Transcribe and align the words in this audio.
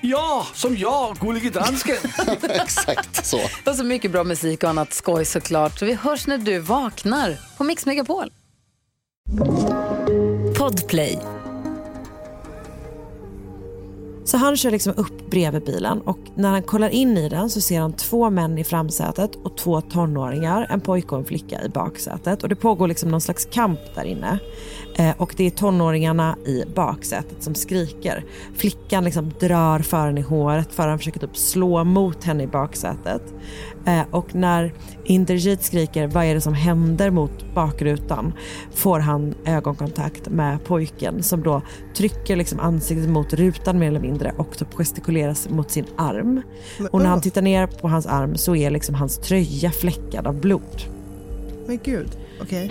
Ja, 0.00 0.46
som 0.54 0.76
jag, 0.76 1.16
Gullige 1.16 1.50
Dansken. 1.50 1.96
Exakt 2.42 3.26
så. 3.26 3.40
Och 3.66 3.76
så 3.76 3.84
mycket 3.84 4.10
bra 4.10 4.24
musik 4.24 4.62
och 4.62 4.70
annat 4.70 4.92
skoj 4.92 5.24
såklart. 5.24 5.78
Så 5.78 5.84
vi 5.86 5.94
hörs 5.94 6.26
när 6.26 6.38
du 6.38 6.58
vaknar 6.58 7.36
på 7.58 7.64
Mix 7.64 7.86
Megapol. 7.86 8.32
Podplay. 10.58 11.18
Så 14.24 14.36
han 14.36 14.56
kör 14.56 14.70
liksom 14.70 14.94
upp 14.96 15.30
bredvid 15.30 15.64
bilen 15.64 16.00
och 16.00 16.18
när 16.34 16.48
han 16.48 16.62
kollar 16.62 16.88
in 16.88 17.16
i 17.18 17.28
den 17.28 17.50
så 17.50 17.60
ser 17.60 17.80
han 17.80 17.92
två 17.92 18.30
män 18.30 18.58
i 18.58 18.64
framsätet 18.64 19.34
och 19.34 19.56
två 19.56 19.80
tonåringar, 19.80 20.66
en 20.70 20.80
pojke 20.80 21.08
och 21.08 21.18
en 21.18 21.24
flicka 21.24 21.62
i 21.62 21.68
baksätet. 21.68 22.42
Och 22.42 22.48
det 22.48 22.56
pågår 22.56 22.88
liksom 22.88 23.10
någon 23.10 23.20
slags 23.20 23.44
kamp 23.44 23.80
där 23.94 24.04
inne. 24.04 24.38
Eh, 24.98 25.14
och 25.16 25.34
det 25.36 25.46
är 25.46 25.50
tonåringarna 25.50 26.36
i 26.46 26.64
baksätet 26.74 27.42
som 27.42 27.54
skriker. 27.54 28.24
Flickan 28.54 29.04
liksom 29.04 29.32
drar 29.40 29.78
föraren 29.78 30.18
i 30.18 30.20
håret, 30.20 30.72
föraren 30.72 30.98
försöker 30.98 31.20
typ 31.20 31.36
slå 31.36 31.84
mot 31.84 32.24
henne 32.24 32.42
i 32.42 32.46
baksätet. 32.46 33.22
Eh, 33.86 34.02
och 34.10 34.34
när 34.34 34.74
Inderjit 35.04 35.62
skriker 35.62 36.06
vad 36.06 36.24
är 36.24 36.34
det 36.34 36.40
som 36.40 36.54
händer 36.54 37.10
mot 37.10 37.54
bakrutan 37.54 38.32
får 38.74 39.00
han 39.00 39.34
ögonkontakt 39.44 40.28
med 40.28 40.64
pojken 40.64 41.22
som 41.22 41.42
då 41.42 41.62
trycker 41.94 42.36
liksom 42.36 42.60
ansiktet 42.60 43.08
mot 43.08 43.32
rutan 43.32 43.78
mer 43.78 43.88
eller 43.88 44.00
mindre 44.00 44.32
och 44.36 44.58
typ 44.58 44.74
gestikuleras 44.74 45.48
mot 45.48 45.70
sin 45.70 45.86
arm. 45.96 46.42
Och 46.90 47.00
när 47.00 47.08
han 47.08 47.20
tittar 47.20 47.42
ner 47.42 47.66
på 47.66 47.88
hans 47.88 48.06
arm 48.06 48.36
så 48.36 48.56
är 48.56 48.70
liksom 48.70 48.94
hans 48.94 49.18
tröja 49.18 49.70
fläckad 49.70 50.26
av 50.26 50.40
blod. 50.40 50.82
Men 51.66 51.78
gud, 51.84 52.18
okej. 52.42 52.70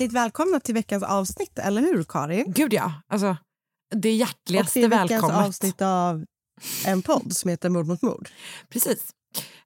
Hjärtligt 0.00 0.16
välkomna 0.16 0.60
till 0.60 0.74
veckans 0.74 1.02
avsnitt, 1.02 1.58
eller 1.58 1.80
hur 1.82 2.04
Karin? 2.04 2.52
Gud 2.52 2.72
ja, 2.72 2.92
alltså 3.08 3.36
det 3.94 4.08
Och 4.08 4.14
hjärtligaste 4.14 4.72
till 4.72 4.88
veckans 4.88 5.10
välkommet. 5.10 5.46
avsnitt 5.46 5.82
av 5.82 6.24
en 6.86 7.02
podd 7.02 7.32
som 7.32 7.50
heter 7.50 7.68
Mord 7.68 7.86
mot 7.86 8.02
mord. 8.02 8.28
Precis. 8.68 9.10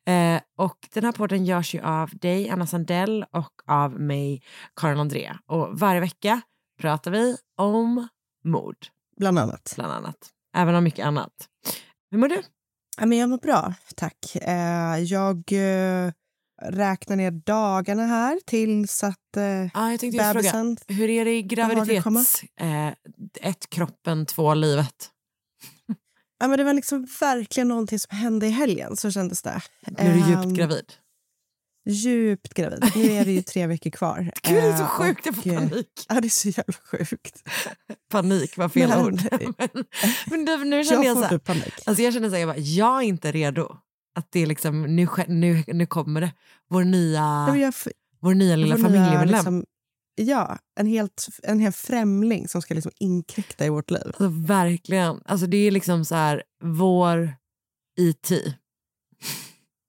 Eh, 0.06 0.40
och 0.58 0.78
den 0.94 1.04
här 1.04 1.12
podden 1.12 1.44
görs 1.44 1.74
ju 1.74 1.80
av 1.80 2.10
dig, 2.10 2.48
Anna 2.50 2.66
Sandell, 2.66 3.24
och 3.32 3.52
av 3.66 4.00
mig, 4.00 4.42
Karin 4.76 4.98
André. 4.98 5.32
Och 5.46 5.78
varje 5.78 6.00
vecka 6.00 6.40
pratar 6.80 7.10
vi 7.10 7.36
om 7.58 8.08
mord, 8.44 8.86
Bland 9.16 9.38
annat. 9.38 9.72
bland 9.76 9.92
annat. 9.92 10.30
Även 10.56 10.74
om 10.74 10.84
mycket 10.84 11.06
annat. 11.06 11.32
Hur 12.10 12.18
mår 12.18 12.28
du? 12.28 12.42
Ja, 12.98 13.06
men 13.06 13.18
jag 13.18 13.30
mår 13.30 13.38
bra, 13.38 13.74
tack. 13.96 14.36
Eh, 14.36 14.98
jag 14.98 15.36
eh, 15.52 16.12
räknar 16.68 17.16
ner 17.16 17.30
dagarna 17.30 18.06
här 18.06 18.40
tills 18.46 19.04
att 19.04 19.36
eh, 19.36 19.42
Ja, 19.44 19.90
jag 19.90 20.00
tänkte 20.00 20.06
just 20.06 20.18
fråga, 20.32 20.32
bebisen... 20.32 20.76
hur 20.88 21.10
är 21.10 21.24
det 21.24 21.36
i 21.36 21.42
graviditets... 21.42 22.42
Eh, 22.60 22.88
ett, 23.40 23.70
kroppen, 23.70 24.26
två, 24.26 24.54
livet? 24.54 25.10
Ja, 26.40 26.48
men 26.48 26.58
det 26.58 26.64
var 26.64 26.74
liksom 26.74 27.06
verkligen 27.20 27.68
någonting 27.68 27.98
som 27.98 28.16
hände 28.16 28.46
i 28.46 28.50
helgen, 28.50 28.96
så 28.96 29.10
kändes 29.10 29.42
det. 29.42 29.60
Nu 29.86 29.94
är 30.08 30.12
du 30.12 30.18
djupt 30.18 30.44
Ehm, 30.44 30.54
gravid. 30.54 30.92
Djupt 31.90 32.54
gravid. 32.54 32.84
Nu 32.96 33.02
är 33.12 33.24
det 33.24 33.32
ju 33.32 33.42
tre 33.42 33.66
veckor 33.66 33.90
kvar. 33.90 34.18
Gud, 34.42 34.62
det 34.62 34.68
är 34.68 34.76
så 34.76 34.82
Eh, 34.82 34.88
sjukt, 34.88 35.26
jag 35.26 35.34
får 35.36 35.50
eh, 35.52 35.58
panik. 35.58 36.06
Ja, 36.08 36.20
det 36.20 36.26
är 36.26 36.30
så 36.30 36.48
jävla 36.48 36.74
sjukt. 36.90 37.42
Panik 38.10 38.56
var 38.56 38.68
fel 38.68 38.88
Men- 38.88 39.04
ord. 39.06 39.20
men, 40.26 40.44
men 40.44 40.70
nu 40.70 40.84
känner 40.84 41.04
jag, 41.04 41.10
Jag 41.10 41.16
så 41.16 41.22
här, 41.22 41.30
typ 41.30 41.44
panik. 41.44 41.74
alltså 41.86 42.02
jag 42.02 42.12
känner 42.14 42.28
så 42.28 42.34
här, 42.34 42.40
jag, 42.40 42.48
bara, 42.48 42.58
jag 42.58 42.96
är 43.02 43.06
inte 43.06 43.32
redo. 43.32 43.76
Att 44.14 44.26
det 44.32 44.40
är 44.40 44.46
liksom, 44.46 44.82
nu, 44.82 45.08
nu, 45.28 45.64
nu 45.66 45.86
kommer 45.86 46.20
det. 46.20 46.32
Vår 46.68 46.84
nya, 46.84 47.46
Nej, 47.46 47.60
jag, 47.60 47.74
vår 48.20 48.34
nya 48.34 48.56
lilla 48.56 48.76
vår 48.76 48.82
nya, 48.82 48.88
familjemedlem. 48.88 49.28
liksom, 49.34 49.64
ja, 50.14 50.58
en 50.80 50.86
helt, 50.86 51.26
en 51.42 51.60
helt 51.60 51.76
främling 51.76 52.48
som 52.48 52.62
ska 52.62 52.74
liksom 52.74 52.92
inkräkta 52.98 53.66
i 53.66 53.68
vårt 53.68 53.90
liv. 53.90 54.02
Alltså, 54.06 54.28
verkligen. 54.28 55.20
Alltså, 55.24 55.46
det 55.46 55.56
är 55.56 55.70
liksom 55.70 56.04
så 56.04 56.14
här, 56.14 56.42
vår 56.62 57.34
IT. 58.00 58.30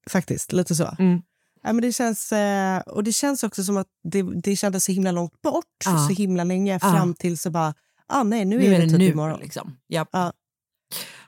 Faktiskt, 0.10 0.54
lite 0.54 0.76
så. 0.76 0.96
Mm. 1.00 1.22
Ja, 1.62 1.74
men 1.74 1.82
det 1.82 1.92
känns, 1.92 2.32
eh, 2.32 2.80
och 2.80 3.04
det 3.04 3.12
känns 3.12 3.44
också 3.44 3.64
som 3.64 3.78
att 3.78 3.88
det, 4.04 4.22
det 4.44 4.56
kändes 4.56 4.84
så 4.86 4.92
himla 4.92 5.12
långt 5.12 5.42
bort, 5.42 5.66
Ja. 5.86 6.08
så 6.08 6.14
himla 6.14 6.44
länge, 6.44 6.74
Ja. 6.74 6.80
fram 6.92 7.14
till 7.14 7.38
så 7.38 7.50
bara, 7.50 7.74
ah, 8.08 8.24
nej, 8.24 8.46
nu, 8.46 8.58
Nu 8.58 8.66
är 8.76 8.80
det 8.82 8.90
typ 8.90 8.98
nu. 9.00 9.06
imorgon. 9.06 9.40
Liksom. 9.40 9.78
Japp. 9.88 10.10
Ja. 10.12 10.34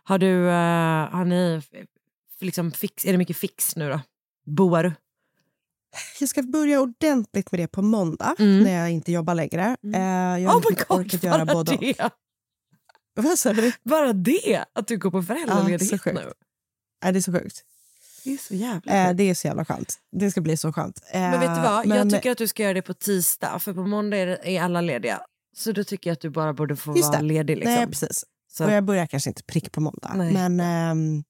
Har 0.03 0.18
du, 0.18 0.47
eh, 0.50 1.09
har 1.12 1.25
ni, 1.25 1.62
liksom 2.40 2.72
fix, 2.72 3.06
är 3.06 3.12
det 3.12 3.18
mycket 3.18 3.38
fix 3.38 3.75
nu 3.75 3.90
då? 3.90 4.02
Boar 4.46 4.84
du? 4.84 4.94
Jag 6.20 6.30
ska 6.30 6.44
börja 6.44 6.81
ordentligt 6.81 7.52
med 7.52 7.59
det 7.59 7.68
på 7.68 7.81
måndag, 7.81 8.36
Mm. 8.40 8.64
när 8.64 8.72
jag 8.72 8.92
inte 8.92 9.12
jobbar 9.12 9.36
längre. 9.36 9.78
Eh, 9.94 10.00
jag 10.02 10.42
Oh 10.42 10.48
har 10.53 10.59
my 10.59 10.66
inte 10.70 10.86
God, 10.88 11.00
orkat 11.00 11.24
göra 11.24 11.46
både 11.46 11.72
och. 11.74 11.80
det. 11.80 12.09
Vad 13.16 13.40
sa 13.40 13.53
du? 13.53 13.72
Bara 13.84 14.14
det, 14.14 14.66
att 14.74 14.88
du 14.88 14.98
går 14.98 15.12
på 15.12 15.18
Ja, 15.18 15.22
föräldraledighet 15.24 16.02
sjukt. 16.02 16.16
nu. 16.16 16.31
Nej, 17.03 17.14
det 17.14 17.20
är 17.20 17.22
så 17.22 17.31
sjukt. 17.31 17.64
Det 18.24 18.34
är 18.34 18.38
så 18.38 18.54
jävla 18.56 18.92
Eh, 18.94 19.08
sjukt. 19.08 19.18
det 19.18 19.24
är 19.30 19.34
så 19.34 19.48
jävla 19.48 19.66
skönt. 19.66 19.96
Det 20.12 20.31
ska 20.31 20.42
bli 20.42 20.58
så 20.58 20.74
skönt. 20.74 21.02
Eh, 21.12 21.19
Men 21.22 21.31
vet 21.40 21.56
du 21.56 21.62
vad, 21.62 21.88
men- 21.88 21.98
jag 21.98 22.09
tycker 22.09 22.31
att 22.31 22.38
du 22.38 22.48
ska 22.48 22.64
göra 22.64 22.74
det 22.74 22.81
på 22.81 22.94
tisdag, 22.94 23.59
för 23.59 23.74
på 23.74 23.84
måndag 23.88 24.18
är, 24.18 24.62
alla 24.62 24.81
lediga. 24.81 25.22
Så 25.56 25.72
då 25.72 25.84
tycker 25.84 26.09
jag 26.09 26.14
att 26.14 26.22
du 26.22 26.30
bara 26.30 26.54
borde 26.54 26.75
få 26.75 26.98
Just 26.98 27.09
vara 27.09 27.18
det. 27.22 27.25
ledig. 27.25 27.56
Liksom. 27.58 27.74
Nej, 27.74 27.88
precis. 27.88 28.25
Så 28.52 28.66
Och 28.66 28.72
jag 28.72 28.84
börjar 28.84 29.08
kanske 29.08 29.30
inte 29.30 29.44
prick 29.44 29.72
på 29.72 29.81
måndag, 29.81 30.14
Nej. 30.16 30.34
men 30.34 30.59
ehm, 30.59 31.24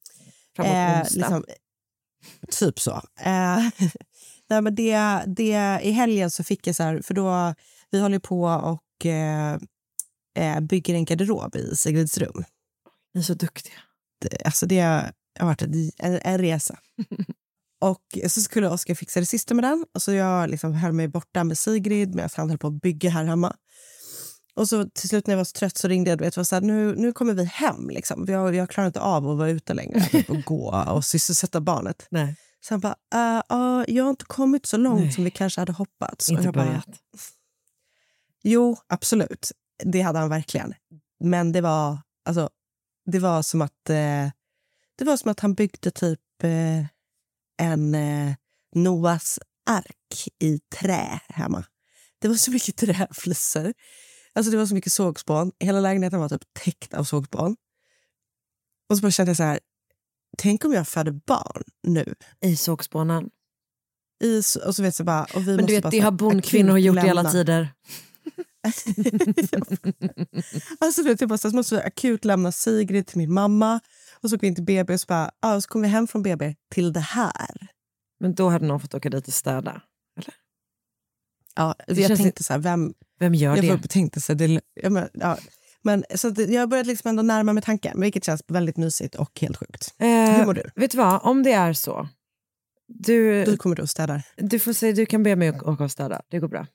eh, 0.66 1.04
liksom, 1.12 1.46
typ 2.52 2.80
så. 2.80 2.92
Eh, 3.20 3.60
nej, 4.50 4.62
men 4.62 4.76
det, 4.76 5.24
det, 5.28 5.80
I 5.84 5.92
helgen 5.92 6.32
så 6.32 6.44
fick 6.44 6.68
jag 6.68 6.76
så 6.76 6.84
här, 6.84 7.02
för 7.02 7.14
då, 7.14 7.54
vi 7.92 8.00
håller 8.00 8.20
på 8.20 8.44
och 8.44 9.06
eh, 9.06 9.58
eh, 10.38 10.60
bygger 10.60 10.94
en 10.94 11.06
garderob 11.06 11.56
i 11.56 11.76
Sigrids 11.76 12.18
rum. 12.18 12.44
Ni 13.14 13.20
är 13.20 13.24
så 13.24 13.34
duktiga. 13.34 13.80
Det, 14.22 14.46
alltså 14.46 14.66
det 14.66 14.82
har 15.40 15.46
varit 15.46 15.62
en, 15.62 15.92
en 16.00 16.38
resa. 16.38 16.80
och 17.82 18.32
så 18.32 18.42
skulle 18.42 18.70
Oskar 18.70 18.96
fixa 18.96 19.20
det 19.20 19.26
sista 19.26 19.54
med 19.54 19.64
den. 19.64 19.86
Och 19.94 20.02
så 20.02 20.12
jag 20.14 20.50
liksom 20.50 20.74
höll 20.74 20.94
mig 20.94 21.08
borta 21.08 21.44
med 21.44 21.58
Sigrid 21.58 22.16
medan 22.16 22.30
han 22.36 22.50
höll 22.50 22.58
på 22.58 22.68
att 22.68 22.82
bygga 22.82 23.10
här 23.10 23.26
hemma. 23.26 23.56
Och 24.58 24.70
så 24.70 24.90
till 24.90 25.10
slut 25.10 25.28
när 25.28 25.34
jag 25.34 25.38
var 25.38 25.46
så 25.46 25.52
trött 25.52 25.78
så 25.78 25.88
ringde 25.88 26.10
jag. 26.10 26.18
Du 26.20 26.24
vet, 26.24 26.38
var 26.38 26.44
så 26.44 26.56
här, 26.56 26.62
nu, 26.62 26.96
nu 26.96 27.14
kommer 27.14 27.34
vi 27.34 27.44
hem. 27.44 27.90
Liksom. 27.90 28.26
Jag, 28.28 28.56
jag 28.56 28.70
klarar 28.70 28.88
inte 28.88 29.00
av 29.02 29.30
att 29.30 29.38
vara 29.38 29.50
ute 29.50 29.74
längre 29.74 30.02
typ, 30.12 30.30
och 30.30 30.44
gå 30.44 30.86
och 30.88 31.06
sysselsätta 31.06 31.62
barnet. 31.62 32.08
Nej, 32.10 32.36
Så 32.62 32.74
han 32.74 32.80
bara, 32.80 32.96
uh, 33.16 33.60
uh, 33.60 33.86
jag 33.88 34.04
har 34.04 34.10
inte 34.10 34.26
kommit 34.26 34.66
så 34.66 34.78
långt 34.78 35.02
Nej. 35.02 35.12
som 35.12 35.24
vi 35.24 35.32
kanske 35.32 35.62
hade 35.62 35.72
hoppats. 35.72 36.30
Och 36.30 36.34
inte 36.34 36.46
jag 36.46 36.54
bara. 36.54 36.84
Jo, 38.44 38.78
absolut. 38.88 39.52
Det 39.84 40.02
hade 40.02 40.20
han 40.20 40.30
verkligen. 40.30 40.74
Men 41.20 41.52
det 41.52 41.62
var, 41.62 41.98
alltså, 42.26 42.50
det 43.06 43.20
var 43.20 43.42
som 43.42 43.62
att... 43.62 43.90
Eh, 43.90 44.30
Det 44.98 45.06
var 45.06 45.18
som 45.18 45.32
att 45.32 45.40
han 45.40 45.54
byggde 45.54 45.92
typ 45.92 46.20
eh, 46.44 46.86
en 47.68 47.96
eh, 47.96 48.36
Noas 48.76 49.40
ark 49.70 50.28
i 50.40 50.60
trä 50.60 51.20
hemma. 51.30 51.64
Det 52.20 52.28
var 52.28 52.36
så 52.36 52.52
mycket 52.52 52.76
träflisor. 52.78 53.74
Alltså 54.38 54.52
det 54.52 54.58
var 54.58 54.66
så 54.66 54.76
mycket 54.76 54.94
sågspån. 54.94 55.52
Hela 55.60 55.80
lägenheten 55.80 56.20
var 56.20 56.30
typ 56.30 56.54
täckt 56.54 56.94
av 56.94 57.04
sågspån. 57.04 57.56
Och 58.90 58.98
så 58.98 59.02
bara 59.02 59.12
kände 59.12 59.30
jag 59.30 59.38
så 59.38 59.44
här, 59.44 59.60
tänk 60.38 60.66
om 60.66 60.74
jag 60.74 60.88
föder 60.88 61.12
barn 61.12 61.64
nu. 61.84 62.16
I 62.42 62.56
sågspånen. 62.56 63.30
I, 64.24 64.40
och 64.40 64.76
så 64.76 64.84
vet 64.84 65.00
jag 65.00 65.06
bara, 65.06 65.24
och 65.24 65.48
vi 65.48 65.56
Men 65.56 65.66
du 65.66 65.74
vet, 65.74 65.84
bara 65.84 65.90
det 65.90 66.00
har 66.00 66.12
bondkvinnor 66.12 66.78
gjort 66.78 66.98
i 66.98 67.10
alla 67.10 67.32
tider. 67.32 67.74
alltså 70.80 71.04
du 71.04 71.10
vet, 71.10 71.22
jag 71.22 71.30
bara, 71.30 71.38
så 71.38 71.48
här, 71.48 71.52
så 71.52 71.56
måste 71.56 71.76
vi 71.76 71.82
akut 71.82 72.26
lämna 72.26 72.52
Sigrid 72.52 73.08
till 73.08 73.18
min 73.18 73.34
mamma. 73.34 73.80
Och 74.22 74.30
så 74.30 74.36
åker 74.36 74.42
vi 74.42 74.48
in 74.48 74.56
till 74.56 74.64
BB 74.64 74.94
och 74.94 75.02
så, 75.02 75.06
bara, 75.08 75.56
och 75.56 75.64
så 75.64 75.70
kommer 75.70 75.88
vi 75.88 75.92
hem 75.92 76.08
från 76.08 76.24
BB 76.24 76.56
till 76.72 76.94
det 76.94 77.00
här. 77.00 77.68
Men 78.20 78.36
då 78.36 78.50
hade 78.50 78.68
någon 78.68 78.80
fått 78.80 78.94
åka 78.94 79.10
dit 79.10 79.28
och 79.28 79.34
städa. 79.34 79.82
Ja, 81.56 81.76
Det 81.88 82.02
jag 82.02 82.18
tänkte 82.18 82.44
så 82.44 82.54
här, 82.54 82.60
vem... 82.60 82.94
Vem 83.20 83.34
gör 83.36 83.56
jag 83.56 83.66
det? 83.66 83.74
och 83.74 83.90
tänkte 83.90 84.22
så 84.22 84.34
det, 84.34 84.62
ja, 84.74 84.90
men, 84.90 85.10
ja, 85.14 85.38
men, 85.82 86.04
så 86.16 86.34
jag 86.38 86.60
har 86.62 86.68
börjat 86.68 86.88
liksom 86.88 87.10
ändå 87.10 87.24
närma 87.24 87.54
mig 87.54 87.64
tanken, 87.64 88.02
vilket 88.02 88.24
känns 88.24 88.42
väldigt 88.48 88.78
mysigt 88.78 89.16
och 89.16 89.40
helt 89.42 89.58
sjukt. 89.58 89.94
Eh, 90.00 90.08
Hur 90.08 90.46
mår 90.46 90.54
du? 90.54 90.64
Vet 90.76 90.92
du 90.92 90.98
vad, 90.98 91.20
om 91.24 91.44
det 91.44 91.52
är 91.52 91.74
så. 91.74 92.08
Du, 92.88 93.46
Du 93.46 93.58
kommer 93.58 93.76
du 93.76 93.82
och 93.82 93.90
städar. 93.90 94.24
du 94.38 94.60
får 94.60 94.74
säga, 94.74 94.94
du 94.94 95.06
kan 95.06 95.24
be 95.24 95.36
mig 95.36 95.48
att 95.48 95.64
åka 95.64 95.84
och 95.84 95.92
städa. 95.92 96.22
Det 96.30 96.40
går 96.40 96.48
bra. 96.48 96.68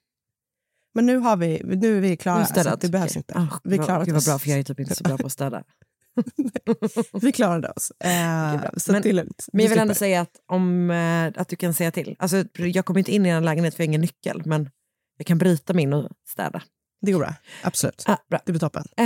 Men 0.94 1.06
nu, 1.06 1.16
har 1.16 1.36
vi, 1.36 1.62
nu 1.64 1.96
är 1.96 2.00
vi 2.00 2.16
klara, 2.16 2.46
så 2.46 2.76
det 2.76 2.88
behövs 2.88 3.10
Okej. 3.10 3.18
inte. 3.18 3.34
Ah, 3.38 3.60
vi 3.64 3.78
klarade 3.78 4.04
Gud 4.04 4.14
vad 4.14 4.24
bra, 4.24 4.38
för 4.38 4.50
jag 4.50 4.58
är 4.58 4.62
typ 4.62 4.80
inte 4.80 4.94
så 4.94 5.04
bra 5.04 5.18
på 5.18 5.26
att 5.26 5.32
städa. 5.32 5.62
Vi 7.22 7.32
klarade 7.32 7.68
oss. 7.68 7.92
Eh, 8.04 8.60
bra. 8.60 8.70
så 8.76 8.92
Men- 8.92 9.02
det 9.02 9.08
är 9.08 9.12
lugnt. 9.12 9.46
Men 9.52 9.64
jag 9.64 9.70
vill 9.70 9.78
ändå 9.78 9.94
säga 9.94 10.20
att, 10.20 10.30
om, 10.46 10.90
eh, 10.90 11.26
att 11.40 11.48
du 11.48 11.56
kan 11.56 11.74
säga 11.74 11.90
till. 11.90 12.16
Alltså, 12.18 12.44
jag 12.58 12.84
kommer 12.84 12.98
inte 12.98 13.14
in 13.14 13.26
i 13.26 13.28
en 13.28 13.44
lägenhet 13.44 13.74
för 13.74 13.82
jag 13.82 13.86
har 13.86 13.90
ingen 13.90 14.00
nyckel, 14.00 14.42
men 14.44 14.70
jag 15.22 15.26
kan 15.26 15.38
bryta 15.38 15.72
min 15.74 15.92
och 15.92 16.08
städa. 16.28 16.62
Det 17.00 17.12
går 17.12 17.18
bra. 17.18 17.34
Absolut. 17.62 18.02
Ah, 18.06 18.16
bra. 18.30 18.40
Det 18.46 18.52
blir 18.52 18.60
toppen. 18.60 18.84
Eh, 18.96 19.04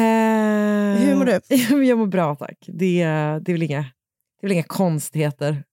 Hur 1.00 1.16
mår 1.16 1.24
du? 1.24 1.84
jag 1.88 1.98
mår 1.98 2.06
bra 2.06 2.34
tack. 2.34 2.58
Det, 2.66 3.02
är- 3.02 3.40
det, 3.40 3.52
är 3.52 3.54
väl 3.54 3.62
inga, 3.62 3.84
det 4.40 4.46
är 4.46 4.52
inga 4.52 4.62
konstigheter 4.62 5.64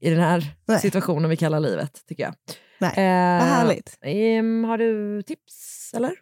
i 0.00 0.10
den 0.10 0.20
här 0.20 0.54
Nej. 0.66 0.80
situationen 0.80 1.30
vi 1.30 1.36
kallar 1.36 1.60
livet, 1.60 2.02
tycker 2.08 2.22
jag. 2.22 2.34
Nej. 2.78 2.90
Eh, 2.90 3.38
Vad 3.40 3.48
härligt. 3.48 3.98
ehm, 4.02 4.64
har 4.64 4.78
du 4.78 5.22
tips, 5.22 5.90
eller? 5.94 6.12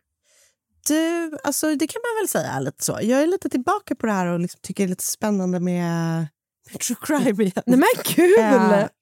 Du, 0.88 1.31
alltså, 1.44 1.67
det 1.75 1.87
kan 1.87 2.00
man 2.05 2.22
väl 2.22 2.28
säga 2.28 2.61
lite 2.61 2.84
så. 2.84 2.99
Jag 3.02 3.22
är 3.22 3.26
lite 3.26 3.49
tillbaka 3.49 3.94
på 3.94 4.06
det 4.06 4.12
här 4.12 4.26
och 4.26 4.40
liksom 4.40 4.61
tycker 4.62 4.84
det 4.84 4.87
är 4.87 4.88
lite 4.88 5.05
spännande 5.05 5.61
med 5.61 6.26
true 6.78 6.96
crime 7.02 7.43
igen. 7.43 7.62
Nej 7.67 7.78
men 7.78 7.88
kul! 8.05 8.34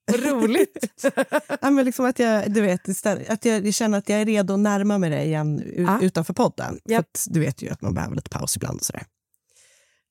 Vad 0.06 0.20
roligt! 0.24 1.02
ja, 1.60 1.70
men 1.70 1.84
liksom 1.84 2.04
att 2.04 2.18
jag, 2.18 2.52
du 2.52 2.60
vet, 2.60 2.88
istället, 2.88 3.30
att 3.30 3.44
jag, 3.44 3.74
känner 3.74 3.98
att 3.98 4.08
jag 4.08 4.20
är 4.20 4.24
redo 4.24 4.54
att 4.54 4.60
närma 4.60 4.98
mig 4.98 5.10
det 5.10 5.24
igen 5.24 5.62
Ja. 5.76 6.00
utanför 6.02 6.34
podden. 6.34 6.78
För 6.86 6.92
Japp. 6.92 7.00
att, 7.00 7.24
du 7.26 7.40
vet 7.40 7.62
ju 7.62 7.70
att 7.70 7.82
man 7.82 7.94
behöver 7.94 8.16
lite 8.16 8.30
paus 8.30 8.56
ibland. 8.56 8.78
Och 8.80 8.86
sådär. 8.86 9.02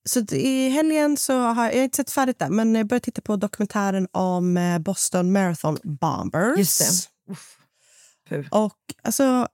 Så 0.09 0.35
i 0.35 0.69
helgen 0.69 1.17
så 1.17 1.39
har 1.39 1.63
jag, 1.65 1.73
jag 1.73 1.79
har 1.79 1.83
inte 1.83 1.97
sett 1.97 2.11
färdigt 2.11 2.39
där, 2.39 2.49
men 2.49 2.75
jag 2.75 2.87
började 2.87 3.03
titta 3.05 3.21
på 3.21 3.35
dokumentären 3.35 4.07
om 4.11 4.57
eh, 4.57 4.79
Boston 4.79 5.31
Marathon 5.31 5.77
Bombers. 5.83 6.57
Just 6.57 6.79
det. 6.79 7.31
Uff. 7.31 7.57
Och 8.51 8.77
alltså, 9.03 9.47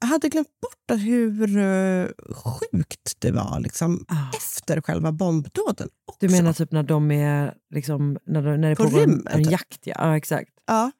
hade 0.00 0.28
glömt 0.28 0.48
bort 0.62 1.00
hur 1.00 1.56
eh, 1.58 2.06
sjukt 2.34 3.16
det 3.18 3.30
var 3.30 3.60
liksom, 3.60 4.04
Ah. 4.08 4.36
efter 4.36 4.80
själva 4.80 5.12
bombdåden. 5.12 5.88
Också. 6.06 6.18
Du 6.26 6.28
menar 6.28 6.52
typ 6.52 6.72
när 6.72 6.82
de 6.82 7.10
är 7.10 7.54
liksom, 7.74 8.18
när, 8.26 8.42
de, 8.42 8.60
när 8.60 8.68
det 8.70 8.76
På 8.76 8.84
pågår 8.84 9.02
en, 9.02 9.10
rymmen, 9.10 9.26
en 9.30 9.42
jakt? 9.42 9.78
Ja, 9.86 9.94
ja 9.98 10.16
exakt. 10.16 10.50
Ja. 10.66 10.90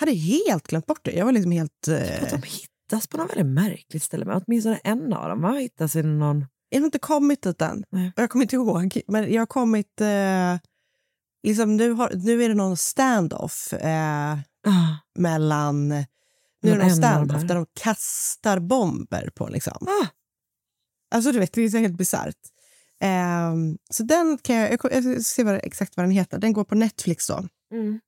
hade 0.00 0.12
helt 0.12 0.66
glömt 0.66 0.86
bort 0.86 1.00
det. 1.04 1.12
Jag 1.12 1.24
var 1.24 1.32
liksom 1.32 1.52
helt... 1.52 1.88
Eh, 1.88 2.22
Att 2.22 2.30
de 2.30 2.42
hittas 2.42 3.06
på 3.06 3.16
något 3.16 3.30
väldigt 3.30 3.54
märkligt 3.54 4.02
ställe. 4.02 4.24
Men 4.24 4.42
åtminstone 4.46 4.76
en 4.84 5.12
av 5.12 5.28
dem 5.28 5.44
har 5.44 5.58
hittats 5.58 5.96
i 5.96 6.02
någon... 6.02 6.46
jag 6.68 6.80
har 6.80 6.84
inte 6.84 6.98
kommit 6.98 7.42
dit 7.42 7.62
än. 7.62 7.84
Nej. 7.90 8.12
Jag 8.16 8.30
kommer 8.30 8.42
inte 8.44 8.56
ihåg. 8.56 9.00
Men 9.08 9.32
jag 9.32 9.40
har 9.40 9.46
kommit... 9.46 10.00
Eh, 10.00 10.58
liksom 11.46 11.76
nu, 11.76 11.90
har, 11.92 12.12
nu 12.14 12.42
är 12.44 12.48
det 12.48 12.54
någon 12.54 12.76
standoff 12.76 13.72
eh, 13.72 14.38
Ah, 14.66 14.96
mellan... 15.18 15.92
Nu 16.62 16.70
är 16.70 16.76
det 16.76 16.82
någon 16.82 16.96
standoff 16.96 17.42
där 17.48 17.54
de 17.54 17.66
kastar 17.80 18.58
bomber 18.58 19.30
på. 19.34 19.48
Liksom. 19.48 19.86
ah, 19.88 20.06
Alltså 21.14 21.32
du 21.32 21.38
vet, 21.38 21.52
det 21.52 21.62
är 21.62 21.68
så 21.68 21.78
helt 21.78 21.96
bisarrt. 21.96 22.36
Ehm, 23.00 23.78
så 23.90 24.02
den 24.02 24.38
kan 24.42 24.56
jag, 24.56 24.72
jag, 24.72 24.80
jag 24.92 25.02
ska 25.04 25.22
se 25.22 25.44
vad, 25.44 25.54
exakt 25.62 25.96
vad 25.96 26.04
den 26.04 26.10
heter. 26.10 26.38
Den 26.38 26.52
går 26.52 26.64
på 26.64 26.74
Netflix 26.74 27.26
då. 27.26 27.48
mm. 27.72 28.00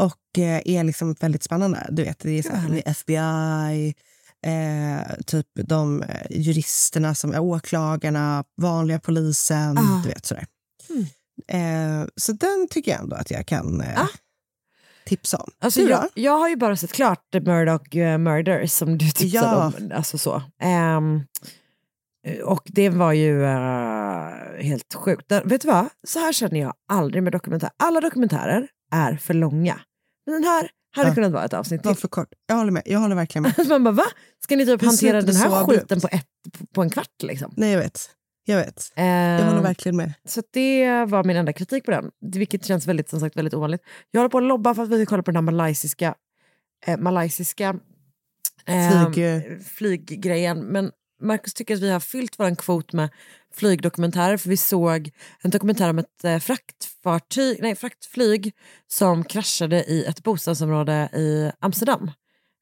Och 0.00 0.38
eh, 0.38 0.62
är 0.64 0.84
liksom 0.84 1.12
väldigt 1.20 1.42
spännande. 1.42 1.88
Du 1.90 2.04
vet, 2.04 2.18
det 2.18 2.30
är 2.38 2.42
så 2.42 2.52
här, 2.52 2.82
FBI, 2.86 3.94
eh, 4.46 5.16
typ 5.26 5.46
de 5.54 6.02
eh, 6.02 6.26
juristerna 6.30 7.14
som 7.14 7.32
är 7.32 7.38
åklagarna, 7.40 8.44
vanliga 8.56 9.00
polisen. 9.00 9.78
Ah. 9.78 10.02
Du 10.02 10.08
vet 10.08 10.26
sådär. 10.26 10.46
Mm. 10.88 11.04
Eh, 12.02 12.08
så 12.16 12.32
den 12.32 12.68
tycker 12.70 12.90
jag 12.90 13.00
ändå 13.00 13.16
att 13.16 13.30
jag 13.30 13.46
kan 13.46 13.80
eh, 13.80 14.00
Ah. 14.00 14.08
Tipsa 15.04 15.36
om. 15.36 15.50
Alltså 15.60 15.80
Du 15.80 15.88
jag, 15.90 16.08
jag 16.14 16.38
har 16.38 16.48
ju 16.48 16.56
bara 16.56 16.76
sett 16.76 16.92
klart 16.92 17.18
The 17.32 17.40
Murdoch 17.40 17.94
uh, 17.96 18.18
Murders 18.18 18.70
som 18.72 18.98
du 18.98 19.10
tipsade 19.10 19.46
Ja. 19.56 19.72
om. 19.78 19.92
Alltså 19.94 20.18
så. 20.18 20.42
Ehm, 20.62 21.20
och 22.44 22.62
det 22.64 22.88
var 22.90 23.12
ju 23.12 23.44
eh, 23.44 24.62
helt 24.62 24.94
sjukt. 24.94 25.28
Den, 25.28 25.48
vet 25.48 25.60
du 25.60 25.68
vad? 25.68 25.86
Så 26.06 26.18
här 26.18 26.32
känner 26.32 26.60
jag 26.60 26.74
aldrig 26.88 27.22
med 27.22 27.32
dokumentärer. 27.32 27.72
Alla 27.76 28.00
dokumentärer 28.00 28.68
är 28.92 29.16
för 29.16 29.34
långa. 29.34 29.80
Men 30.26 30.34
den 30.34 30.44
här 30.44 30.70
hade 30.96 31.08
Ja. 31.08 31.14
kunnat 31.14 31.32
vara 31.32 31.44
ett 31.44 31.52
avsnitt 31.54 31.84
Var 31.84 31.92
till. 31.94 32.00
för 32.00 32.08
kort. 32.08 32.28
Jag 32.46 32.56
håller 32.56 32.70
med. 32.72 32.82
Jag 32.86 32.98
håller 32.98 33.16
verkligen 33.16 33.42
med. 33.42 33.54
Man 33.68 33.84
bara, 33.84 33.90
va? 33.94 34.04
Ska 34.44 34.56
ni 34.56 34.66
typ 34.66 34.82
hantera 34.82 35.22
den 35.22 35.36
här 35.36 35.64
skiten 35.66 36.00
på, 36.00 36.08
ett, 36.12 36.26
på 36.74 36.82
en 36.82 36.90
kvart? 36.90 37.22
Liksom? 37.22 37.52
Nej, 37.56 37.72
jag 37.72 37.78
vet. 37.80 38.10
Jag 38.44 38.56
vet. 38.56 38.92
Jag 38.94 39.04
Ehm, 39.40 39.46
håller 39.48 39.62
verkligen 39.62 39.96
med. 39.96 40.12
Så 40.24 40.42
det 40.52 41.04
var 41.04 41.24
min 41.24 41.36
enda 41.36 41.52
kritik 41.52 41.84
på 41.84 41.90
den, 41.90 42.10
vilket 42.20 42.64
känns 42.64 42.86
väldigt, 42.86 43.08
som 43.08 43.20
sagt, 43.20 43.36
väldigt 43.36 43.54
ovanligt. 43.54 43.82
Jag 44.10 44.20
håller 44.20 44.28
på 44.30 44.38
att 44.38 44.44
lobba 44.44 44.74
för 44.74 44.82
att 44.82 44.88
vi 44.88 44.96
ska 45.04 45.10
kolla 45.10 45.22
på 45.22 45.30
den 45.30 45.36
här 45.36 45.52
malaysiska, 45.52 46.14
eh, 46.86 46.98
malaysiska 46.98 47.68
eh, 48.66 48.74
Flyg- 49.10 49.64
flyggrejen. 49.64 50.58
Men 50.58 50.90
Marcus 51.20 51.54
tycker 51.54 51.74
att 51.74 51.80
vi 51.80 51.90
har 51.90 52.00
fyllt 52.00 52.38
vår 52.38 52.54
kvot 52.54 52.92
med 52.92 53.08
flygdokumentärer 53.54 54.36
för 54.36 54.48
vi 54.48 54.56
såg 54.56 55.10
en 55.42 55.50
dokumentär 55.50 55.90
om 55.90 55.98
ett 55.98 56.24
eh, 56.24 56.38
fraktfartyg, 56.38 57.58
nej, 57.62 57.74
fraktflyg 57.76 58.52
som 58.86 59.24
kraschade 59.24 59.84
i 59.84 60.04
ett 60.04 60.22
bostadsområde 60.22 61.08
i 61.14 61.52
Amsterdam 61.60 62.10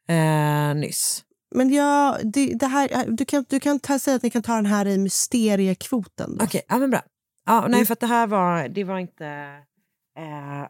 eh, 0.08 0.74
nyss. 0.74 1.24
Men 1.54 1.70
ja, 1.72 2.18
det, 2.24 2.54
det 2.54 2.66
här, 2.66 3.06
du 3.10 3.24
kan, 3.24 3.44
du 3.48 3.60
kan 3.60 3.80
ta, 3.80 3.98
säga 3.98 4.16
att 4.16 4.22
ni 4.22 4.30
kan 4.30 4.42
ta 4.42 4.54
den 4.56 4.66
här 4.66 4.86
i 4.86 4.98
mysteriekvoten. 4.98 6.38
Okej, 6.40 6.62
ja 6.68 6.78
men 6.78 6.90
bra. 6.90 7.02
Ja, 7.46 7.60
nej, 7.60 7.74
Mm. 7.74 7.86
för 7.86 7.92
att 7.92 8.00
det 8.00 8.06
här 8.06 8.26
var, 8.26 8.68
det 8.68 8.84
var 8.84 8.98
inte... 8.98 9.26
Eh, 10.18 10.66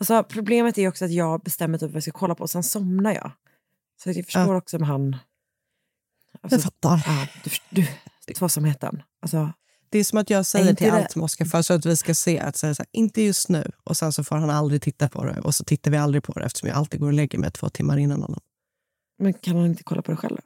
alltså, 0.00 0.22
problemet 0.28 0.78
är 0.78 0.88
också 0.88 1.04
att 1.04 1.12
jag 1.12 1.40
bestämmer 1.42 1.78
typ 1.78 1.88
vad 1.88 1.96
jag 1.96 2.02
ska 2.02 2.12
kolla 2.12 2.34
på 2.34 2.42
och 2.42 2.50
sen 2.50 2.62
somnar 2.62 3.14
jag. 3.14 3.32
Så 4.02 4.10
jag 4.10 4.24
förstår 4.24 4.54
också 4.54 4.76
om 4.76 4.82
han... 4.82 5.16
Jag 6.42 6.52
Alltså, 6.52 6.60
fattar. 6.70 7.02
ja, 7.06 7.26
du, 7.44 7.50
du, 8.26 8.34
tvåsamheten. 8.34 9.02
Alltså, 9.22 9.52
Det 9.88 9.98
är 9.98 10.04
som 10.04 10.18
att 10.18 10.30
jag 10.30 10.46
säger 10.46 10.74
till 10.74 10.86
det- 10.86 10.92
allt 10.92 11.12
som 11.12 11.22
Oscar 11.22 11.44
för 11.44 11.62
så 11.62 11.74
att 11.74 11.86
vi 11.86 11.96
ska 11.96 12.14
se 12.14 12.38
att 12.40 12.56
säga 12.56 12.74
så 12.74 12.82
här, 12.82 12.88
inte 12.92 13.22
just 13.22 13.48
nu 13.48 13.70
och 13.84 13.96
sen 13.96 14.12
så 14.12 14.24
får 14.24 14.36
han 14.36 14.50
aldrig 14.50 14.82
titta 14.82 15.08
på 15.08 15.24
det 15.24 15.40
och 15.40 15.54
så 15.54 15.64
tittar 15.64 15.90
vi 15.90 15.96
aldrig 15.96 16.22
på 16.22 16.32
det 16.32 16.44
eftersom 16.46 16.68
jag 16.68 16.78
alltid 16.78 17.00
går 17.00 17.06
och 17.06 17.12
lägger 17.12 17.38
mig 17.38 17.50
två 17.50 17.68
timmar 17.68 17.96
innan 17.96 18.22
honom. 18.22 18.40
Men 19.18 19.32
kan 19.32 19.56
han 19.56 19.66
inte 19.66 19.82
kolla 19.82 20.02
på 20.02 20.10
det 20.10 20.16
själv? 20.16 20.38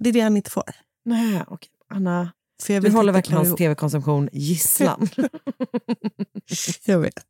Det 0.00 0.08
är 0.08 0.12
det 0.12 0.20
han 0.20 0.36
inte 0.36 0.50
får. 0.50 0.70
Nej, 1.04 1.42
okej. 1.46 1.70
Anna, 1.88 2.32
För 2.62 2.74
jag 2.74 2.82
du 2.82 2.90
håller 2.90 3.12
verkligen 3.12 3.40
på 3.42 3.46
hans 3.46 3.58
tv-konsumtion 3.58 4.28
gisslan. 4.32 5.08
Jag 6.84 6.98
vet. 6.98 7.24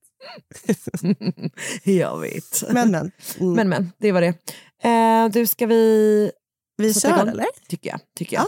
jag 1.85 2.21
vet. 2.21 2.64
Men, 2.73 2.90
men. 2.90 3.12
Mm. 3.40 3.52
men, 3.54 3.68
men, 3.68 3.92
det 3.99 4.12
var 4.12 4.21
det. 4.21 4.35
Eh, 4.83 5.28
du, 5.28 5.47
ska 5.47 5.66
vi... 5.66 6.30
vi 6.76 6.95
kör 6.95 7.09
igång? 7.09 7.28
eller? 7.28 7.47
Tycker 7.68 7.90
jag. 7.90 8.00
Tycker 8.16 8.37
jag. 8.37 8.47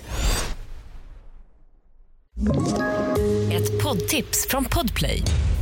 Ett 3.53 3.83
poddtips 3.83 4.47
från 4.49 4.65
Podplay. 4.65 5.23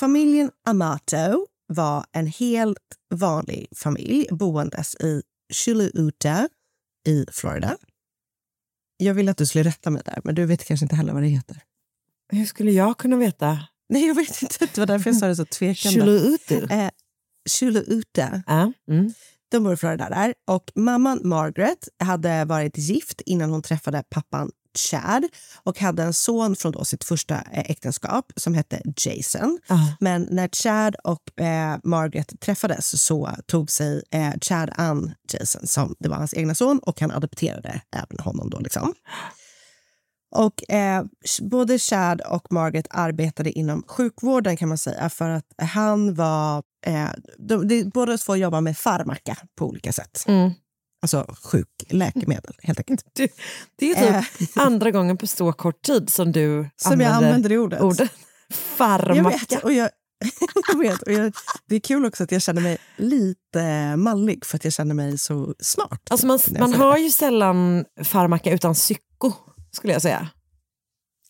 Familjen 0.00 0.50
Amato 0.66 1.46
var 1.66 2.04
en 2.12 2.26
helt 2.26 2.78
vanlig 3.14 3.66
familj 3.76 4.26
boendes 4.30 4.94
i 4.94 5.22
Chuluuta 5.52 6.48
i 7.08 7.26
Florida. 7.32 7.76
Jag 8.96 9.14
ville 9.14 9.30
att 9.30 9.36
du 9.36 9.46
skulle 9.46 9.64
rätta 9.64 9.90
mig 9.90 10.02
där, 10.04 10.20
men 10.24 10.34
du 10.34 10.46
vet 10.46 10.64
kanske 10.64 10.84
inte 10.84 10.96
heller 10.96 11.12
vad 11.12 11.22
det 11.22 11.28
heter. 11.28 11.62
Hur 12.32 12.46
skulle 12.46 12.70
jag 12.70 12.98
kunna 12.98 13.16
veta? 13.16 13.58
Nej, 13.88 14.06
jag 14.06 14.14
vet 14.14 14.42
inte. 14.42 14.66
Det 14.74 14.78
var 14.78 14.86
därför 14.86 15.10
jag 15.10 15.18
sa 15.18 15.26
det 15.26 15.36
så 15.36 15.44
tvekande. 15.44 16.00
Chuluutu? 16.00 16.66
Eh, 16.70 16.90
Chuluuta. 17.48 18.42
Ja. 18.46 18.72
Mm. 18.90 19.12
De 19.50 19.64
bor 19.64 19.72
i 19.72 19.76
Florida 19.76 20.08
där. 20.08 20.34
Och 20.46 20.72
mamman 20.74 21.20
Margaret 21.24 21.88
hade 21.98 22.44
varit 22.44 22.78
gift 22.78 23.20
innan 23.20 23.50
hon 23.50 23.62
träffade 23.62 24.02
pappan 24.10 24.50
Chad 24.78 25.28
och 25.62 25.80
hade 25.80 26.02
en 26.02 26.14
son 26.14 26.56
från 26.56 26.72
då 26.72 26.84
sitt 26.84 27.04
första 27.04 27.34
eh, 27.34 27.70
äktenskap 27.70 28.32
som 28.36 28.54
hette 28.54 28.82
Jason. 28.96 29.58
Ah. 29.68 29.78
Men 30.00 30.28
när 30.30 30.48
Chad 30.48 30.96
och 31.04 31.40
eh, 31.40 31.78
Margaret 31.84 32.40
träffades 32.40 33.02
så 33.02 33.30
tog 33.46 33.70
sig 33.70 34.02
eh, 34.10 34.32
Chad 34.40 34.70
an 34.74 35.14
Jason 35.32 35.66
som 35.66 35.94
det 35.98 36.08
var 36.08 36.16
hans 36.16 36.34
egna 36.34 36.54
son 36.54 36.78
och 36.82 37.00
han 37.00 37.10
adopterade 37.10 37.80
även 37.96 38.18
honom. 38.18 38.50
då 38.50 38.58
liksom. 38.58 38.94
Och 40.36 40.70
eh, 40.70 41.04
Både 41.40 41.78
Chad 41.78 42.20
och 42.20 42.52
Margaret 42.52 42.86
arbetade 42.90 43.52
inom 43.52 43.82
sjukvården 43.86 44.56
kan 44.56 44.68
man 44.68 44.78
säga 44.78 45.08
för 45.08 45.30
att 45.30 45.46
han 45.58 46.14
var... 46.14 46.62
Eh, 46.86 47.08
de, 47.38 47.68
de, 47.68 47.84
båda 47.84 48.18
två 48.18 48.36
jobbar 48.36 48.60
med 48.60 48.78
farmaka 48.78 49.36
på 49.58 49.66
olika 49.66 49.92
sätt. 49.92 50.24
Mm. 50.26 50.50
Alltså 51.02 51.34
sjukläkemedel, 51.42 52.54
helt 52.62 52.78
enkelt. 52.78 53.04
Du, 53.12 53.28
det 53.78 53.90
är 53.90 54.22
typ 54.38 54.50
andra 54.56 54.90
gången 54.90 55.16
på 55.16 55.26
så 55.26 55.52
kort 55.52 55.82
tid 55.82 56.10
som 56.10 56.32
du 56.32 56.68
Som 56.76 56.92
använder, 56.92 57.14
jag 57.14 57.24
använder 57.24 57.48
det 57.48 57.58
ordet. 57.58 57.80
ordet 57.80 57.98
Jag 58.48 58.56
farmaka. 58.56 59.36
vet. 59.50 59.64
Och 59.64 59.72
jag, 59.72 59.90
jag 60.72 60.78
vet 60.78 61.02
och 61.02 61.12
jag, 61.12 61.32
det 61.68 61.74
är 61.76 61.80
kul 61.80 62.06
också 62.06 62.24
att 62.24 62.32
jag 62.32 62.42
känner 62.42 62.62
mig 62.62 62.78
lite 62.96 63.96
mallig 63.96 64.44
för 64.44 64.56
att 64.56 64.64
jag 64.64 64.72
känner 64.72 64.94
mig 64.94 65.18
så 65.18 65.54
smart. 65.58 66.00
Alltså 66.10 66.26
man, 66.26 66.38
jag 66.46 66.60
man 66.70 66.92
det. 66.94 67.00
ju 67.00 67.10
sällan 67.10 67.84
farmaka 68.04 68.50
utan 68.52 68.74
psyko, 68.74 69.32
skulle 69.72 69.92
jag 69.92 70.02
säga. 70.02 70.28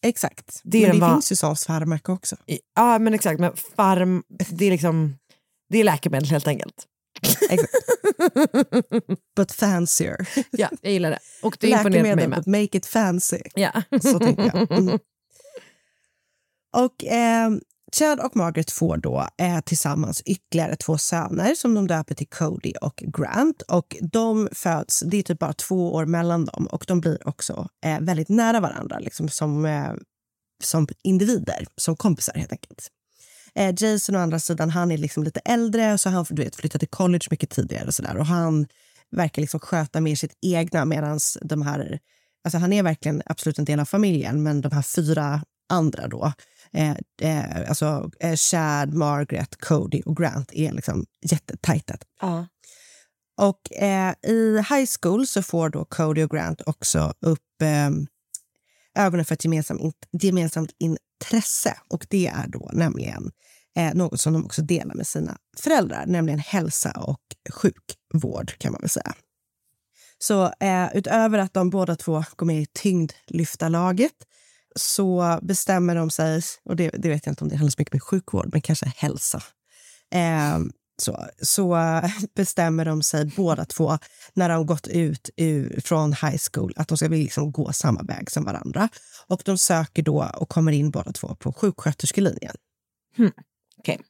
Exakt. 0.02 0.60
Det 0.64 0.80
Men 0.80 0.86
det 0.90 0.92
den 0.92 1.00
va- 1.00 1.14
finns 1.14 1.32
ju 1.32 1.36
sån 1.36 1.56
farmaka 1.56 2.12
också. 2.12 2.36
Ja, 2.74 2.98
men 2.98 3.14
exakt. 3.14 3.40
Men 3.40 3.52
farm, 3.76 4.22
det 4.48 4.66
är 4.66 4.70
liksom... 4.70 5.16
Det 5.68 5.78
är 5.78 5.84
läkemedel 5.84 6.28
helt 6.30 6.46
enkelt. 6.48 6.74
Exakt. 7.50 7.74
But 9.36 9.52
fancier. 9.52 10.28
Ja, 10.50 10.68
jag 10.82 10.92
gillar 10.92 11.10
det. 11.10 11.18
Och 11.42 11.56
det 11.60 11.68
imponerar 11.68 12.10
på 12.10 12.16
mig 12.16 12.28
med. 12.28 12.38
but 12.38 12.46
make 12.46 12.78
it 12.78 12.86
fancy. 12.86 13.40
Ja. 13.54 13.82
Så 14.02 14.18
tänker 14.18 14.42
jag. 14.54 14.78
Mm. 14.78 14.98
Och 16.76 17.04
eh, 17.04 17.50
Chad 17.96 18.20
och 18.20 18.36
Margaret 18.36 18.70
får 18.70 18.96
då 18.96 19.28
eh, 19.38 19.60
tillsammans 19.60 20.22
ytterligare 20.26 20.76
två 20.76 20.98
söner 20.98 21.54
som 21.54 21.74
de 21.74 21.86
döper 21.86 22.14
till 22.14 22.28
Cody 22.28 22.72
och 22.80 23.02
Grant. 23.06 23.62
Och 23.62 23.96
de 24.12 24.48
föds, 24.52 25.00
det 25.00 25.16
är 25.16 25.22
typ 25.22 25.38
bara 25.38 25.52
två 25.52 25.94
år 25.94 26.06
mellan 26.06 26.44
dem 26.44 26.66
och 26.66 26.84
de 26.88 27.00
blir 27.00 27.28
också 27.28 27.68
eh, 27.84 28.00
väldigt 28.00 28.28
nära 28.28 28.60
varandra 28.60 28.98
liksom 28.98 29.28
som, 29.28 29.64
eh, 29.64 29.92
som 30.64 30.88
individer, 31.04 31.66
som 31.76 31.96
kompisar 31.96 32.34
helt 32.34 32.52
enkelt. 32.52 32.88
Eh, 33.54 33.74
Jason 33.76 34.16
å 34.16 34.18
andra 34.18 34.38
sidan, 34.38 34.70
han 34.70 34.90
är 34.90 34.98
liksom 34.98 35.24
lite 35.24 35.40
äldre 35.40 35.98
så 35.98 36.10
han 36.10 36.26
du 36.30 36.42
vet, 36.42 36.56
flyttade 36.56 36.78
till 36.78 36.88
college 36.88 37.26
mycket 37.30 37.50
tidigare 37.50 37.86
och 37.86 37.94
sådär. 37.94 38.16
Och 38.16 38.26
han 38.26 38.66
verkar 39.10 39.42
liksom 39.42 39.60
sköta 39.60 40.00
mer 40.00 40.16
sitt 40.16 40.38
egna 40.42 40.84
medan 40.84 41.18
de 41.42 41.62
här... 41.62 41.98
Alltså 42.44 42.58
han 42.58 42.72
är 42.72 42.82
verkligen 42.82 43.22
absolut 43.26 43.58
en 43.58 43.64
del 43.64 43.80
av 43.80 43.84
familjen, 43.84 44.42
men 44.42 44.60
de 44.60 44.72
här 44.72 44.82
fyra 44.82 45.42
andra 45.70 46.08
då, 46.08 46.32
eh, 46.72 46.96
eh, 47.22 47.68
alltså 47.68 48.10
eh, 48.20 48.36
Chad, 48.36 48.94
Margaret, 48.94 49.56
Cody 49.60 50.02
och 50.06 50.16
Grant 50.16 50.52
är 50.52 50.72
liksom 50.72 51.06
jättetajta. 51.30 51.96
Ja. 52.20 52.46
Och 53.40 53.72
eh, 53.72 54.14
i 54.22 54.56
high 54.56 54.88
school 55.00 55.26
så 55.26 55.42
får 55.42 55.68
då 55.68 55.84
Cody 55.84 56.22
och 56.22 56.30
Grant 56.30 56.62
också 56.66 57.14
upp 57.20 57.62
eh, 57.62 57.90
ögonen 59.04 59.24
för 59.24 59.34
ett 59.34 59.44
gemensamt, 59.44 59.94
gemensamt 60.22 60.70
intresse. 61.20 61.76
Och 61.88 62.06
det 62.10 62.26
är 62.26 62.46
då 62.48 62.70
nämligen 62.72 63.30
eh, 63.76 63.94
något 63.94 64.20
som 64.20 64.32
de 64.32 64.44
också 64.44 64.62
delar 64.62 64.94
med 64.94 65.06
sina 65.06 65.36
föräldrar, 65.58 66.06
nämligen 66.06 66.38
hälsa 66.38 66.90
och 66.90 67.20
sjukvård 67.50 68.58
kan 68.58 68.72
man 68.72 68.80
väl 68.80 68.90
säga. 68.90 69.14
Så 70.18 70.44
eh, 70.60 70.96
utöver 70.96 71.38
att 71.38 71.54
de 71.54 71.70
båda 71.70 71.96
två 71.96 72.24
går 72.36 72.46
med 72.46 72.62
i 72.62 72.66
tyngdlyftarlaget 72.66 74.12
så 74.76 75.38
bestämmer 75.42 75.94
de 75.94 76.10
sig, 76.10 76.42
och 76.64 76.76
det, 76.76 76.88
det 76.88 77.08
vet 77.08 77.26
jag 77.26 77.32
inte 77.32 77.44
om 77.44 77.48
det 77.48 77.56
handlar 77.56 77.70
så 77.70 77.76
mycket 77.78 77.92
med 77.92 78.02
sjukvård, 78.02 78.48
men 78.52 78.60
kanske 78.60 78.92
hälsa. 78.96 79.42
Eh, 80.14 80.58
så, 81.00 81.26
så 81.42 81.76
bestämmer 82.34 82.84
de 82.84 83.02
sig 83.02 83.32
båda 83.36 83.64
två 83.64 83.98
när 84.34 84.48
de 84.48 84.66
gått 84.66 84.86
ut 84.86 85.30
ur, 85.36 85.80
från 85.80 86.12
high 86.12 86.38
school 86.52 86.72
att 86.76 86.88
de 86.88 86.96
ska 86.96 87.08
liksom 87.08 87.52
gå 87.52 87.72
samma 87.72 88.02
väg 88.02 88.30
som 88.30 88.44
varandra. 88.44 88.88
Och 89.26 89.42
de 89.44 89.58
söker 89.58 90.02
då 90.02 90.30
och 90.36 90.48
kommer 90.48 90.72
in 90.72 90.90
båda 90.90 91.12
två 91.12 91.34
på 91.34 91.52
sjuksköterskelinjen. 91.52 92.54
Hmm. 93.16 93.32
Okej. 93.78 94.00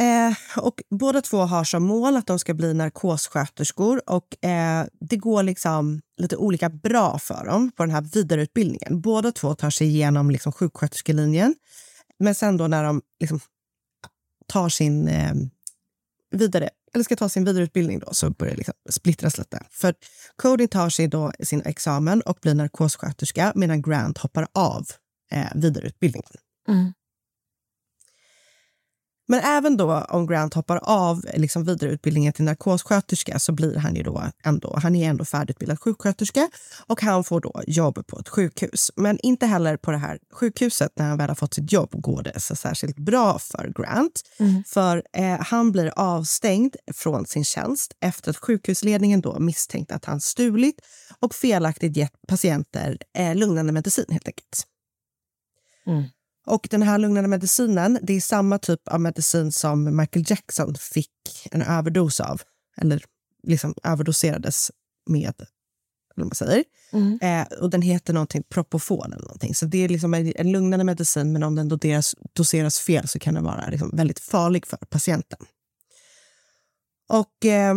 Eh, 0.00 0.62
och 0.64 0.82
båda 0.90 1.20
två 1.22 1.38
har 1.38 1.64
som 1.64 1.82
mål 1.82 2.16
att 2.16 2.26
de 2.26 2.38
ska 2.38 2.54
bli 2.54 2.74
narkossköterskor 2.74 4.10
och 4.10 4.44
eh, 4.44 4.86
det 5.00 5.16
går 5.16 5.42
liksom 5.42 6.00
lite 6.16 6.36
olika 6.36 6.68
bra 6.68 7.18
för 7.18 7.44
dem 7.44 7.72
på 7.76 7.82
den 7.82 7.94
här 7.94 8.00
vidareutbildningen. 8.00 9.00
Båda 9.00 9.32
två 9.32 9.54
tar 9.54 9.70
sig 9.70 9.86
igenom 9.86 10.30
liksom 10.30 10.52
sjuksköterskelinjen. 10.52 11.54
Men 12.18 12.34
sen 12.34 12.56
då 12.56 12.66
när 12.66 12.84
de 12.84 13.02
liksom 13.20 13.40
tar 14.46 14.68
sin 14.68 15.08
eh, 15.08 15.34
vidare 16.30 16.70
eller 16.94 17.04
ska 17.04 17.16
ta 17.16 17.28
sin 17.28 17.44
vidareutbildning 17.44 17.98
då, 17.98 18.14
så 18.14 18.30
börjar 18.30 18.52
det 18.52 18.56
liksom 18.56 18.74
splittras 18.90 19.38
lite. 19.38 19.66
För 19.70 19.94
Cody 20.36 20.68
tar 20.68 20.90
sig 20.90 21.08
då 21.08 21.32
sin 21.40 21.62
examen 21.62 22.22
och 22.22 22.38
blir 22.42 22.54
narkossköterska 22.54 23.52
medan 23.54 23.82
Grant 23.82 24.18
hoppar 24.18 24.46
av 24.52 24.86
eh, 25.32 25.46
vidareutbildningen. 25.54 26.32
Mm. 26.68 26.92
Men 29.28 29.40
även 29.40 29.76
då 29.76 30.06
om 30.08 30.26
Grant 30.26 30.54
hoppar 30.54 30.76
av 30.82 31.24
liksom 31.34 31.64
vidareutbildningen 31.64 32.32
till 32.32 32.44
narkossköterska 32.44 33.38
så 33.38 33.52
blir 33.52 33.76
han 33.76 33.94
ju 33.94 34.02
då 34.02 34.22
ändå, 34.44 34.78
han 34.82 34.96
är 34.96 35.10
ändå 35.10 35.24
färdigutbildad 35.24 35.80
sjuksköterska 35.80 36.48
och 36.86 37.02
han 37.02 37.24
får 37.24 37.40
då 37.40 37.62
jobb 37.66 38.06
på 38.06 38.18
ett 38.18 38.28
sjukhus. 38.28 38.90
Men 38.96 39.18
inte 39.22 39.46
heller 39.46 39.76
på 39.76 39.90
det 39.90 39.96
här 39.96 40.18
sjukhuset 40.32 40.92
när 40.96 41.08
han 41.08 41.18
väl 41.18 41.28
har 41.28 41.34
fått 41.34 41.54
sitt 41.54 41.72
jobb 41.72 41.90
går 41.92 42.22
det 42.22 42.40
så 42.40 42.56
särskilt 42.56 42.98
bra 42.98 43.38
för 43.38 43.72
Grant. 43.76 44.22
Mm. 44.38 44.64
För 44.66 45.02
eh, 45.12 45.40
han 45.40 45.72
blir 45.72 45.92
avstängd 45.96 46.76
från 46.94 47.26
sin 47.26 47.44
tjänst 47.44 47.92
efter 48.00 48.30
att 48.30 48.36
sjukhusledningen 48.36 49.20
då 49.20 49.38
misstänkt 49.38 49.92
att 49.92 50.04
han 50.04 50.20
stulit 50.20 50.80
och 51.18 51.34
felaktigt 51.34 51.96
gett 51.96 52.12
patienter 52.28 52.98
eh, 53.18 53.34
lugnande 53.34 53.72
medicin 53.72 54.06
helt 54.08 54.28
enkelt. 54.28 54.66
Mm. 55.86 56.04
Och 56.46 56.68
den 56.70 56.82
här 56.82 56.98
lugnande 56.98 57.28
medicinen, 57.28 57.98
det 58.02 58.12
är 58.12 58.20
samma 58.20 58.58
typ 58.58 58.88
av 58.88 59.00
medicin 59.00 59.52
som 59.52 59.96
Michael 59.96 60.24
Jackson 60.28 60.74
fick 60.74 61.48
en 61.50 61.62
överdos 61.62 62.20
av. 62.20 62.42
Eller 62.76 63.04
liksom 63.42 63.74
överdoserades 63.82 64.70
med, 65.06 65.34
eller 66.16 66.24
man 66.24 66.34
säger. 66.34 66.64
Mm. 66.92 67.18
Eh, 67.22 67.58
och 67.58 67.70
den 67.70 67.82
heter 67.82 68.12
någonting 68.12 68.42
Propofol 68.48 69.06
eller 69.06 69.22
någonting. 69.22 69.54
Så 69.54 69.66
det 69.66 69.78
är 69.78 69.88
liksom 69.88 70.14
en, 70.14 70.32
en 70.36 70.52
lugnande 70.52 70.84
medicin, 70.84 71.32
men 71.32 71.42
om 71.42 71.54
den 71.54 71.68
doseras, 71.68 72.14
doseras 72.32 72.78
fel 72.78 73.08
så 73.08 73.18
kan 73.18 73.34
den 73.34 73.44
vara 73.44 73.68
liksom 73.68 73.90
väldigt 73.92 74.20
farlig 74.20 74.66
för 74.66 74.76
patienten. 74.76 75.38
Och 77.08 77.46
eh, 77.46 77.74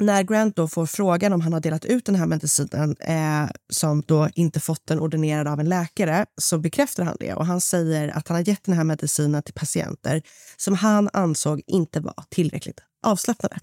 när 0.00 0.22
Grant 0.22 0.56
då 0.56 0.68
får 0.68 0.86
frågan 0.86 1.32
om 1.32 1.40
han 1.40 1.52
har 1.52 1.60
delat 1.60 1.84
ut 1.84 2.04
den 2.04 2.14
här 2.14 2.26
medicinen 2.26 2.96
eh, 3.00 3.50
som 3.72 4.02
då 4.06 4.28
inte 4.34 4.60
fått 4.60 4.86
den 4.86 5.00
ordinerad 5.00 5.48
av 5.48 5.60
en 5.60 5.68
läkare 5.68 6.26
så 6.40 6.58
bekräftar 6.58 7.04
han 7.04 7.16
det 7.20 7.34
och 7.34 7.46
han 7.46 7.60
säger 7.60 8.08
att 8.08 8.28
han 8.28 8.34
har 8.36 8.48
gett 8.48 8.64
den 8.64 8.74
här 8.74 8.84
medicinen 8.84 9.42
till 9.42 9.54
patienter 9.54 10.22
som 10.56 10.74
han 10.74 11.10
ansåg 11.12 11.62
inte 11.66 12.00
var 12.00 12.24
tillräckligt 12.28 12.80
avslappnade. 13.06 13.58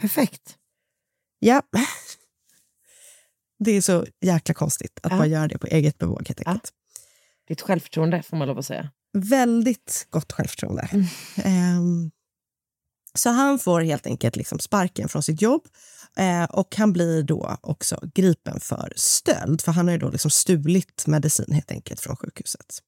Perfekt. 0.00 0.56
Ja. 1.38 1.62
Det 3.58 3.70
är 3.70 3.80
så 3.80 4.06
jäkla 4.20 4.54
konstigt 4.54 5.00
att 5.02 5.12
Ja. 5.12 5.16
man 5.18 5.30
gör 5.30 5.48
det 5.48 5.58
på 5.58 5.66
eget 5.66 5.98
bevåg 5.98 6.28
helt 6.28 6.40
enkelt. 6.46 6.70
Ditt 7.48 7.60
självförtroende 7.60 8.22
får 8.22 8.36
man 8.36 8.48
lov 8.48 8.58
att 8.58 8.66
säga. 8.66 8.90
Väldigt 9.12 10.06
gott 10.10 10.32
självförtroende. 10.32 10.88
Ehm, 11.36 12.10
så 13.16 13.30
han 13.30 13.58
får 13.58 13.80
helt 13.80 14.06
enkelt 14.06 14.36
liksom 14.36 14.58
sparken 14.58 15.08
från 15.08 15.22
sitt 15.22 15.42
jobb 15.42 15.62
eh, 16.16 16.44
och 16.44 16.76
han 16.76 16.92
blir 16.92 17.22
då 17.22 17.56
också 17.60 18.00
gripen 18.14 18.60
för 18.60 18.92
stöld 18.96 19.60
för 19.60 19.72
han 19.72 19.86
har 19.86 19.92
ju 19.92 19.98
då 19.98 20.10
liksom 20.10 20.30
stulit 20.30 21.06
medicin 21.06 21.52
helt 21.54 21.70
enkelt 21.70 22.00
från 22.00 22.16
sjukhuset. 22.16 22.78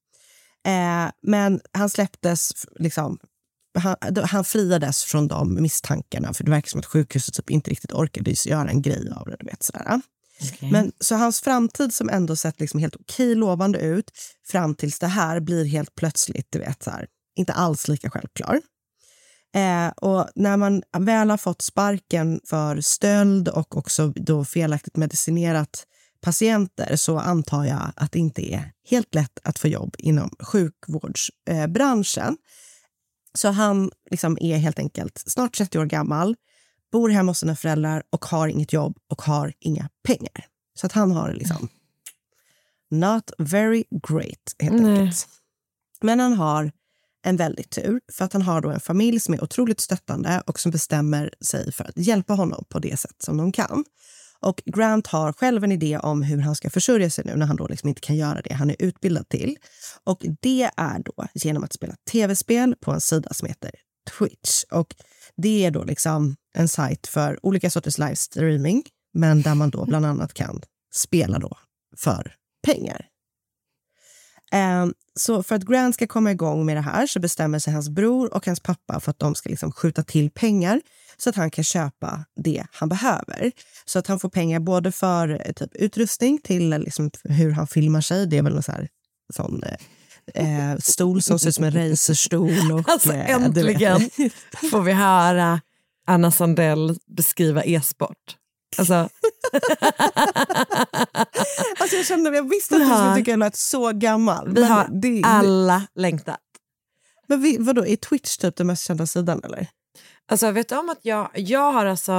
Eh, 0.67 1.11
men 1.21 1.61
han 1.71 1.89
släpptes, 1.89 2.51
liksom, 2.79 3.17
han, 3.79 3.95
han 4.23 4.45
friades 4.45 5.03
från 5.03 5.27
de 5.27 5.61
misstankarna 5.61 6.33
för 6.33 6.43
det 6.43 6.51
verkar 6.51 6.69
som 6.69 6.79
att 6.79 6.85
sjukhuset 6.85 7.35
typ 7.35 7.49
inte 7.49 7.71
riktigt 7.71 7.93
orkade 7.93 8.33
göra 8.45 8.69
en 8.69 8.81
grej 8.81 9.11
av 9.15 9.27
det. 9.27 9.35
Du 9.39 9.45
vet, 9.45 9.63
sådär. 9.63 10.01
Men 10.71 10.91
så 10.99 11.15
hans 11.15 11.41
framtid 11.41 11.93
som 11.93 12.09
ändå 12.09 12.35
sett 12.35 12.59
liksom 12.59 12.79
helt 12.79 12.95
okej 12.95 13.35
lovande 13.35 13.79
ut 13.79 14.11
fram 14.47 14.75
tills 14.75 14.99
det 14.99 15.07
här 15.07 15.39
blir 15.39 15.65
helt 15.65 15.95
plötsligt, 15.95 16.47
du 16.49 16.59
vet 16.59 16.83
så 16.83 16.91
här, 16.91 17.07
inte 17.35 17.53
alls 17.53 17.87
lika 17.87 18.09
självklar. 18.09 18.61
Eh, 19.55 19.87
och 19.87 20.27
när 20.35 20.57
man 20.57 20.83
väl 20.97 21.29
har 21.29 21.37
fått 21.37 21.61
sparken 21.61 22.39
för 22.45 22.81
stöld 22.81 23.47
och 23.47 23.77
också 23.77 24.07
då 24.07 24.45
felaktigt 24.45 24.97
medicinerat 24.97 25.85
patienter 26.21 26.95
så 26.95 27.19
antar 27.19 27.65
jag 27.65 27.91
att 27.95 28.11
det 28.11 28.19
inte 28.19 28.53
är 28.53 28.71
helt 28.89 29.15
lätt 29.15 29.39
att 29.43 29.59
få 29.59 29.67
jobb 29.67 29.95
inom 29.97 30.29
sjukvårdsbranschen. 30.39 32.37
Så 33.33 33.49
han 33.49 33.91
liksom 34.11 34.37
är 34.41 34.57
helt 34.57 34.79
enkelt 34.79 35.23
snart 35.27 35.57
30 35.57 35.79
år 35.79 35.85
gammal, 35.85 36.35
bor 36.91 37.09
hemma 37.09 37.31
hos 37.31 37.39
sina 37.39 37.55
föräldrar 37.55 38.03
och 38.09 38.25
har 38.25 38.47
inget 38.47 38.73
jobb 38.73 38.97
och 39.09 39.21
har 39.21 39.53
inga 39.59 39.89
pengar. 40.03 40.45
Så 40.79 40.85
att 40.85 40.91
han 40.91 41.11
har 41.11 41.33
liksom 41.33 41.67
not 42.91 43.31
very 43.37 43.83
great, 44.07 44.55
helt 44.59 44.81
Nej. 44.81 44.99
enkelt. 44.99 45.27
Men 46.01 46.19
han 46.19 46.33
har 46.33 46.71
en 47.25 47.37
väldig 47.37 47.69
tur, 47.69 48.01
för 48.11 48.25
att 48.25 48.33
han 48.33 48.41
har 48.41 48.61
då 48.61 48.69
en 48.69 48.79
familj 48.79 49.19
som 49.19 49.33
är 49.33 49.43
otroligt 49.43 49.79
stöttande 49.79 50.43
och 50.45 50.59
som 50.59 50.71
bestämmer 50.71 51.33
sig 51.41 51.71
för 51.71 51.83
att 51.83 51.97
hjälpa 51.97 52.33
honom 52.33 52.65
på 52.69 52.79
det 52.79 52.99
sätt 52.99 53.15
som 53.23 53.37
de 53.37 53.51
kan. 53.51 53.83
Och 54.41 54.63
Grant 54.65 55.07
har 55.07 55.33
själv 55.33 55.63
en 55.63 55.71
idé 55.71 55.97
om 55.97 56.21
hur 56.21 56.37
han 56.37 56.55
ska 56.55 56.69
försörja 56.69 57.09
sig 57.09 57.25
nu 57.25 57.35
när 57.35 57.45
han 57.45 57.55
då 57.55 57.67
liksom 57.67 57.89
inte 57.89 58.01
kan 58.01 58.15
göra 58.15 58.41
det 58.41 58.53
han 58.53 58.69
är 58.69 58.75
utbildad 58.79 59.29
till. 59.29 59.57
Och 60.03 60.25
det 60.41 60.69
är 60.77 60.99
då 60.99 61.25
genom 61.33 61.63
att 61.63 61.73
spela 61.73 61.95
tv-spel 62.11 62.75
på 62.81 62.91
en 62.91 63.01
sida 63.01 63.33
som 63.33 63.47
heter 63.47 63.71
Twitch. 64.17 64.63
Och 64.71 64.95
det 65.37 65.65
är 65.65 65.71
då 65.71 65.83
liksom 65.83 66.35
en 66.53 66.67
sajt 66.67 67.07
för 67.07 67.45
olika 67.45 67.69
sorters 67.69 67.97
livestreaming, 67.97 68.83
men 69.13 69.41
där 69.41 69.55
man 69.55 69.69
då 69.69 69.85
bland 69.85 70.05
annat 70.05 70.33
kan 70.33 70.61
spela 70.93 71.39
då 71.39 71.57
för 71.97 72.35
pengar. 72.65 73.05
Ehm, 74.51 74.93
så 75.15 75.43
för 75.43 75.55
att 75.55 75.63
Grant 75.63 75.95
ska 75.95 76.07
komma 76.07 76.31
igång 76.31 76.65
med 76.65 76.77
det 76.77 76.81
här 76.81 77.07
så 77.07 77.19
bestämmer 77.19 77.59
sig 77.59 77.73
hans 77.73 77.89
bror 77.89 78.33
och 78.33 78.45
hans 78.45 78.59
pappa 78.59 78.99
för 78.99 79.11
att 79.11 79.19
de 79.19 79.35
ska 79.35 79.49
liksom 79.49 79.71
skjuta 79.71 80.03
till 80.03 80.31
pengar 80.31 80.81
så 81.17 81.29
att 81.29 81.35
han 81.35 81.51
kan 81.51 81.63
köpa 81.63 82.25
det 82.35 82.65
han 82.71 82.89
behöver. 82.89 83.51
Så 83.85 83.99
att 83.99 84.07
han 84.07 84.19
får 84.19 84.29
pengar 84.29 84.59
både 84.59 84.91
för 84.91 85.41
eh, 85.45 85.53
typ 85.53 85.75
utrustning 85.75 86.39
till 86.43 86.73
eh, 86.73 86.79
liksom 86.79 87.11
hur 87.23 87.51
han 87.51 87.67
filmar 87.67 88.01
sig. 88.01 88.27
Det 88.27 88.37
är 88.37 88.43
väl 88.43 88.55
en 88.55 88.63
sån, 88.63 88.75
här, 88.75 88.87
sån 89.33 89.63
eh, 90.33 90.71
eh, 90.71 90.77
stol 90.77 91.21
som 91.21 91.39
ser 91.39 91.49
ut 91.49 91.55
som 91.55 91.63
en 91.63 91.71
racerstol. 91.71 92.71
Och, 92.71 92.89
Alltså 92.89 93.13
äntligen 93.13 94.09
får 94.71 94.81
vi 94.81 94.93
höra 94.93 95.61
Anna 96.07 96.31
Sandell 96.31 96.97
beskriva 97.07 97.63
e-sport. 97.63 98.38
Alltså, 98.77 98.93
Alltså 101.79 101.95
jag 101.95 102.05
kände, 102.05 102.35
jag 102.35 102.49
visste 102.49 102.75
att 102.75 102.81
du 102.81 102.87
skulle 102.87 103.15
tycka 103.15 103.31
jag 103.31 103.39
lät 103.39 103.55
så 103.55 103.91
gammal. 103.91 104.53
vi 104.53 104.63
har 104.63 104.87
det, 105.01 105.21
alla 105.25 105.83
längtat. 105.95 106.39
Men 107.27 107.41
vi, 107.41 107.57
vadå, 107.59 107.85
är 107.85 107.95
Twitch 107.95 108.37
typ 108.37 108.55
den 108.55 108.67
mest 108.67 108.83
kända 108.87 109.05
sidan 109.07 109.41
eller? 109.43 109.67
Alltså 110.31 110.51
vet 110.51 110.69
du 110.69 110.77
om 110.77 110.89
att 110.89 110.99
jag, 111.01 111.29
jag 111.33 111.71
har 111.71 111.85
alltså 111.85 112.11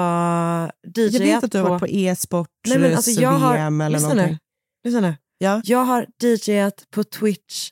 DJat 0.97 1.13
Jag 1.13 1.21
vet 1.21 1.45
att 1.45 1.53
du 1.53 1.59
har 1.59 1.69
varit 1.69 1.81
på 1.81 1.89
e-sport, 1.89 2.49
Nej, 2.69 2.95
alltså 2.95 3.11
jag 3.11 3.31
har, 3.31 3.55
VM 3.55 3.81
eller 3.81 3.99
lyssna 3.99 4.15
någonting. 4.15 4.39
Nu, 4.85 4.91
lyssna 4.91 5.01
nu. 5.01 5.15
Ja. 5.39 5.61
Jag 5.65 5.85
har 5.85 6.07
DJat 6.23 6.85
på 6.91 7.05
Twitch 7.05 7.71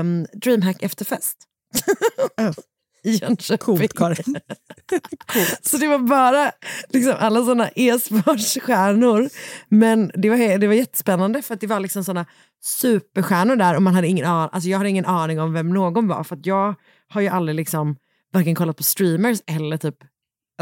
um, 0.00 0.26
Dreamhack 0.32 0.82
efterfest. 0.82 1.36
I 3.04 3.10
Jönköping. 3.10 3.58
Coolt, 3.58 3.92
Karin. 3.94 4.36
Så 5.62 5.76
det 5.76 5.88
var 5.88 5.98
bara 5.98 6.52
liksom, 6.88 7.14
alla 7.18 7.44
såna 7.44 7.68
e-sportsstjärnor. 7.76 9.28
Men 9.68 10.10
det 10.14 10.30
var, 10.30 10.58
det 10.58 10.66
var 10.66 10.74
jättespännande 10.74 11.42
för 11.42 11.54
att 11.54 11.60
det 11.60 11.66
var 11.66 11.80
liksom 11.80 12.04
såna 12.04 12.26
superstjärnor 12.64 13.56
där 13.56 13.76
och 13.76 13.82
man 13.82 13.94
hade 13.94 14.08
ingen 14.08 14.26
an- 14.26 14.48
alltså 14.52 14.68
jag 14.68 14.78
hade 14.78 14.90
ingen 14.90 15.06
aning 15.06 15.40
om 15.40 15.52
vem 15.52 15.68
någon 15.68 16.08
var 16.08 16.24
för 16.24 16.38
jag 16.42 16.74
har 17.08 17.20
ju 17.20 17.28
aldrig 17.28 17.56
liksom 17.56 17.96
varken 18.32 18.54
kollat 18.54 18.76
på 18.76 18.82
streamers 18.82 19.38
eller 19.46 19.76
typ 19.76 19.96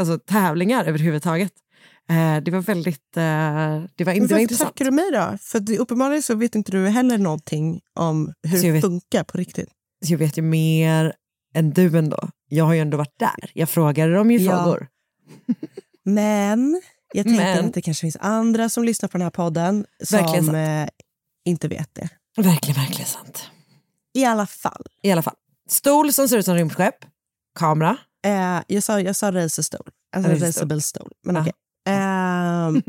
alltså, 0.01 0.19
tävlingar 0.19 0.85
överhuvudtaget. 0.85 1.51
Eh, 2.09 2.43
det 2.43 2.51
var 2.51 2.59
väldigt, 2.59 3.17
eh, 3.17 3.23
det 3.95 4.03
var, 4.03 4.13
det 4.13 4.33
var 4.33 4.39
intressant. 4.39 4.69
tackar 4.69 4.85
du 4.85 4.91
mig 4.91 5.11
då? 5.11 5.37
För 5.41 5.59
det, 5.59 5.77
uppenbarligen 5.79 6.21
så 6.23 6.35
vet 6.35 6.55
inte 6.55 6.71
du 6.71 6.87
heller 6.87 7.17
någonting 7.17 7.81
om 7.99 8.33
hur 8.47 8.73
det 8.73 8.81
funkar 8.81 9.23
på 9.23 9.37
riktigt. 9.37 9.69
Så 10.05 10.13
jag 10.13 10.17
vet 10.17 10.37
ju 10.37 10.41
mer 10.41 11.13
än 11.53 11.71
du 11.71 11.97
ändå. 11.97 12.29
Jag 12.47 12.65
har 12.65 12.73
ju 12.73 12.79
ändå 12.79 12.97
varit 12.97 13.19
där. 13.19 13.51
Jag 13.53 13.69
frågade 13.69 14.13
dem 14.13 14.31
ju 14.31 14.37
Ja. 14.37 14.51
frågor. 14.63 14.87
Men 16.03 16.81
jag 17.13 17.25
tänker 17.25 17.43
Men. 17.43 17.65
att 17.65 17.73
det 17.73 17.81
kanske 17.81 18.01
finns 18.01 18.17
andra 18.19 18.69
som 18.69 18.83
lyssnar 18.83 19.09
på 19.09 19.17
den 19.17 19.25
här 19.25 19.31
podden 19.31 19.85
som 20.03 20.55
eh, 20.55 20.87
inte 21.45 21.67
vet 21.67 21.89
det. 21.95 22.09
Verkligen, 22.37 22.81
verkligen 22.81 23.07
sant. 23.07 23.49
I 24.13 24.25
alla 24.25 24.47
fall. 24.47 24.85
I 25.03 25.11
alla 25.11 25.21
fall. 25.21 25.35
Stol 25.69 26.13
som 26.13 26.27
ser 26.29 26.37
ut 26.37 26.45
som 26.45 26.55
rymdskepp. 26.55 26.95
Kamera. 27.59 27.97
Eh, 28.25 28.59
jag, 28.67 28.83
sa, 28.83 29.01
jag 29.01 29.15
sa 29.15 29.31
racerstol, 29.31 29.89
alltså 30.15 30.31
racerbilstol. 30.45 31.11
Men 31.23 31.35
Ja. 31.35 31.41
okej. 31.41 31.53
Ehm, 31.89 32.81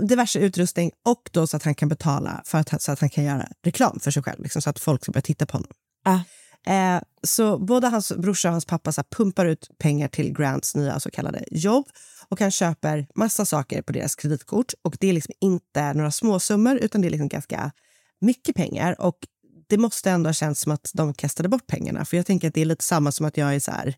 diverse 0.08 0.38
utrustning 0.38 0.90
och 1.04 1.30
då 1.32 1.46
så 1.46 1.56
att 1.56 1.62
han 1.62 1.74
kan 1.74 1.88
betala 1.88 2.42
för 2.44 2.58
att, 2.58 2.82
så 2.82 2.92
att 2.92 3.00
han 3.00 3.10
kan 3.10 3.24
göra 3.24 3.48
reklam 3.62 4.00
för 4.00 4.10
sig 4.10 4.22
själv, 4.22 4.42
liksom, 4.42 4.62
så 4.62 4.70
att 4.70 4.78
folk 4.78 5.02
ska 5.02 5.12
börja 5.12 5.22
titta 5.22 5.46
på 5.46 5.56
honom. 5.56 5.70
Ja. 6.04 6.20
Eh, 6.68 7.00
så 7.22 7.58
både 7.58 7.88
hans 7.88 8.12
brorsa 8.12 8.48
och 8.48 8.52
hans 8.52 8.66
pappa 8.66 8.92
så 8.92 9.00
här, 9.00 9.06
pumpar 9.16 9.46
ut 9.46 9.68
pengar 9.78 10.08
till 10.08 10.32
Grants 10.32 10.74
nya 10.74 11.00
så 11.00 11.10
kallade 11.10 11.44
jobb 11.50 11.86
och 12.28 12.40
han 12.40 12.50
köper 12.50 13.06
massa 13.14 13.44
saker 13.44 13.82
på 13.82 13.92
deras 13.92 14.14
kreditkort. 14.14 14.72
Och 14.82 14.96
Det 15.00 15.08
är 15.08 15.12
liksom 15.12 15.34
inte 15.40 15.92
några 15.92 16.10
småsummor 16.10 16.76
utan 16.76 17.00
det 17.00 17.08
är 17.08 17.10
liksom 17.10 17.28
ganska 17.28 17.72
mycket 18.20 18.56
pengar. 18.56 19.00
Och 19.00 19.18
Det 19.66 19.78
måste 19.78 20.10
ändå 20.10 20.28
ha 20.28 20.34
känts 20.34 20.60
som 20.60 20.72
att 20.72 20.90
de 20.94 21.14
kastade 21.14 21.48
bort 21.48 21.66
pengarna. 21.66 22.04
För 22.04 22.16
jag 22.16 22.26
tänker 22.26 22.48
att 22.48 22.54
det 22.54 22.60
är 22.60 22.64
lite 22.64 22.84
samma 22.84 23.12
som 23.12 23.26
att 23.26 23.36
jag 23.36 23.54
är 23.54 23.60
så 23.60 23.70
här... 23.70 23.94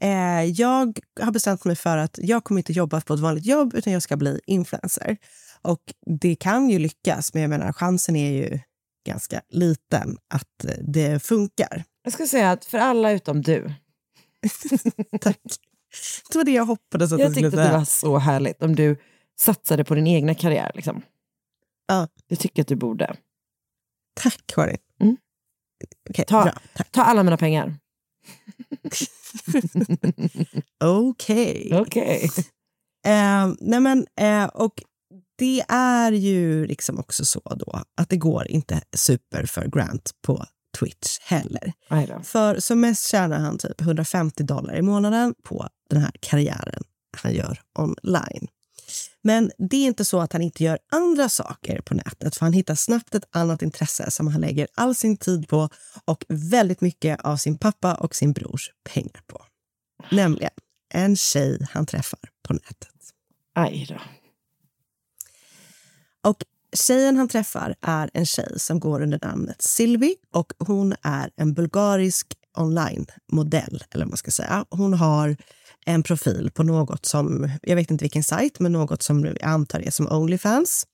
Eh, 0.00 0.44
jag 0.44 0.98
har 1.20 1.32
bestämt 1.32 1.64
mig 1.64 1.76
för 1.76 1.96
att 1.96 2.18
jag 2.22 2.44
kommer 2.44 2.58
inte 2.58 2.72
jobba 2.72 3.00
på 3.00 3.14
ett 3.14 3.20
vanligt 3.20 3.46
jobb 3.46 3.74
utan 3.74 3.92
jag 3.92 4.02
ska 4.02 4.16
bli 4.16 4.40
influencer. 4.46 5.16
Och 5.62 5.80
det 6.20 6.34
kan 6.34 6.70
ju 6.70 6.78
lyckas, 6.78 7.34
men 7.34 7.42
jag 7.42 7.48
menar 7.50 7.72
chansen 7.72 8.16
är 8.16 8.32
ju 8.32 8.60
ganska 9.06 9.40
liten 9.48 10.16
att 10.34 10.64
eh, 10.64 10.70
det 10.88 11.22
funkar. 11.22 11.84
Jag 12.02 12.12
ska 12.12 12.26
säga 12.26 12.50
att 12.50 12.64
för 12.64 12.78
alla 12.78 13.10
utom 13.12 13.42
du. 13.42 13.74
Tack. 15.20 15.38
Det 16.32 16.38
var 16.38 16.44
det 16.44 16.50
jag 16.52 16.64
hoppades 16.64 17.12
att 17.12 17.20
Jag 17.20 17.32
skulle 17.32 17.46
tyckte 17.50 17.60
att 17.62 17.64
det 17.64 17.68
säga. 17.70 17.78
var 17.78 17.84
så 17.84 18.18
härligt 18.18 18.62
om 18.62 18.76
du 18.76 18.96
satsade 19.38 19.84
på 19.84 19.94
din 19.94 20.06
egna 20.06 20.34
karriär. 20.34 20.72
Liksom. 20.74 21.02
Ja. 21.86 22.08
Det 22.28 22.36
tycker 22.36 22.58
jag 22.58 22.64
att 22.64 22.68
du 22.68 22.76
borde. 22.76 23.16
Tack, 24.14 24.40
Karin. 24.46 24.78
Mm. 25.00 25.16
Okej, 26.10 26.24
Ta, 26.28 26.42
bra. 26.42 26.52
Tack. 26.74 26.92
ta 26.92 27.02
alla 27.02 27.22
mina 27.22 27.36
pengar. 27.36 27.74
Okej. 30.84 31.70
Okej. 31.74 32.30
Eh, 33.06 33.48
nej 33.60 33.80
men, 33.80 34.06
eh, 34.20 34.44
och 34.44 34.82
det 35.36 35.64
är 35.68 36.12
ju 36.12 36.66
liksom 36.66 36.98
också 36.98 37.24
så 37.24 37.40
då 37.56 37.82
att 37.96 38.08
det 38.08 38.16
går 38.16 38.48
inte 38.48 38.82
super 38.96 39.46
för 39.46 39.66
Grant 39.66 40.10
på 40.22 40.44
Twitch 40.78 41.18
heller. 41.20 41.72
För 42.22 42.60
som 42.60 42.80
mest 42.80 43.08
tjänar 43.08 43.38
han 43.38 43.58
typ 43.58 43.80
150 43.80 44.42
dollar 44.42 44.76
i 44.76 44.82
månaden 44.82 45.34
på 45.44 45.68
den 45.90 46.00
här 46.02 46.12
karriären 46.20 46.82
han 47.22 47.34
gör 47.34 47.60
online. 47.78 48.48
Men 49.22 49.50
det 49.58 49.76
är 49.76 49.86
inte 49.86 50.04
så 50.04 50.20
att 50.20 50.32
han 50.32 50.42
inte 50.42 50.64
gör 50.64 50.78
andra 50.92 51.28
saker 51.28 51.80
på 51.80 51.94
nätet 51.94 52.36
för 52.36 52.46
han 52.46 52.52
hittar 52.52 52.74
snabbt 52.74 53.14
ett 53.14 53.28
annat 53.30 53.62
intresse 53.62 54.10
som 54.10 54.26
han 54.26 54.40
lägger 54.40 54.68
all 54.74 54.94
sin 54.94 55.16
tid 55.16 55.48
på 55.48 55.68
och 56.04 56.24
väldigt 56.28 56.80
mycket 56.80 57.20
av 57.20 57.36
sin 57.36 57.58
pappa 57.58 57.94
och 57.94 58.14
sin 58.14 58.32
brors 58.32 58.70
pengar 58.94 59.22
på. 59.26 59.42
Nämligen 60.10 60.50
en 60.94 61.16
tjej 61.16 61.66
han 61.70 61.86
träffar 61.86 62.20
på 62.48 62.52
nätet. 62.52 63.12
Aj 63.54 63.86
då. 63.88 64.00
Och 66.26 66.44
tjejen 66.76 67.16
han 67.16 67.28
träffar 67.28 67.74
är 67.80 68.10
en 68.14 68.26
tjej 68.26 68.52
som 68.56 68.80
går 68.80 69.02
under 69.02 69.18
namnet 69.22 69.62
Sylvie 69.62 70.16
och 70.32 70.52
hon 70.58 70.94
är 71.02 71.30
en 71.36 71.54
bulgarisk 71.54 72.26
online-modell, 72.58 73.84
eller 73.90 74.04
vad 74.04 74.10
man 74.10 74.16
ska 74.16 74.30
säga. 74.30 74.64
Hon 74.70 74.94
har 74.94 75.36
en 75.86 76.02
profil 76.02 76.50
på 76.54 76.62
något 76.62 77.06
som, 77.06 77.50
jag 77.62 77.76
vet 77.76 77.90
inte 77.90 78.04
vilken 78.04 78.24
sajt, 78.24 78.60
men 78.60 78.72
något 78.72 79.02
som 79.02 79.24
jag 79.24 79.42
antar 79.42 79.80
är 79.80 79.90
som 79.90 80.12
Onlyfans. 80.12 80.86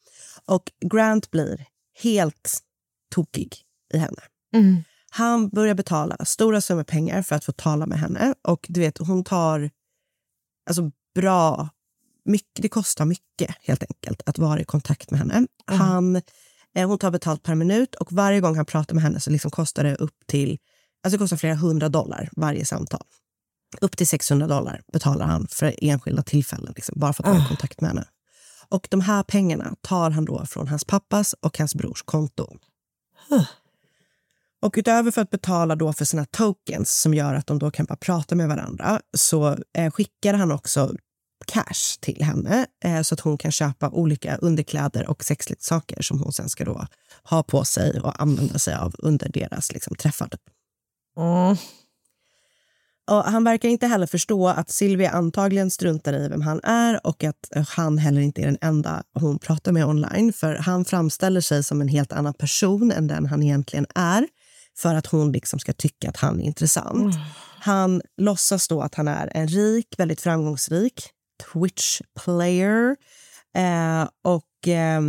Och 0.45 0.63
Grant 0.93 1.31
blir 1.31 1.65
helt 2.03 2.59
tokig 3.15 3.57
i 3.95 3.99
henne. 3.99 4.23
Mm. 4.55 4.85
Han 5.11 5.49
börjar 5.49 5.75
betala 5.75 6.25
stora 6.25 6.61
summor 6.61 6.85
pengar 6.85 7.23
för 7.23 7.37
att 7.37 7.45
få 7.45 7.53
tala 7.53 7.87
med 7.87 7.99
henne. 7.99 8.35
Och 8.49 8.67
du 8.69 8.81
vet, 8.81 8.99
hon 8.99 9.25
tar 9.25 9.71
alltså, 10.69 10.91
bra... 11.15 11.69
Mycket, 12.25 12.63
det 12.63 12.69
kostar 12.69 13.05
mycket 13.05 13.57
helt 13.61 13.83
enkelt 13.83 14.23
att 14.27 14.39
vara 14.39 14.61
i 14.61 14.65
kontakt 14.65 15.11
med 15.11 15.21
henne. 15.21 15.47
Han, 15.67 16.17
eh, 16.75 16.89
hon 16.89 16.99
tar 16.99 17.11
betalt 17.11 17.43
per 17.43 17.55
minut 17.55 17.95
och 17.95 18.13
varje 18.13 18.41
gång 18.41 18.57
han 18.57 18.67
pratar 18.67 18.95
med 18.95 19.05
henne 19.05 19.21
så 19.21 19.31
liksom 19.31 19.51
kostar 19.51 19.85
det 19.85 19.95
upp 19.95 20.27
till 20.27 20.59
alltså 21.05 21.19
kostar 21.19 21.37
flera 21.37 21.55
hundra 21.55 21.89
dollar 21.89 22.29
varje 22.37 22.65
samtal. 22.65 23.03
Upp 23.81 23.97
till 23.97 24.07
600 24.07 24.47
dollar 24.47 24.83
betalar 24.93 25.27
han 25.27 25.47
för 25.51 25.75
enskilda 25.79 26.23
tillfällen 26.23 26.73
liksom, 26.77 27.01
bara 27.01 27.13
för 27.13 27.23
att 27.23 27.29
vara 27.29 27.45
i 27.45 27.49
kontakt 27.49 27.81
med 27.81 27.91
henne. 27.91 28.05
Och 28.69 28.89
de 28.91 29.01
här 29.01 29.23
pengarna 29.23 29.75
tar 29.81 30.11
han 30.11 30.25
då 30.25 30.47
från 30.47 30.69
hans 30.69 30.85
pappas 30.85 31.35
och 31.41 31.59
hans 31.59 31.75
brors 31.75 32.03
konto. 32.03 32.57
Och 34.63 34.75
utöver 34.77 35.11
för 35.11 35.21
att 35.21 35.31
betala 35.31 35.77
då 35.77 35.93
för 35.93 36.05
sina 36.05 36.25
tokens 36.25 37.01
som 37.01 37.15
gör 37.15 37.35
att 37.35 37.47
de 37.47 37.59
då 37.59 37.71
kan 37.71 37.87
bara 37.87 37.97
prata 37.97 38.35
med 38.35 38.49
varandra 38.49 39.01
så 39.17 39.57
eh, 39.79 39.91
skickar 39.91 40.35
han 40.35 40.53
också 40.53 40.95
cash 41.47 41.99
till 42.01 42.23
henne 42.25 42.67
eh, 42.85 43.03
så 43.03 43.15
att 43.15 43.21
hon 43.21 43.39
kan 43.39 43.53
köpa 43.53 43.91
olika 43.91 44.37
underkläder 44.37 45.11
och 45.11 45.25
sexleksaker 45.25 46.03
som 46.03 46.21
hon 46.21 46.33
sen 46.33 46.49
ska 46.49 46.65
då 46.65 46.87
ha 47.25 47.43
på 47.43 47.65
sig 47.65 48.01
och 48.01 48.23
använda 48.23 48.59
sig 48.59 48.75
av 48.75 48.95
under 48.99 49.29
deras 49.29 49.73
liksom, 49.73 49.97
träffar. 49.97 50.29
Mm. 51.19 51.57
Och 53.11 53.25
han 53.25 53.45
verkar 53.45 53.69
inte 53.69 53.87
heller 53.87 54.07
förstå 54.07 54.49
att 54.49 54.71
Silvia 54.71 55.11
antagligen 55.11 55.71
struntar 55.71 56.13
i 56.13 56.29
vem 56.29 56.43
han 56.43 56.61
är 56.63 57.07
och 57.07 57.25
att 57.25 57.69
han 57.69 57.99
heller 57.99 58.21
inte 58.21 58.43
är 58.43 58.47
den 58.47 58.59
enda 58.61 59.03
hon 59.15 59.39
pratar 59.39 59.73
med 59.73 59.87
online. 59.87 60.33
För 60.33 60.55
han 60.55 60.85
framställer 60.85 61.41
sig 61.41 61.65
som 61.65 61.81
en 61.81 61.89
helt 61.89 62.13
annan 62.13 62.35
person 62.35 62.93
än 62.93 63.07
den 63.07 63.27
han 63.27 63.43
egentligen 63.43 63.87
är 63.95 64.29
för 64.77 64.95
att 64.95 65.07
hon 65.07 65.33
liksom 65.33 65.59
ska 65.59 65.73
tycka 65.73 66.09
att 66.09 66.17
han 66.17 66.41
är 66.41 66.45
intressant. 66.45 67.15
Mm. 67.15 67.27
Han 67.61 68.03
låtsas 68.17 68.69
då 68.69 68.83
att 68.83 68.95
han 68.95 69.09
är 69.09 69.31
en 69.35 69.49
rik, 69.49 69.95
väldigt 69.99 70.21
framgångsrik 70.21 71.11
Twitch-player 71.45 72.97
eh, 73.55 74.09
och 74.23 74.69
eh, 74.69 75.01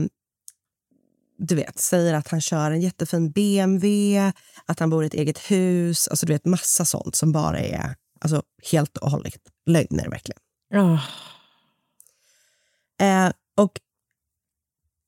du 1.38 1.56
vet, 1.56 1.80
säger 1.80 2.14
att 2.14 2.28
han 2.28 2.42
kör 2.42 2.72
en 2.72 2.82
jättefin 2.82 3.32
BMW, 3.32 4.32
att 4.66 4.80
han 4.80 4.90
bor 4.90 5.04
i 5.04 5.08
ett 5.08 5.14
eget 5.14 5.52
hus. 5.52 6.08
Alltså 6.08 6.26
du 6.26 6.34
vet, 6.34 6.46
massa 6.46 6.86
sånt 6.86 7.16
som 7.16 7.32
bara 7.32 7.60
är 7.60 7.96
alltså, 8.22 8.44
helt 8.72 8.98
och 8.98 9.12
hållet 9.12 9.42
lögner 9.66 10.10
verkligen. 10.10 10.40
Ja. 10.70 11.00
Eh, 13.06 13.32
och 13.58 13.80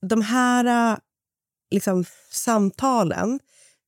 de 0.10 0.22
här 0.22 0.92
eh, 0.92 0.98
liksom, 1.72 2.06
samtalen 2.32 3.40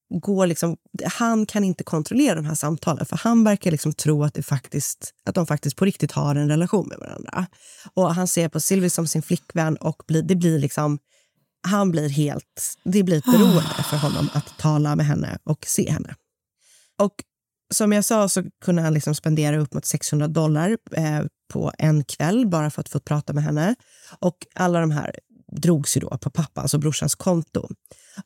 går 0.09 0.47
liksom... 0.47 0.77
Han 1.05 1.45
kan 1.45 1.63
inte 1.63 1.83
kontrollera 1.83 2.35
de 2.35 2.45
här 2.45 2.55
samtalen 2.55 3.05
för 3.05 3.17
han 3.17 3.43
verkar 3.43 3.71
liksom 3.71 3.93
tro 3.93 4.23
att, 4.23 4.33
det 4.33 4.43
faktiskt, 4.43 5.13
att 5.25 5.35
de 5.35 5.47
faktiskt 5.47 5.75
på 5.75 5.85
riktigt 5.85 6.11
har 6.11 6.35
en 6.35 6.49
relation 6.49 6.87
med 6.87 6.97
varandra. 6.97 7.47
Och 7.93 8.15
Han 8.15 8.27
ser 8.27 8.49
på 8.49 8.59
Sylvie 8.59 8.89
som 8.89 9.07
sin 9.07 9.21
flickvän 9.21 9.77
och 9.77 10.03
blir, 10.07 10.21
det 10.21 10.35
blir 10.35 10.59
liksom... 10.59 10.99
Han 11.67 11.91
blir 11.91 12.09
helt... 12.09 12.77
Det 12.83 13.03
blir 13.03 13.17
ett 13.17 13.25
beroende 13.25 13.83
för 13.89 13.97
honom 13.97 14.29
att 14.33 14.57
tala 14.57 14.95
med 14.95 15.05
henne 15.05 15.37
och 15.43 15.65
se 15.67 15.91
henne. 15.91 16.15
Och 16.99 17.13
som 17.73 17.91
jag 17.91 18.05
sa 18.05 18.29
så 18.29 18.43
kunde 18.65 18.81
han 18.81 18.93
liksom 18.93 19.15
spendera 19.15 19.57
upp 19.57 19.73
mot 19.73 19.85
600 19.85 20.27
dollar 20.27 20.77
eh, 20.91 21.21
på 21.53 21.71
en 21.77 22.03
kväll 22.03 22.47
bara 22.47 22.69
för 22.69 22.81
att 22.81 22.89
få 22.89 22.99
prata 22.99 23.33
med 23.33 23.43
henne. 23.43 23.75
Och 24.19 24.37
alla 24.55 24.79
de 24.79 24.91
här 24.91 25.19
drogs 25.57 25.97
ju 25.97 26.01
då 26.01 26.17
på 26.17 26.29
pappans 26.29 26.73
och 26.73 26.79
brorsans 26.79 27.15
konto. 27.15 27.69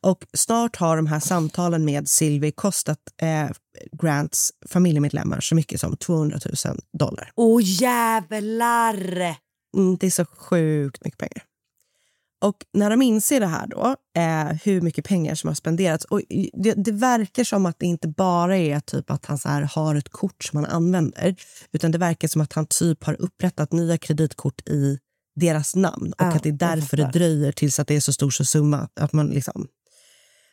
Och 0.00 0.24
snart 0.32 0.76
har 0.76 0.96
de 0.96 1.06
här 1.06 1.20
samtalen 1.20 1.84
med 1.84 2.08
Sylvie 2.08 2.52
kostat 2.52 2.98
eh, 3.22 3.50
Grants 4.02 4.50
familjemedlemmar 4.68 5.40
så 5.40 5.54
mycket 5.54 5.80
som 5.80 5.96
200 5.96 6.38
000 6.64 6.76
dollar. 6.98 7.30
Åh 7.34 7.58
oh, 7.58 7.62
jävlar! 7.64 9.36
Mm, 9.76 9.96
det 10.00 10.06
är 10.06 10.10
så 10.10 10.24
sjukt 10.24 11.04
mycket 11.04 11.18
pengar. 11.18 11.44
Och 12.42 12.56
när 12.72 12.90
de 12.90 13.02
inser 13.02 13.40
det 13.40 13.46
här 13.46 13.66
då, 13.66 13.96
eh, 14.20 14.56
hur 14.64 14.80
mycket 14.80 15.04
pengar 15.04 15.34
som 15.34 15.48
har 15.48 15.54
spenderats. 15.54 16.04
Och 16.04 16.20
det, 16.52 16.74
det, 16.74 16.92
verkar 16.92 17.44
som 17.44 17.66
att 17.66 17.78
det 17.78 17.86
inte 17.86 18.08
bara 18.08 18.56
är 18.56 18.80
typ 18.80 19.10
att 19.10 19.26
han 19.26 19.38
så 19.38 19.48
här 19.48 19.62
har 19.62 19.94
ett 19.94 20.08
kort 20.08 20.44
som 20.44 20.56
han 20.56 20.66
använder. 20.66 21.34
Utan 21.72 21.90
det 21.90 21.98
verkar 21.98 22.28
som 22.28 22.42
att 22.42 22.52
han 22.52 22.66
typ 22.66 23.04
har 23.04 23.20
upprättat 23.20 23.72
nya 23.72 23.98
kreditkort 23.98 24.68
i 24.68 24.98
deras 25.34 25.76
namn. 25.76 26.12
Och 26.12 26.22
Ja, 26.22 26.26
att 26.26 26.42
det 26.42 26.48
är 26.48 26.52
därför 26.52 26.96
det 26.96 27.10
dröjer 27.12 27.52
tills 27.52 27.78
att 27.78 27.88
det 27.88 27.96
är 27.96 28.00
så 28.00 28.12
stor 28.12 28.30
så 28.30 28.44
summa. 28.44 28.88
Att 29.00 29.12
man 29.12 29.26
liksom... 29.26 29.68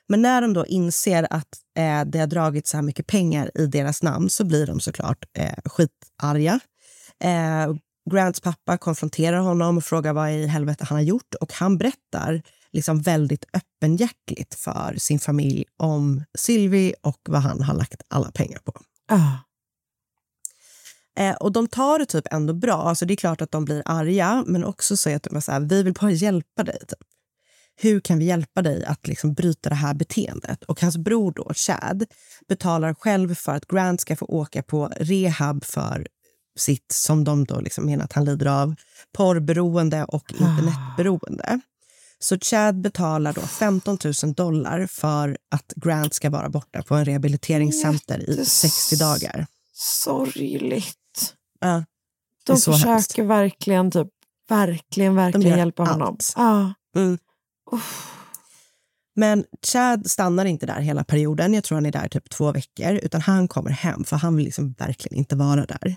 Men 0.08 0.22
när 0.22 0.42
de 0.42 0.54
då 0.54 0.66
inser 0.66 1.28
att 1.30 1.48
eh, 1.78 2.02
det 2.06 2.20
har 2.20 2.28
dragit 2.28 2.68
så 2.68 2.78
här 2.78 2.82
mycket 2.82 3.08
pengar 3.08 3.52
i 3.56 3.66
deras 3.66 4.04
namn 4.04 4.30
så 4.30 4.46
blir 4.46 4.68
de 4.68 4.80
såklart 4.80 5.26
eh, 5.38 5.54
skitarga. 5.66 6.60
Eh, 7.24 7.76
Grants 8.12 8.42
pappa 8.42 8.78
konfronterar 8.78 9.38
honom 9.38 9.78
och 9.78 9.84
frågar 9.84 10.14
vad 10.14 10.32
i 10.32 10.48
helvete 10.48 10.86
han 10.90 10.96
har 10.96 11.04
gjort. 11.04 11.36
Och 11.42 11.54
han 11.54 11.78
berättar 11.78 12.42
liksom 12.72 13.02
väldigt 13.02 13.46
öppenhjärtligt 13.54 14.56
för 14.56 14.96
sin 14.98 15.20
familj 15.20 15.66
om 15.78 16.24
Sylvie 16.38 16.94
och 17.02 17.20
vad 17.30 17.42
han 17.42 17.62
har 17.62 17.74
lagt 17.74 18.02
alla 18.08 18.32
pengar 18.32 18.60
på. 18.60 18.74
Ah. 19.12 19.49
Eh, 21.18 21.36
och 21.36 21.52
de 21.52 21.68
tar 21.68 22.00
det 22.00 22.06
typ 22.06 22.28
ändå 22.32 22.54
bra. 22.54 22.82
Alltså 22.82 23.06
det 23.06 23.14
är 23.14 23.16
klart 23.16 23.42
att 23.42 23.52
de 23.52 23.66
blir 23.66 23.84
arga, 23.86 24.44
men 24.48 24.64
också 24.64 24.98
så 24.98 25.16
att 25.16 25.24
de 25.24 25.36
är 25.36 25.40
så 25.40 25.52
här, 25.52 25.60
vi 25.60 25.84
vill 25.84 25.94
bara 25.94 26.12
hjälpa 26.12 26.64
dig. 26.64 26.80
Typ. 26.80 27.00
Hur 27.82 28.00
kan 28.00 28.20
vi 28.20 28.26
hjälpa 28.26 28.62
dig 28.62 28.86
att 28.86 29.08
liksom 29.08 29.34
bryta 29.34 29.70
det 29.70 29.76
här 29.76 29.94
beteendet? 29.94 30.64
Och 30.64 30.82
hans 30.82 30.98
bror 30.98 31.34
då, 31.36 31.52
Chad, 31.54 32.06
betalar 32.48 32.94
själv 32.94 33.36
för 33.36 33.56
att 33.56 33.68
Grant 33.68 34.02
ska 34.02 34.16
få 34.16 34.26
åka 34.26 34.64
på 34.64 34.90
rehab 34.98 35.66
för 35.66 36.08
sitt, 36.58 36.92
som 36.92 37.24
de 37.24 37.46
då 37.46 37.60
liksom 37.60 37.86
menar 37.86 38.06
att 38.06 38.14
han 38.14 38.26
lider 38.26 38.46
av, 38.46 38.76
porrberoende 39.18 40.04
och 40.04 40.32
internetberoende. 40.32 41.60
Så 42.20 42.40
Chad 42.40 42.82
betalar 42.82 43.34
då 43.34 43.42
15 43.42 43.98
000 44.24 44.34
dollar 44.34 44.88
för 44.88 45.38
att 45.52 45.74
Grant 45.76 46.14
ska 46.14 46.30
vara 46.30 46.50
borta 46.50 46.84
på 46.84 46.96
en 46.96 47.06
rehabiliteringscenter 47.06 48.30
i 48.30 48.46
60 48.46 48.96
dagar. 48.96 49.48
Sorgligt. 49.74 50.99
Ja, 51.60 51.84
De 52.46 52.58
försöker 52.58 52.88
hemskt. 52.88 53.20
verkligen, 53.20 53.92
typ, 53.92 54.08
verkligen, 54.50 55.16
verkligen 55.16 55.58
hjälpa 55.58 55.84
honom. 55.84 56.08
allt. 56.08 56.34
Ja. 56.36 56.74
Mm. 56.96 57.18
Men 59.16 59.46
Chad 59.68 60.12
stannar 60.12 60.46
inte 60.46 60.66
där 60.66 60.80
hela 60.82 61.04
perioden. 61.04 61.54
Jag 61.54 61.64
tror 61.64 61.76
han 61.76 61.86
är 61.86 61.92
där 61.92 62.08
typ 62.08 62.30
två 62.30 62.52
veckor. 62.52 62.92
Utan 62.92 63.22
han 63.22 63.48
kommer 63.48 63.72
hem, 63.72 64.04
för 64.04 64.16
han 64.16 64.36
vill 64.36 64.46
liksom 64.46 64.74
verkligen 64.78 65.18
inte 65.18 65.36
vara 65.36 65.66
där. 65.66 65.96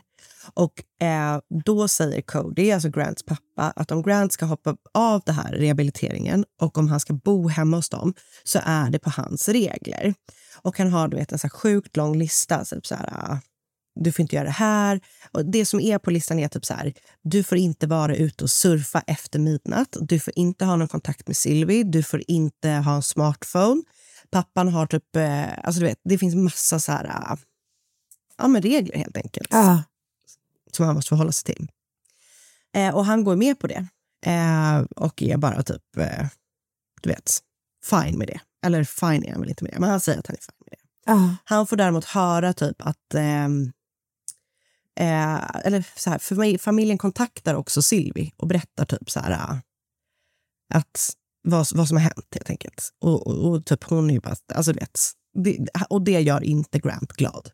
Och 0.55 1.05
eh, 1.07 1.41
då 1.65 1.89
säger 1.89 2.23
Cody, 2.23 2.73
alltså 2.73 2.89
Grants 2.89 3.23
pappa, 3.23 3.73
att 3.77 3.91
om 3.91 4.03
Grant 4.03 4.33
ska 4.33 4.45
hoppa 4.47 4.77
av 4.95 5.23
det 5.27 5.33
här 5.33 5.53
rehabiliteringen 5.53 6.45
och 6.61 6.79
om 6.79 6.89
han 6.89 7.01
ska 7.01 7.15
bo 7.15 7.49
hemma 7.49 7.77
hos 7.77 7.89
dem 7.89 8.15
så 8.45 8.61
är 8.65 8.91
det 8.91 8.99
på 8.99 9.11
hans 9.11 9.49
regler. 9.49 10.15
Och 10.63 10.79
han 10.79 10.93
har 10.93 11.09
du 11.09 11.17
vet, 11.17 11.33
en 11.33 11.39
så 11.39 11.49
sjukt 11.49 11.97
lång 11.97 12.19
lista. 12.19 12.65
Så 12.65 12.75
typ 12.75 12.87
så 12.87 12.95
här, 12.95 13.39
du 13.95 14.13
får 14.13 14.23
inte 14.23 14.37
göra 14.37 14.45
det 14.45 14.51
här. 14.51 15.01
Och 15.33 15.45
det 15.45 15.67
som 15.67 15.81
är 15.81 15.99
på 15.99 16.11
listan 16.11 16.39
är 16.39 16.49
typ 16.49 16.65
så 16.65 16.75
här, 16.75 16.93
du 17.23 17.43
får 17.43 17.59
inte 17.59 17.87
vara 17.87 18.17
ute 18.17 18.45
och 18.45 18.51
surfa 18.51 19.03
efter 19.07 19.39
midnatt. 19.39 19.97
Du 20.01 20.21
får 20.21 20.33
inte 20.37 20.65
ha 20.65 20.77
någon 20.77 20.89
kontakt 20.89 21.27
med 21.27 21.37
Sylvie. 21.37 21.85
Du 21.85 22.03
får 22.03 22.23
inte 22.29 22.71
ha 22.71 22.95
en 22.95 23.03
smartphone. 23.03 23.83
Pappan 24.31 24.69
har 24.69 24.87
typ, 24.87 25.17
eh, 25.17 25.59
alltså 25.65 25.81
du 25.81 25.87
vet, 25.87 26.01
det 26.05 26.19
finns 26.19 26.35
massa 26.35 26.81
så 26.81 26.93
här, 26.93 27.07
ah, 27.11 27.39
ja 28.39 28.49
men 28.49 28.63
regler 28.63 28.97
helt 28.97 29.17
enkelt. 29.17 29.49
Ja. 29.51 29.83
Som 30.73 30.87
han 30.87 30.95
måste 30.95 31.09
förhålla 31.09 31.33
sig 31.33 31.55
till. 31.55 31.69
Eh, 32.75 32.95
och 32.95 33.05
han 33.05 33.25
går 33.25 33.37
med 33.37 33.59
på 33.59 33.67
det. 33.67 33.87
Eh, 34.27 34.81
och 34.97 35.23
är 35.23 35.37
bara 35.37 35.63
typ, 35.63 35.97
eh, 35.97 36.27
du 37.03 37.09
vet, 37.09 37.39
fine 37.85 38.19
med 38.19 38.29
det. 38.29 38.41
Eller 38.67 38.85
fine 38.85 39.25
är 39.25 39.33
han 39.33 39.41
väl 39.41 39.51
inte 39.51 39.65
med 39.65 39.73
det, 39.73 39.81
men 39.81 39.91
han 39.91 40.01
säger 40.01 40.19
att 40.19 40.27
han 40.27 40.37
är 40.37 40.41
fine 40.41 40.65
med 40.67 40.71
det. 40.71 40.79
Ja. 41.07 41.37
Han 41.45 41.67
får 41.67 41.77
däremot 41.77 42.05
höra 42.05 42.53
typ 42.53 42.77
att... 42.83 43.15
ehm, 43.15 43.73
eh, 45.01 45.67
eller 45.67 45.87
så 45.97 46.11
här, 46.11 46.19
familj, 46.19 46.59
familjen 46.59 46.99
kontaktar 46.99 47.55
också 47.55 47.83
Silvi 47.83 48.33
och 48.37 48.49
berättar 48.49 48.85
typ 48.85 49.11
så 49.11 49.21
här 49.21 49.31
äh, 49.31 49.59
att 50.75 51.17
vad, 51.43 51.67
vad 51.75 51.89
som 51.89 51.97
har 51.97 52.03
hänt 52.05 52.29
helt 52.35 52.51
enkelt. 52.51 52.91
Och, 53.01 53.27
och, 53.27 53.51
och 53.51 53.65
typ 53.65 53.85
hon 53.85 54.11
är 54.11 54.15
ju 54.15 54.21
bara... 54.21 54.37
Alltså, 54.55 54.73
vet, 54.73 54.99
det, 55.45 55.59
och 55.89 56.03
det 56.03 56.21
gör 56.21 56.43
inte 56.45 56.79
Grant 56.79 57.13
glad. 57.13 57.51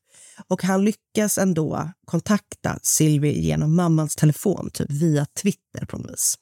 Och 0.49 0.63
han 0.63 0.85
lyckas 0.85 1.39
ändå 1.39 1.91
kontakta 2.07 2.79
Silvi 2.83 3.41
genom 3.41 3.77
mammans 3.77 4.17
telefon, 4.17 4.71
typ 4.73 4.91
via 4.91 5.27
Twitter 5.43 5.87
på 5.87 5.99
något 5.99 6.11
vis. 6.11 6.35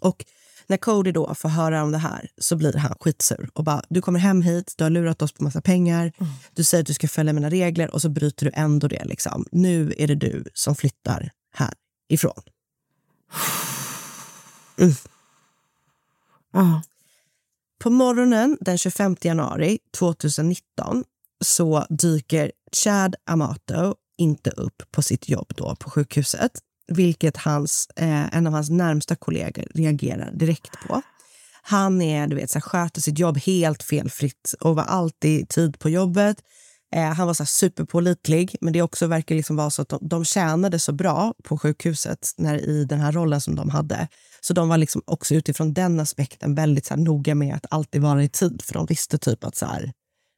Och 0.00 0.24
när 0.66 0.76
Cody 0.76 1.12
då 1.12 1.34
får 1.34 1.48
höra 1.48 1.82
om 1.82 1.92
det 1.92 1.98
här 1.98 2.30
så 2.38 2.56
blir 2.56 2.72
han 2.72 2.94
skitsur 3.00 3.50
och 3.52 3.64
bara 3.64 3.82
du 3.88 4.02
kommer 4.02 4.18
hem 4.18 4.42
hit, 4.42 4.74
du 4.76 4.84
har 4.84 4.90
lurat 4.90 5.22
oss 5.22 5.32
på 5.32 5.44
massa 5.44 5.60
pengar, 5.60 6.12
du 6.54 6.64
säger 6.64 6.82
att 6.82 6.86
du 6.86 6.94
ska 6.94 7.08
följa 7.08 7.32
mina 7.32 7.50
regler 7.50 7.90
och 7.90 8.02
så 8.02 8.08
bryter 8.08 8.46
du 8.46 8.52
ändå 8.54 8.88
det. 8.88 9.04
Liksom. 9.04 9.46
Nu 9.52 9.94
är 9.98 10.06
det 10.06 10.14
du 10.14 10.44
som 10.54 10.74
flyttar 10.74 11.30
härifrån. 11.54 12.42
Mm. 14.78 14.94
Ja. 16.52 16.82
På 17.78 17.90
morgonen 17.90 18.58
den 18.60 18.78
25 18.78 19.16
januari 19.20 19.78
2019 19.98 21.04
så 21.44 21.86
dyker 21.90 22.52
Chad 22.72 23.16
Amato 23.24 23.94
inte 24.18 24.50
upp 24.50 24.82
på 24.90 25.02
sitt 25.02 25.28
jobb 25.28 25.52
då 25.56 25.76
på 25.76 25.90
sjukhuset 25.90 26.52
vilket 26.92 27.36
hans, 27.36 27.88
eh, 27.96 28.36
en 28.36 28.46
av 28.46 28.52
hans 28.52 28.70
närmsta 28.70 29.16
kollegor 29.16 29.64
reagerar 29.74 30.30
direkt 30.32 30.72
på. 30.86 31.02
Han 31.62 32.02
är, 32.02 32.26
du 32.26 32.36
vet, 32.36 32.50
så 32.50 32.58
här, 32.58 32.60
sköter 32.60 33.00
sitt 33.00 33.18
jobb 33.18 33.38
helt 33.38 33.82
felfritt 33.82 34.54
och 34.60 34.76
var 34.76 34.84
alltid 34.84 35.40
i 35.40 35.46
tid 35.46 35.78
på 35.78 35.88
jobbet. 35.90 36.36
Eh, 36.94 37.12
han 37.12 37.26
var 37.26 37.34
så 37.34 37.42
här, 37.42 37.48
superpålitlig, 37.48 38.56
men 38.60 38.72
det 38.72 38.82
också 38.82 39.06
verkar 39.06 39.34
liksom 39.34 39.56
vara 39.56 39.70
så 39.70 39.82
att 39.82 39.88
de, 39.88 40.08
de 40.08 40.24
tjänade 40.24 40.78
så 40.78 40.92
bra 40.92 41.34
på 41.44 41.58
sjukhuset 41.58 42.30
när, 42.36 42.68
i 42.68 42.84
den 42.84 43.00
här 43.00 43.12
rollen 43.12 43.40
som 43.40 43.54
de 43.54 43.70
hade. 43.70 44.08
Så 44.40 44.52
de 44.52 44.68
var 44.68 44.78
liksom 44.78 45.02
också 45.04 45.34
utifrån 45.34 45.74
den 45.74 46.00
aspekten 46.00 46.54
väldigt 46.54 46.86
så 46.86 46.94
här, 46.94 47.00
noga 47.00 47.34
med 47.34 47.54
att 47.54 47.66
alltid 47.70 48.02
vara 48.02 48.24
i 48.24 48.28
tid, 48.28 48.62
för 48.64 48.74
de 48.74 48.86
visste 48.86 49.18
typ 49.18 49.44
att 49.44 49.56
så 49.56 49.66
här, 49.66 49.92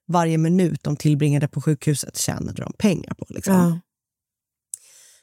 varje 0.09 0.39
minut 0.39 0.83
de 0.83 0.97
tillbringade 0.97 1.49
på 1.49 1.63
sjukhuset 1.63 2.17
tjänade 2.17 2.63
de 2.63 2.73
pengar 2.79 3.15
på. 3.15 3.27
Liksom. 3.29 3.55
Ja. 3.55 3.81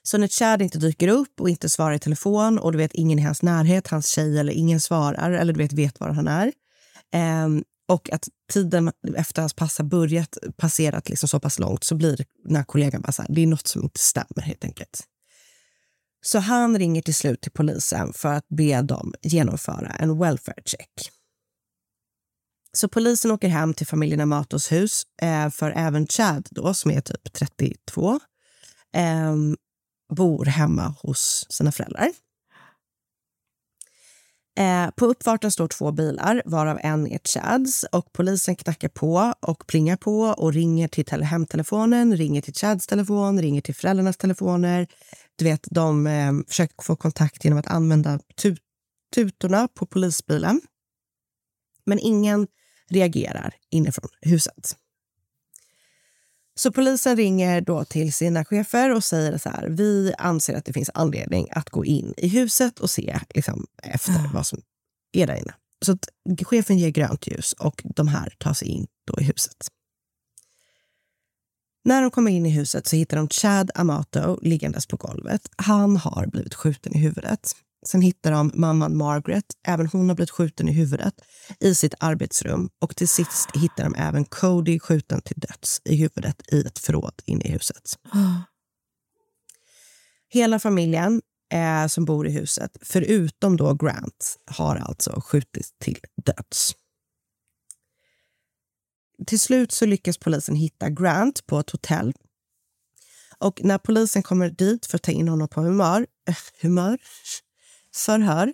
Så 0.03 0.17
när 0.17 0.27
Chad 0.27 0.61
inte 0.61 0.77
dyker 0.77 1.07
upp 1.07 1.41
och 1.41 1.49
inte 1.49 1.69
svarar 1.69 1.93
i 1.93 1.99
telefon 1.99 2.59
och 2.59 2.71
du 2.71 2.77
vet 2.77 2.93
ingen 2.93 3.19
i 3.19 3.21
hans 3.21 3.41
närhet, 3.41 3.87
hans 3.87 4.07
tjej 4.07 4.39
eller 4.39 4.53
ingen 4.53 4.81
svarar 4.81 5.31
eller 5.31 5.53
du 5.53 5.57
vet 5.57 5.73
vet 5.73 5.99
var 5.99 6.09
han 6.09 6.27
är. 6.27 6.51
ehm, 7.13 7.63
och 7.87 8.09
att 8.09 8.27
tiden 8.51 8.91
efter 9.15 9.41
hans 9.41 9.53
pass 9.53 9.77
har 9.77 9.85
börjat 9.85 10.37
passerat 10.57 11.09
liksom 11.09 11.29
så 11.29 11.39
pass 11.39 11.59
långt 11.59 11.83
så 11.83 11.95
blir 11.95 12.25
den 12.43 12.55
här 12.55 12.63
kollegan 12.63 13.01
bara 13.01 13.11
så 13.11 13.21
här, 13.21 13.33
det 13.33 13.41
är 13.41 13.47
något 13.47 13.67
som 13.67 13.83
inte 13.83 13.99
stämmer 13.99 14.41
helt 14.41 14.63
enkelt. 14.63 15.03
Så 16.21 16.39
han 16.39 16.77
ringer 16.77 17.01
till 17.01 17.15
slut 17.15 17.41
till 17.41 17.51
polisen 17.51 18.13
för 18.13 18.33
att 18.33 18.47
be 18.47 18.81
dem 18.81 19.13
genomföra 19.21 19.89
en 19.89 20.19
welfare 20.19 20.61
check. 20.65 21.11
Så 22.73 22.87
polisen 22.87 23.31
åker 23.31 23.47
hem 23.47 23.73
till 23.73 23.87
familjen 23.87 24.21
Amatos 24.21 24.71
hus, 24.71 25.03
eh, 25.21 25.49
för 25.49 25.71
även 25.71 26.07
Chad, 26.07 26.47
då, 26.51 26.73
som 26.73 26.91
är 26.91 27.01
typ 27.01 27.33
32, 27.33 28.19
eh, 28.95 29.35
bor 30.15 30.45
hemma 30.45 30.95
hos 31.01 31.45
sina 31.49 31.71
föräldrar. 31.71 32.11
Eh, 34.57 34.89
på 34.91 35.05
uppfarten 35.05 35.51
står 35.51 35.67
två 35.67 35.91
bilar, 35.91 36.41
varav 36.45 36.79
en 36.81 37.07
är 37.07 37.19
Chads. 37.23 37.83
Och 37.91 38.13
polisen 38.13 38.55
knackar 38.55 38.89
på 38.89 39.33
och 39.39 39.67
plingar 39.67 39.97
på 39.97 40.21
och 40.21 40.53
ringer 40.53 40.87
till 40.87 41.05
tele- 41.05 41.25
hemtelefonen, 41.25 42.17
ringer 42.17 42.41
till 42.41 42.53
Chads 42.53 42.87
telefon, 42.87 43.41
ringer 43.41 43.61
till 43.61 43.75
föräldrarnas 43.75 44.17
telefoner. 44.17 44.87
Du 45.35 45.45
vet, 45.45 45.67
de 45.71 46.07
eh, 46.07 46.31
försöker 46.47 46.83
få 46.83 46.95
kontakt 46.95 47.43
genom 47.43 47.59
att 47.59 47.67
använda 47.67 48.19
tut 48.41 48.59
tutorna 49.15 49.67
på 49.67 49.85
polisbilen. 49.85 50.61
Men 51.85 51.99
ingen 51.99 52.47
reagerar 52.89 53.53
inifrån 53.69 54.09
huset. 54.21 54.77
Så 56.61 56.71
polisen 56.71 57.17
ringer 57.17 57.61
då 57.61 57.85
till 57.85 58.13
sina 58.13 58.45
chefer 58.45 58.95
och 58.95 59.03
säger 59.03 59.37
så 59.37 59.49
här. 59.49 59.67
Vi 59.69 60.13
anser 60.17 60.55
att 60.55 60.65
det 60.65 60.73
finns 60.73 60.89
anledning 60.93 61.47
att 61.51 61.69
gå 61.69 61.85
in 61.85 62.13
i 62.17 62.27
huset 62.27 62.79
och 62.79 62.89
se 62.89 63.19
liksom, 63.35 63.67
efter 63.83 64.33
vad 64.33 64.47
som 64.47 64.61
är 65.11 65.27
där 65.27 65.35
inne. 65.35 65.53
Så 65.85 65.91
att 65.91 66.09
chefen 66.47 66.77
ger 66.77 66.89
grönt 66.89 67.27
ljus 67.27 67.53
och 67.53 67.81
de 67.83 68.07
här 68.07 68.33
tar 68.37 68.53
sig 68.53 68.67
in 68.67 68.87
då 69.07 69.21
i 69.21 69.23
huset. 69.23 69.67
När 71.83 72.01
de 72.01 72.11
kommer 72.11 72.31
in 72.31 72.45
i 72.45 72.49
huset 72.49 72.87
så 72.87 72.95
hittar 72.95 73.17
de 73.17 73.29
Chad 73.29 73.71
Amato 73.75 74.39
liggandes 74.41 74.87
på 74.87 74.97
golvet. 74.97 75.49
Han 75.55 75.97
har 75.97 76.27
blivit 76.27 76.53
skjuten 76.53 76.95
i 76.95 76.99
huvudet. 76.99 77.55
Sen 77.87 78.01
hittar 78.01 78.31
de 78.31 78.51
mamman 78.53 78.97
Margaret. 78.97 79.45
Även 79.67 79.87
hon 79.87 80.09
har 80.09 80.15
blivit 80.15 80.31
skjuten 80.31 80.69
i 80.69 80.71
huvudet 80.71 81.13
i 81.59 81.75
sitt 81.75 81.93
arbetsrum. 81.99 82.69
Och 82.79 82.95
till 82.95 83.07
sist 83.07 83.49
hittar 83.53 83.83
de 83.83 83.95
även 83.95 84.25
Cody 84.25 84.79
skjuten 84.79 85.21
till 85.21 85.39
döds 85.39 85.81
i 85.85 85.95
huvudet 85.95 86.53
i 86.53 86.61
ett 86.61 86.79
förråd 86.79 87.21
inne 87.25 87.45
i 87.45 87.51
huset. 87.51 87.99
Hela 90.29 90.59
familjen 90.59 91.21
eh, 91.53 91.87
som 91.87 92.05
bor 92.05 92.27
i 92.27 92.31
huset, 92.31 92.77
förutom 92.81 93.57
då 93.57 93.73
Grant, 93.73 94.37
har 94.45 94.75
alltså 94.75 95.21
skjutits 95.25 95.73
till 95.79 95.99
döds. 96.25 96.75
Till 99.27 99.39
slut 99.39 99.71
så 99.71 99.85
lyckas 99.85 100.17
polisen 100.17 100.55
hitta 100.55 100.89
Grant 100.89 101.45
på 101.47 101.59
ett 101.59 101.69
hotell. 101.69 102.13
Och 103.37 103.59
när 103.63 103.77
polisen 103.77 104.23
kommer 104.23 104.49
dit 104.49 104.85
för 104.85 104.95
att 104.95 105.03
ta 105.03 105.11
in 105.11 105.27
honom 105.27 105.47
på 105.47 105.61
humör, 105.61 106.07
eh, 106.27 106.35
humör 106.61 106.97
förhör 107.95 108.53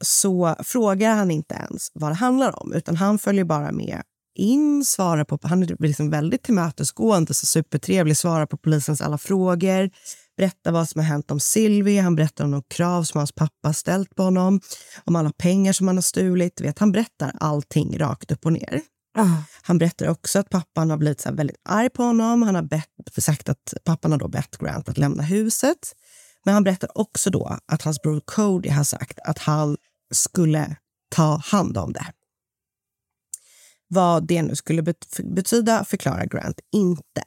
så 0.00 0.56
frågar 0.64 1.14
han 1.14 1.30
inte 1.30 1.54
ens 1.54 1.90
vad 1.94 2.10
det 2.10 2.14
handlar 2.14 2.62
om, 2.62 2.72
utan 2.72 2.96
han 2.96 3.18
följer 3.18 3.44
bara 3.44 3.72
med 3.72 4.02
in, 4.38 4.84
svarar 4.84 5.24
på... 5.24 5.38
Han 5.42 5.62
är 5.62 5.76
liksom 5.82 6.10
väldigt 6.10 6.42
tillmötesgående, 6.42 7.34
så 7.34 7.46
supertrevlig, 7.46 8.16
svarar 8.16 8.46
på 8.46 8.56
polisens 8.56 9.00
alla 9.00 9.18
frågor, 9.18 9.90
berättar 10.36 10.72
vad 10.72 10.88
som 10.88 10.98
har 10.98 11.06
hänt 11.06 11.30
om 11.30 11.40
Sylvie, 11.40 12.02
han 12.02 12.16
berättar 12.16 12.44
om 12.44 12.50
de 12.50 12.62
krav 12.62 13.04
som 13.04 13.18
hans 13.18 13.32
pappa 13.32 13.72
ställt 13.72 14.14
på 14.14 14.22
honom, 14.22 14.60
om 15.04 15.16
alla 15.16 15.32
pengar 15.32 15.72
som 15.72 15.86
han 15.86 15.96
har 15.96 16.02
stulit. 16.02 16.60
Vet, 16.60 16.78
han 16.78 16.92
berättar 16.92 17.32
allting 17.40 17.98
rakt 17.98 18.32
upp 18.32 18.46
och 18.46 18.52
ner. 18.52 18.82
Han 19.62 19.78
berättar 19.78 20.08
också 20.08 20.38
att 20.38 20.50
pappan 20.50 20.90
har 20.90 20.96
blivit 20.96 21.20
så 21.20 21.32
väldigt 21.32 21.56
arg 21.64 21.90
på 21.90 22.02
honom. 22.02 22.42
Han 22.42 22.54
har 22.54 22.62
bett, 22.62 22.86
sagt 23.18 23.48
att 23.48 23.74
pappan 23.84 24.12
har 24.12 24.18
då 24.18 24.28
bett 24.28 24.58
Grant 24.58 24.88
att 24.88 24.98
lämna 24.98 25.22
huset. 25.22 25.78
Men 26.44 26.54
han 26.54 26.64
berättar 26.64 26.98
också 26.98 27.30
då 27.30 27.58
att 27.66 27.82
hans 27.82 28.02
bror 28.02 28.20
Cody 28.24 28.68
har 28.68 28.84
sagt 28.84 29.18
att 29.24 29.38
han 29.38 29.76
skulle 30.14 30.76
ta 31.08 31.36
hand 31.36 31.78
om 31.78 31.92
det. 31.92 32.06
Vad 33.88 34.26
det 34.26 34.42
nu 34.42 34.56
skulle 34.56 34.82
bet 34.82 35.20
betyda 35.24 35.84
förklarar 35.84 36.26
Grant 36.26 36.60
inte. 36.72 37.22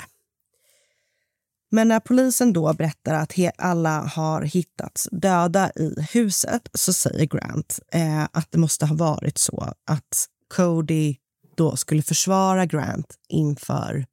Men 1.72 1.88
när 1.88 2.00
polisen 2.00 2.54
då 2.54 2.74
berättar 2.74 3.14
att 3.14 3.34
alla 3.58 4.00
har 4.00 4.42
hittats 4.42 5.08
döda 5.12 5.72
i 5.76 5.96
huset 6.14 6.70
så 6.74 6.94
säger 6.94 7.26
Grant 7.26 7.80
eh, 7.92 8.24
att 8.24 8.52
det 8.52 8.58
måste 8.58 8.86
ha 8.86 8.96
varit 8.96 9.38
så 9.38 9.74
att 9.86 10.28
Cody 10.54 11.16
då 11.58 11.76
skulle 11.76 12.02
försvara 12.02 12.66
Grant 12.66 13.16
inför 13.30 14.06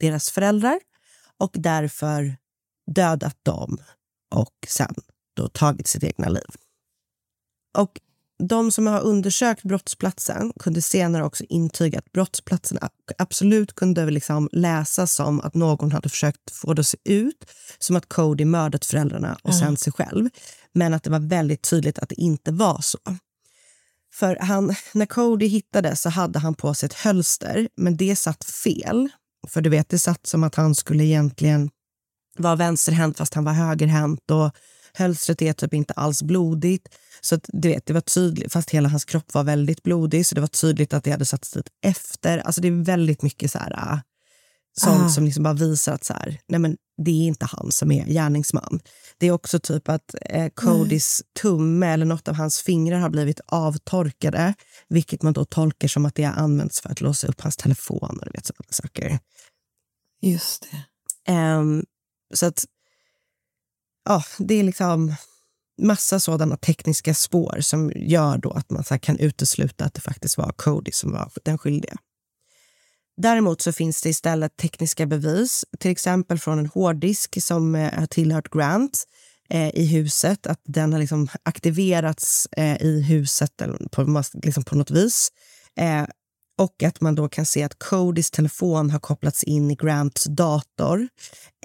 deras 0.00 0.30
föräldrar 0.30 0.78
och 1.38 1.50
därför 1.54 2.36
dödat 2.86 3.36
dem 3.42 3.78
och 4.34 4.54
sen 4.68 4.94
då 5.36 5.48
tagit 5.48 5.86
sitt 5.86 6.04
egna 6.04 6.28
liv. 6.28 6.48
Och 7.78 8.00
de 8.38 8.72
som 8.72 8.86
har 8.86 9.00
undersökt 9.00 9.62
brottsplatsen 9.62 10.52
kunde 10.60 10.82
senare 10.82 11.24
också 11.24 11.44
intyga 11.48 11.98
att 11.98 12.12
brottsplatsen 12.12 12.78
absolut 13.18 13.74
kunde 13.74 14.10
liksom 14.10 14.48
läsas 14.52 15.14
som 15.14 15.40
att 15.40 15.54
någon 15.54 15.92
hade 15.92 16.08
försökt 16.08 16.50
få 16.50 16.74
det 16.74 16.80
att 16.80 16.86
se 16.86 16.98
ut 17.04 17.44
som 17.78 17.96
att 17.96 18.08
Cody 18.08 18.44
mördat 18.44 18.84
föräldrarna 18.84 19.38
och 19.42 19.54
sen 19.54 19.76
sig 19.76 19.92
själv. 19.92 20.28
Men 20.72 20.94
att 20.94 21.02
det 21.02 21.10
var 21.10 21.28
väldigt 21.28 21.62
tydligt 21.62 21.98
att 21.98 22.08
det 22.08 22.20
inte 22.20 22.52
var 22.52 22.80
så. 22.80 22.98
För 24.14 24.36
han, 24.36 24.74
när 24.92 25.06
Cody 25.06 25.46
hittades 25.46 26.02
så 26.02 26.08
hade 26.08 26.38
han 26.38 26.54
på 26.54 26.74
sig 26.74 26.86
ett 26.86 26.94
hölster, 26.94 27.68
men 27.76 27.96
det 27.96 28.16
satt 28.16 28.44
fel. 28.44 29.08
För 29.48 29.60
du 29.60 29.70
vet, 29.70 29.88
det 29.88 29.98
satt 29.98 30.26
som 30.26 30.44
att 30.44 30.54
han 30.54 30.74
skulle 30.74 31.04
egentligen 31.04 31.70
vara 32.40 32.56
vänsterhänt 32.56 33.18
fast 33.18 33.34
han 33.34 33.44
var 33.44 33.52
högerhänt 33.52 34.30
och 34.30 34.50
hölstret 34.92 35.42
är 35.42 35.52
typ 35.52 35.74
inte 35.74 35.92
alls 35.92 36.22
blodigt. 36.22 36.88
Så 37.20 37.34
att, 37.34 37.50
du 37.52 37.68
vet, 37.68 37.86
det 37.86 37.92
var 37.92 38.00
tydligt, 38.00 38.52
fast 38.52 38.70
hela 38.70 38.88
hans 38.88 39.04
kropp 39.04 39.34
var 39.34 39.44
väldigt 39.44 39.82
blodig 39.82 40.26
så 40.26 40.34
det 40.34 40.40
var 40.40 40.48
tydligt 40.48 40.94
att 40.94 41.04
det 41.04 41.10
hade 41.10 41.24
satts 41.24 41.50
dit 41.50 41.68
efter. 41.84 42.38
Alltså 42.38 42.60
det 42.60 42.68
är 42.68 42.84
väldigt 42.84 43.22
mycket 43.22 43.50
så 43.52 43.58
här, 43.58 43.92
äh, 43.92 43.98
sånt 44.80 45.02
Ah. 45.02 45.08
som 45.08 45.24
liksom 45.24 45.42
bara 45.42 45.54
visar 45.54 45.92
att 45.92 46.04
så 46.04 46.12
här, 46.12 46.40
nej 46.48 46.60
men 46.60 46.76
det 47.04 47.10
är 47.10 47.26
inte 47.26 47.46
han 47.46 47.72
som 47.72 47.92
är 47.92 48.06
gärningsman. 48.06 48.80
Det 49.18 49.26
är 49.26 49.32
också 49.32 49.58
typ 49.58 49.88
att 49.88 50.14
eh, 50.22 50.48
Codys 50.54 51.22
tumme 51.42 51.86
eller 51.86 52.04
något 52.06 52.28
av 52.28 52.34
hans 52.34 52.60
fingrar 52.60 52.98
har 52.98 53.10
blivit 53.10 53.40
avtorkade 53.46 54.54
vilket 54.88 55.22
man 55.22 55.32
då 55.32 55.44
tolkar 55.44 55.88
som 55.88 56.06
att 56.06 56.14
det 56.14 56.24
har 56.24 56.32
använts 56.32 56.80
för 56.80 56.90
att 56.90 57.00
låsa 57.00 57.26
upp 57.26 57.40
hans 57.40 57.56
telefon 57.56 58.18
och 58.18 58.24
du 58.24 58.30
vet 58.34 58.46
sådana 58.46 58.70
saker. 58.70 59.18
Just 60.22 60.62
det. 60.70 61.32
Ehm, 61.32 61.84
så 62.34 62.46
att 62.46 62.64
ja, 64.04 64.24
det 64.38 64.54
är 64.54 64.62
liksom 64.62 65.14
massa 65.82 66.20
sådana 66.20 66.56
tekniska 66.56 67.14
spår 67.14 67.58
som 67.60 67.92
gör 67.96 68.38
då 68.38 68.50
att 68.50 68.70
man 68.70 68.84
så 68.84 68.98
kan 68.98 69.18
utesluta 69.18 69.84
att 69.84 69.94
det 69.94 70.00
faktiskt 70.00 70.38
var 70.38 70.52
Cody 70.52 70.92
som 70.92 71.12
var 71.12 71.30
den 71.44 71.58
skyldiga. 71.58 71.96
Däremot 73.16 73.62
så 73.62 73.72
finns 73.72 74.02
det 74.02 74.08
istället 74.08 74.56
tekniska 74.56 75.06
bevis, 75.06 75.64
till 75.78 75.90
exempel 75.90 76.38
från 76.38 76.58
en 76.58 76.66
hårddisk 76.66 77.42
som 77.42 77.74
eh, 77.74 77.92
har 77.92 78.06
tillhört 78.06 78.50
Grant 78.50 79.04
eh, 79.50 79.68
i 79.74 79.86
huset, 79.86 80.46
att 80.46 80.60
den 80.64 80.92
har 80.92 81.00
liksom 81.00 81.28
aktiverats 81.42 82.46
eh, 82.56 82.82
i 82.82 83.02
huset 83.02 83.60
eller 83.60 83.88
på, 83.88 84.22
liksom 84.42 84.64
på 84.64 84.76
något 84.76 84.90
vis. 84.90 85.32
Eh, 85.76 86.04
och 86.58 86.82
att 86.82 87.00
man 87.00 87.14
då 87.14 87.28
kan 87.28 87.46
se 87.46 87.62
att 87.62 87.78
Codys 87.78 88.30
telefon 88.30 88.90
har 88.90 88.98
kopplats 88.98 89.42
in 89.42 89.70
i 89.70 89.74
Grants 89.74 90.24
dator 90.24 91.08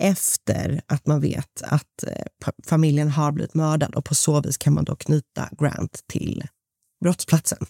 efter 0.01 0.81
att 0.87 1.07
man 1.07 1.21
vet 1.21 1.61
att 1.61 2.03
eh, 2.07 2.53
familjen 2.65 3.09
har 3.09 3.31
blivit 3.31 3.53
mördad. 3.53 3.95
Och 3.95 4.05
på 4.05 4.15
så 4.15 4.41
vis 4.41 4.57
kan 4.57 4.73
man 4.73 4.83
då 4.83 4.95
knyta 4.95 5.49
Grant 5.59 6.03
till 6.07 6.43
brottsplatsen. 7.03 7.65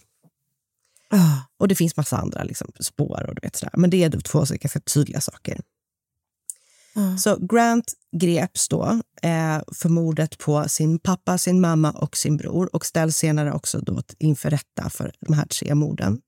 Och 1.58 1.68
det 1.68 1.74
finns 1.74 1.96
massa 1.96 2.16
andra 2.16 2.42
liksom, 2.44 2.72
spår 2.80 3.24
och 3.28 3.34
du 3.34 3.40
vet 3.42 3.56
sådär. 3.56 3.74
Men 3.76 3.90
det 3.90 4.04
är 4.04 4.08
då 4.08 4.20
två 4.20 4.38
ganska 4.38 4.80
tydliga 4.80 5.20
saker. 5.20 5.60
Så 7.18 7.36
Grant 7.46 7.92
greps 8.16 8.68
då 8.68 9.00
eh, 9.22 9.60
för 9.72 9.88
mordet 9.88 10.38
på 10.38 10.68
sin 10.68 10.98
pappa, 10.98 11.38
sin 11.38 11.60
mamma 11.60 11.90
och 11.90 12.16
sin 12.16 12.36
bror 12.36 12.76
och 12.76 12.86
ställs 12.86 13.16
senare 13.16 13.52
också 13.52 13.80
då 13.80 14.02
inför 14.18 14.50
rätta 14.50 14.90
för 14.90 15.12
de 15.20 15.34
här 15.34 15.46
tre 15.46 15.74
morden. 15.74 16.20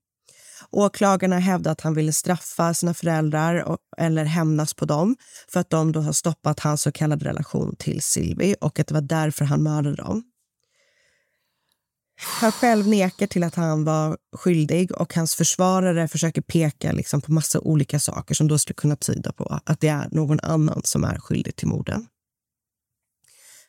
Åklagarna 0.71 1.39
hävdar 1.39 1.71
att 1.71 1.81
han 1.81 1.93
ville 1.93 2.13
straffa 2.13 2.73
sina 2.73 2.93
föräldrar 2.93 3.63
och, 3.63 3.77
eller 3.97 4.25
hämnas 4.25 4.73
på 4.73 4.85
dem 4.85 5.15
för 5.51 5.59
att 5.59 5.69
de 5.69 5.91
då 5.91 6.01
har 6.01 6.13
stoppat 6.13 6.59
hans 6.59 6.81
så 6.81 6.91
kallade 6.91 7.25
relation 7.25 7.75
till 7.79 8.01
Silvi 8.01 8.55
och 8.61 8.79
att 8.79 8.87
det 8.87 8.93
var 8.93 9.01
därför 9.01 9.45
han 9.45 9.63
mördade 9.63 9.95
dem. 9.95 10.23
Han 12.17 12.51
själv 12.51 12.87
nekar 12.87 13.27
till 13.27 13.43
att 13.43 13.55
han 13.55 13.83
var 13.83 14.17
skyldig 14.35 14.91
och 14.91 15.13
hans 15.13 15.35
försvarare 15.35 16.07
försöker 16.07 16.41
peka 16.41 16.91
liksom 16.91 17.21
på 17.21 17.31
massa 17.31 17.59
olika 17.59 17.99
saker 17.99 18.35
som 18.35 18.47
då 18.47 18.57
skulle 18.57 18.75
kunna 18.75 18.95
tyda 18.95 19.31
på 19.31 19.59
att 19.65 19.79
det 19.79 19.87
är 19.87 20.07
någon 20.11 20.39
annan 20.39 20.81
som 20.83 21.03
är 21.03 21.19
skyldig 21.19 21.55
till 21.55 21.67
morden. 21.67 22.07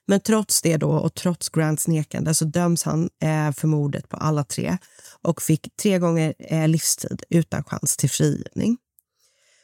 Men 0.07 0.21
trots 0.21 0.63
det 0.63 0.77
då 0.77 0.91
och 0.91 1.15
trots 1.15 1.49
Grants 1.49 1.89
nekande 1.89 2.35
så 2.35 2.45
döms 2.45 2.83
han 2.83 3.11
eh, 3.23 3.53
för 3.53 3.67
mordet 3.67 4.09
på 4.09 4.17
alla 4.17 4.45
tre 4.45 4.79
och 5.23 5.43
fick 5.43 5.77
tre 5.83 5.99
gånger 5.99 6.35
eh, 6.39 6.69
livstid 6.69 7.23
utan 7.31 7.65
chans 7.65 7.97
till 7.97 8.11
frigivning. 8.11 8.77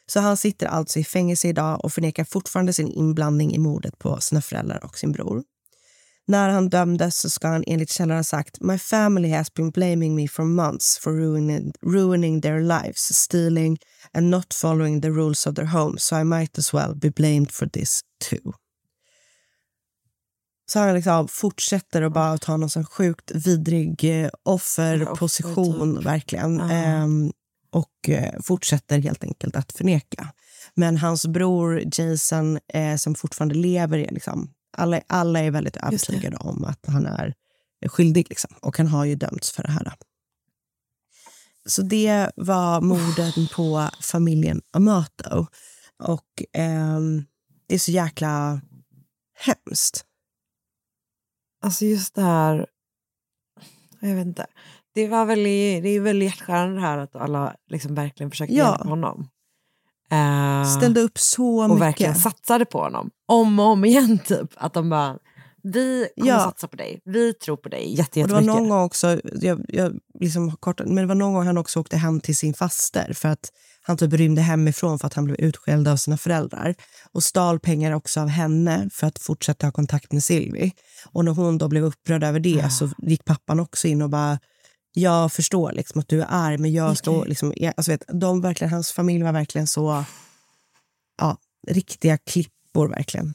Så 0.05 0.19
han 0.19 0.37
sitter 0.37 0.67
alltså 0.67 0.99
i 0.99 1.03
fängelse 1.03 1.47
idag 1.47 1.85
och 1.85 1.93
förnekar 1.93 2.23
fortfarande 2.23 2.73
sin 2.73 2.87
inblandning 2.87 3.55
i 3.55 3.57
mordet 3.57 3.99
på 3.99 4.21
sina 4.21 4.41
föräldrar 4.41 4.85
och 4.85 4.97
sin 4.97 5.11
bror. 5.11 5.43
När 6.27 6.49
han 6.49 6.69
dömdes 6.69 7.17
så 7.17 7.29
ska 7.29 7.47
han 7.47 7.63
enligt 7.67 7.91
källor 7.91 8.15
ha 8.15 8.23
sagt 8.23 8.61
My 8.61 8.77
family 8.77 9.29
has 9.29 9.53
been 9.53 9.69
blaming 9.69 10.15
me 10.15 10.27
for 10.27 10.43
months 10.43 10.97
for 10.97 11.11
ruining, 11.11 11.73
ruining 11.81 12.41
their 12.41 12.59
lives, 12.61 13.15
stealing 13.15 13.77
and 14.13 14.29
not 14.29 14.53
following 14.53 15.01
the 15.01 15.09
rules 15.09 15.47
of 15.47 15.55
their 15.55 15.65
home 15.65 15.97
so 15.97 16.15
I 16.15 16.23
might 16.23 16.57
as 16.57 16.73
well 16.73 16.95
be 16.95 17.09
blamed 17.09 17.51
for 17.51 17.69
this 17.69 18.01
too. 18.19 18.53
Han 20.73 20.93
liksom 20.93 21.27
fortsätter 21.27 22.01
att 22.01 22.13
bara 22.13 22.37
ta 22.37 22.57
någon 22.57 22.69
sån 22.69 22.85
sjukt 22.85 23.31
vidrig 23.31 24.03
eh, 24.03 24.29
offerposition, 24.43 25.95
typ. 25.95 26.05
verkligen. 26.05 26.59
Ehm, 26.59 27.31
och 27.71 28.09
eh, 28.09 28.41
fortsätter 28.41 28.99
helt 28.99 29.23
enkelt 29.23 29.55
att 29.55 29.71
förneka. 29.71 30.27
Men 30.75 30.97
hans 30.97 31.27
bror 31.27 31.83
Jason, 31.99 32.59
eh, 32.73 32.95
som 32.95 33.15
fortfarande 33.15 33.55
lever, 33.55 33.97
är 33.97 34.11
liksom, 34.11 34.53
alla, 34.77 35.01
alla 35.07 35.39
är 35.39 35.51
väldigt 35.51 35.77
övertygade 35.77 36.37
om 36.37 36.63
att 36.63 36.85
han 36.87 37.05
är 37.05 37.33
skyldig. 37.87 38.25
Liksom. 38.29 38.55
Och 38.61 38.77
han 38.77 38.87
har 38.87 39.05
ju 39.05 39.15
dömts 39.15 39.51
för 39.51 39.63
det 39.63 39.71
här. 39.71 39.93
Så 41.65 41.81
det 41.81 42.29
var 42.35 42.81
morden 42.81 43.47
på 43.55 43.89
familjen 44.01 44.61
Amato. 44.71 45.47
Och 46.03 46.43
ehm, 46.53 47.25
det 47.67 47.75
är 47.75 47.79
så 47.79 47.91
jäkla 47.91 48.61
hemskt. 49.39 50.05
Alltså 51.63 51.85
just 51.85 52.15
det 52.15 52.21
här, 52.21 52.65
jag 53.99 54.15
vet 54.15 54.25
inte. 54.25 54.45
Det, 54.95 55.07
var 55.07 55.25
väl, 55.25 55.43
det 55.43 55.89
är 55.89 55.99
väl 55.99 56.21
hjärtskärande 56.21 56.75
det 56.75 56.81
här 56.87 56.97
att 56.97 57.15
alla 57.15 57.55
liksom 57.67 57.95
verkligen 57.95 58.31
försökte 58.31 58.55
Ja. 58.55 58.69
hjälpa 58.69 58.89
honom. 58.89 59.27
Eh, 60.11 60.63
Ställde 60.77 61.01
upp 61.01 61.17
så 61.19 61.57
och 61.63 61.69
mycket. 61.69 61.81
verkligen 61.81 62.15
satsade 62.15 62.65
på 62.65 62.79
honom. 62.81 63.09
Om 63.27 63.59
och 63.59 63.65
om 63.65 63.85
igen 63.85 64.19
typ. 64.19 64.51
Att 64.55 64.73
de 64.73 64.89
bara, 64.89 65.19
vi 65.63 66.07
kommer 66.19 66.29
Ja. 66.29 66.39
satsa 66.39 66.67
på 66.67 66.75
dig, 66.75 67.01
vi 67.05 67.33
tror 67.33 67.57
på 67.57 67.69
dig 67.69 67.89
jätte, 67.95 68.01
Och 68.01 68.13
det 68.13 68.19
jättemycket. 68.19 68.33
var 68.33 68.41
någon 68.59 68.69
gång 68.69 68.81
också, 68.83 69.19
jag, 69.41 69.65
jag 69.67 69.93
liksom 70.19 70.51
kortat, 70.57 70.87
men 70.87 70.95
det 70.95 71.05
var 71.05 71.15
någon 71.15 71.33
gång 71.33 71.45
han 71.45 71.57
också 71.57 71.79
åkte 71.79 71.97
hem 71.97 72.19
till 72.21 72.37
sin 72.37 72.53
faster 72.53 73.13
för 73.13 73.29
att 73.29 73.51
han 73.85 73.97
typ 73.97 74.13
rymde 74.13 74.41
hemifrån 74.41 74.99
för 74.99 75.07
att 75.07 75.13
han 75.13 75.25
blev 75.25 75.37
utskälld 75.39 75.87
av 75.87 75.97
sina 75.97 76.17
föräldrar 76.17 76.75
och 77.11 77.23
stal 77.23 77.59
pengar 77.59 77.91
också 77.91 78.19
av 78.21 78.27
henne 78.27 78.89
för 78.93 79.07
att 79.07 79.19
fortsätta 79.19 79.67
ha 79.67 79.71
kontakt 79.71 80.11
med 80.11 80.23
Silvi. 80.23 80.71
Och 81.11 81.25
när 81.25 81.31
hon 81.31 81.57
då 81.57 81.67
blev 81.67 81.83
upprörd 81.83 82.23
över 82.23 82.39
det 82.39 82.69
så 82.71 82.89
gick 82.97 83.25
pappan 83.25 83.59
också 83.59 83.87
in 83.87 84.01
och 84.01 84.09
bara 84.09 84.39
jag 84.95 85.31
förstår 85.31 85.71
liksom 85.71 86.01
att 86.01 86.07
du 86.07 86.21
är 86.21 86.27
arg, 86.29 86.57
men 86.57 86.73
jag. 86.73 86.91
Okej. 87.07 87.29
Liksom, 87.29 87.53
jag- 87.55 87.73
alltså 87.77 87.91
vet, 87.91 88.03
de 88.13 88.41
verkligen, 88.41 88.73
hans 88.73 88.91
familj 88.91 89.23
var 89.23 89.31
verkligen 89.33 89.67
så... 89.67 90.03
Ja, 91.17 91.37
riktiga 91.67 92.17
klippor, 92.17 92.87
verkligen. 92.89 93.33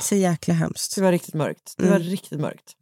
Så 0.00 0.14
jäkla 0.14 0.54
hemskt. 0.54 0.94
Det 0.94 1.02
var 1.02 1.12
riktigt 1.12 1.34
mörkt. 1.34 1.74
Det 1.76 1.86
var 1.88 1.96
Mm. 1.96 2.08
riktigt 2.08 2.40
mörkt. 2.40 2.72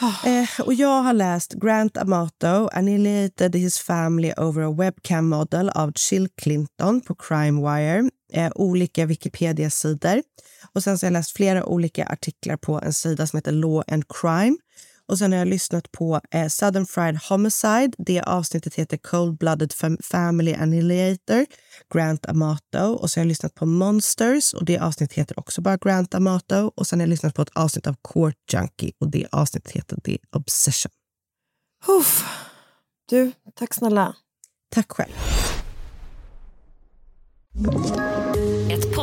Eh, 0.26 0.60
och 0.66 0.74
jag 0.74 1.02
har 1.02 1.12
läst 1.12 1.52
Grant 1.52 1.96
Amato 1.96 2.68
annihilated 2.72 3.54
his 3.56 3.78
family 3.78 4.32
over 4.36 4.62
a 4.62 4.70
webcam 4.78 5.28
model 5.28 5.68
av 5.70 5.92
Chill 5.96 6.28
Clinton 6.42 7.00
på 7.00 7.14
Crime 7.14 7.60
Wire. 7.74 8.10
Eh, 8.32 8.52
olika 8.54 9.06
Wikipedia-sidor. 9.06 10.22
Och 10.74 10.82
sen 10.82 10.98
så 10.98 11.06
har 11.06 11.10
jag 11.10 11.12
läst 11.18 11.36
flera 11.36 11.64
olika 11.64 12.06
artiklar 12.06 12.56
på 12.56 12.80
en 12.80 12.92
sida 12.92 13.26
som 13.26 13.36
heter 13.36 13.52
Law 13.52 13.82
and 13.88 14.04
Crime. 14.08 14.56
Och 15.08 15.18
sen 15.18 15.32
har 15.32 15.38
jag 15.38 15.48
lyssnat 15.48 15.92
på 15.92 16.20
eh, 16.30 16.48
Southern 16.48 16.86
Fried 16.86 17.18
Homicide. 17.28 17.92
Det 17.98 18.20
avsnittet 18.22 18.74
heter 18.74 18.96
Cold 18.96 19.38
Blooded 19.38 19.72
Fam- 19.72 20.02
Family 20.02 20.54
Annihilator, 20.54 21.46
Grant 21.94 22.26
Amato. 22.26 22.78
Och 22.78 23.10
så 23.10 23.20
har 23.20 23.24
jag 23.24 23.28
lyssnat 23.28 23.54
på 23.54 23.66
Monsters 23.66 24.54
och 24.54 24.64
det 24.64 24.78
avsnittet 24.78 25.18
heter 25.18 25.38
också 25.38 25.60
bara 25.62 25.76
Grant 25.76 26.14
Amato. 26.14 26.72
Och 26.76 26.86
sen 26.86 26.98
har 27.00 27.02
jag 27.02 27.10
lyssnat 27.10 27.34
på 27.34 27.42
ett 27.42 27.50
avsnitt 27.54 27.86
av 27.86 27.96
Court 28.12 28.36
Junkie 28.52 28.92
och 29.00 29.10
det 29.10 29.26
avsnittet 29.32 29.72
heter 29.72 29.96
The 30.04 30.18
Obsession. 30.36 30.92
Uff. 31.88 32.24
Du, 33.08 33.32
tack 33.54 33.74
snälla. 33.74 34.16
Tack 34.74 34.92
själv. 34.92 35.12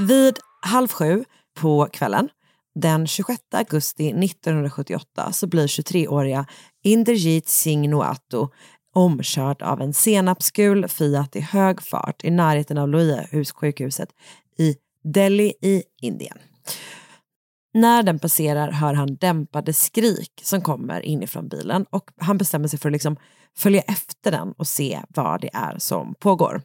Vid 0.00 0.38
halv 0.62 0.88
sju 0.88 1.24
på 1.54 1.88
kvällen 1.92 2.28
den 2.74 3.06
26 3.06 3.40
augusti 3.54 4.08
1978 4.08 5.32
så 5.32 5.46
blir 5.46 5.66
23-åriga 5.66 6.46
Inderjit 6.84 7.48
Singh 7.48 7.90
Noato 7.90 8.48
omkörd 8.94 9.62
av 9.62 9.80
en 9.80 9.92
senapsgul 9.92 10.88
Fiat 10.88 11.36
i 11.36 11.40
hög 11.40 11.82
fart 11.82 12.24
i 12.24 12.30
närheten 12.30 12.78
av 12.78 12.88
Loia-sjukhuset 12.88 14.08
i 14.58 14.76
Delhi 15.04 15.52
i 15.62 15.82
Indien. 16.02 16.38
När 17.74 18.02
den 18.02 18.18
passerar 18.18 18.72
hör 18.72 18.94
han 18.94 19.16
dämpade 19.16 19.72
skrik 19.72 20.40
som 20.42 20.60
kommer 20.62 21.00
inifrån 21.00 21.48
bilen 21.48 21.86
och 21.90 22.10
han 22.16 22.38
bestämmer 22.38 22.68
sig 22.68 22.78
för 22.78 22.88
att 22.88 22.92
liksom 22.92 23.16
följa 23.56 23.80
efter 23.80 24.30
den 24.30 24.52
och 24.52 24.66
se 24.66 25.00
vad 25.08 25.40
det 25.40 25.50
är 25.52 25.78
som 25.78 26.14
pågår. 26.14 26.62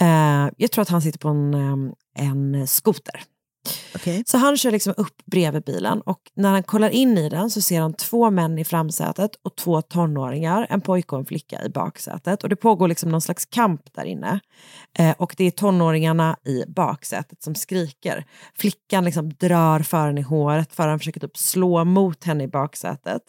Eh, 0.00 0.48
jag 0.56 0.70
tror 0.70 0.82
att 0.82 0.88
han 0.88 1.02
sitter 1.02 1.18
på 1.18 1.28
en, 1.28 1.54
eh, 1.54 2.26
en 2.28 2.66
skoter. 2.66 3.22
Så 4.26 4.38
han 4.38 4.56
kör 4.56 4.70
liksom 4.70 4.94
upp 4.96 5.26
bredvid 5.26 5.62
bilen 5.64 6.00
och 6.00 6.20
när 6.34 6.50
han 6.50 6.62
kollar 6.62 6.90
in 6.90 7.18
i 7.18 7.28
den 7.28 7.50
så 7.50 7.62
ser 7.62 7.80
han 7.80 7.94
två 7.94 8.30
män 8.30 8.58
i 8.58 8.64
framsätet 8.64 9.30
och 9.42 9.56
två 9.56 9.82
tonåringar, 9.82 10.66
en 10.70 10.80
pojke 10.80 11.14
och 11.14 11.18
en 11.18 11.24
flicka 11.26 11.64
i 11.64 11.68
baksätet. 11.68 12.42
Och 12.42 12.48
det 12.48 12.56
pågår 12.56 12.88
liksom 12.88 13.10
någon 13.10 13.20
slags 13.20 13.46
kamp 13.46 13.80
där 13.94 14.04
inne. 14.04 14.40
Eh, 14.98 15.14
och 15.18 15.34
det 15.38 15.44
är 15.44 15.50
tonåringarna 15.50 16.36
i 16.44 16.64
baksätet 16.68 17.42
som 17.42 17.54
skriker. 17.54 18.24
Flickan 18.54 19.04
liksom 19.04 19.30
drar 19.30 19.80
föraren 19.80 20.18
i 20.18 20.22
håret, 20.22 20.72
föraren 20.72 20.98
försöker 20.98 21.20
typ 21.20 21.36
slå 21.36 21.84
mot 21.84 22.24
henne 22.24 22.44
i 22.44 22.48
baksätet. 22.48 23.22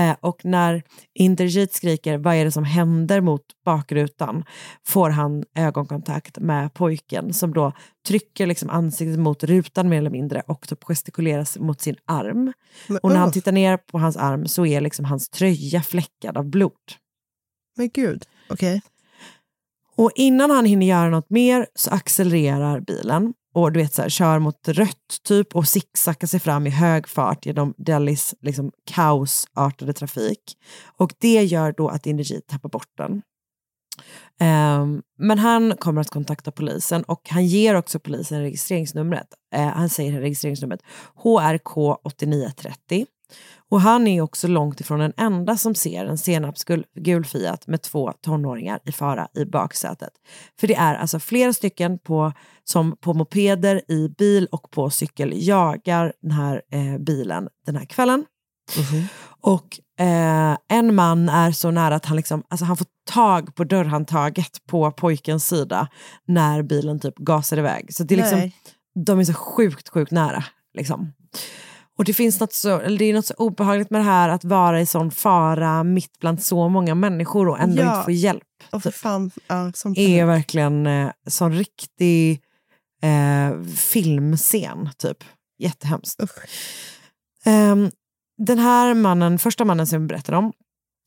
Eh, 0.00 0.16
och 0.20 0.44
när 0.44 0.82
Inderjit 1.14 1.74
skriker 1.74 2.18
vad 2.18 2.34
är 2.34 2.44
det 2.44 2.52
som 2.52 2.64
händer 2.64 3.20
mot 3.20 3.42
bakrutan 3.64 4.44
får 4.86 5.10
han 5.10 5.44
ögonkontakt 5.54 6.38
med 6.38 6.74
pojken 6.74 7.34
som 7.34 7.54
då 7.54 7.72
trycker 8.06 8.46
liksom 8.46 8.70
ansiktet 8.70 9.18
mot 9.18 9.44
rutan 9.44 9.88
mer 9.88 9.98
eller 9.98 10.10
mindre 10.10 10.42
och 10.46 10.68
typ 10.68 10.84
gestikulerar 10.84 11.60
mot 11.60 11.80
sin 11.80 11.96
arm. 12.04 12.52
och 13.02 13.10
när 13.10 13.16
han 13.16 13.32
tittar 13.32 13.52
ner 13.52 13.76
på 13.76 13.98
hans 13.98 14.16
arm 14.16 14.46
så 14.46 14.66
är 14.66 14.80
liksom 14.80 15.04
hans 15.04 15.28
tröja 15.28 15.82
fläckad 15.82 16.36
av 16.36 16.44
blod. 16.44 16.72
Men 17.76 17.88
gud, 17.88 18.24
okej. 18.50 18.82
Och 19.96 20.12
innan 20.14 20.50
han 20.50 20.64
hinner 20.64 20.86
göra 20.86 21.10
något 21.10 21.30
mer 21.30 21.66
så 21.74 21.90
accelererar 21.90 22.80
bilen 22.80 23.34
och 23.52 23.72
du 23.72 23.80
vet 23.80 23.94
så 23.94 24.02
här, 24.02 24.08
kör 24.08 24.38
mot 24.38 24.68
rött 24.68 25.22
typ 25.22 25.56
och 25.56 25.68
sicksackar 25.68 26.26
sig 26.26 26.40
fram 26.40 26.66
i 26.66 26.70
hög 26.70 27.08
fart 27.08 27.46
genom 27.46 27.74
Delhis 27.76 28.34
liksom, 28.40 28.72
kaosartade 28.86 29.92
trafik. 29.92 30.56
Och 30.96 31.12
det 31.18 31.44
gör 31.44 31.74
då 31.76 31.88
att 31.88 32.06
Inderjit 32.06 32.46
tappar 32.46 32.68
bort 32.68 32.96
den. 32.96 33.22
Um, 34.40 35.02
men 35.18 35.38
han 35.38 35.76
kommer 35.76 36.00
att 36.00 36.10
kontakta 36.10 36.52
polisen 36.52 37.02
och 37.02 37.28
han 37.30 37.46
ger 37.46 37.74
också 37.74 38.00
polisen 38.00 38.40
registreringsnumret. 38.40 39.28
Uh, 39.56 39.62
han 39.62 39.88
säger 39.88 40.20
registreringsnumret 40.20 40.80
HRK 41.14 41.76
8930. 41.76 43.06
Och 43.70 43.80
han 43.80 44.06
är 44.06 44.20
också 44.20 44.48
långt 44.48 44.80
ifrån 44.80 44.98
den 44.98 45.12
enda 45.16 45.56
som 45.56 45.74
ser 45.74 46.04
en 46.04 46.18
senapsgul 46.18 47.24
Fiat 47.24 47.66
med 47.66 47.82
två 47.82 48.12
tonåringar 48.12 48.80
i 48.84 48.92
fara 48.92 49.28
i 49.34 49.44
baksätet. 49.44 50.12
För 50.60 50.66
det 50.66 50.74
är 50.74 50.94
alltså 50.94 51.18
flera 51.18 51.52
stycken 51.52 51.98
på, 51.98 52.32
som 52.64 52.96
på 52.96 53.14
mopeder, 53.14 53.90
i 53.90 54.08
bil 54.18 54.48
och 54.52 54.70
på 54.70 54.90
cykel 54.90 55.32
jagar 55.34 56.12
den 56.22 56.30
här 56.30 56.62
eh, 56.72 56.98
bilen 56.98 57.48
den 57.66 57.76
här 57.76 57.84
kvällen. 57.84 58.24
Och 59.40 59.80
eh, 60.04 60.56
en 60.68 60.94
man 60.94 61.28
är 61.28 61.52
så 61.52 61.70
nära 61.70 61.94
att 61.94 62.06
han, 62.06 62.16
liksom, 62.16 62.42
alltså 62.48 62.64
han 62.64 62.76
får 62.76 62.86
tag 63.10 63.54
på 63.54 63.64
dörrhandtaget 63.64 64.66
på 64.66 64.90
pojkens 64.90 65.48
sida 65.48 65.88
när 66.26 66.62
bilen 66.62 67.00
typ 67.00 67.18
gasar 67.18 67.56
iväg. 67.56 67.94
Så 67.94 68.04
det 68.04 68.14
är 68.14 68.16
liksom, 68.16 68.38
Nej. 68.38 68.54
de 69.06 69.18
är 69.18 69.24
så 69.24 69.34
sjukt, 69.34 69.88
sjukt 69.88 70.12
nära. 70.12 70.44
Liksom. 70.74 71.12
Och 72.00 72.04
det 72.04 72.14
finns 72.14 72.40
något 72.40 72.52
så, 72.52 72.78
det 72.78 73.04
är 73.04 73.14
något 73.14 73.26
så 73.26 73.34
obehagligt 73.34 73.90
med 73.90 74.00
det 74.00 74.04
här 74.04 74.28
att 74.28 74.44
vara 74.44 74.80
i 74.80 74.86
sån 74.86 75.10
fara 75.10 75.84
mitt 75.84 76.18
bland 76.20 76.42
så 76.42 76.68
många 76.68 76.94
människor 76.94 77.48
och 77.48 77.60
ändå 77.60 77.82
Ja. 77.82 77.90
inte 77.94 78.04
få 78.04 78.10
hjälp. 78.10 78.42
Och 78.70 78.82
för 78.82 78.90
fan, 78.90 79.30
ja, 79.46 79.72
som 79.74 79.94
är 79.96 80.24
verkligen 80.24 80.86
eh, 80.86 81.10
sån 81.26 81.52
riktig 81.52 82.40
eh, 83.02 83.62
filmscen, 83.64 84.90
typ. 84.98 85.24
Jättehemskt. 85.58 86.20
Ehm, 87.44 87.90
den 88.38 88.58
här 88.58 88.94
mannen, 88.94 89.38
första 89.38 89.64
mannen 89.64 89.86
som 89.86 90.00
jag 90.02 90.08
berättade 90.08 90.38
om, 90.38 90.52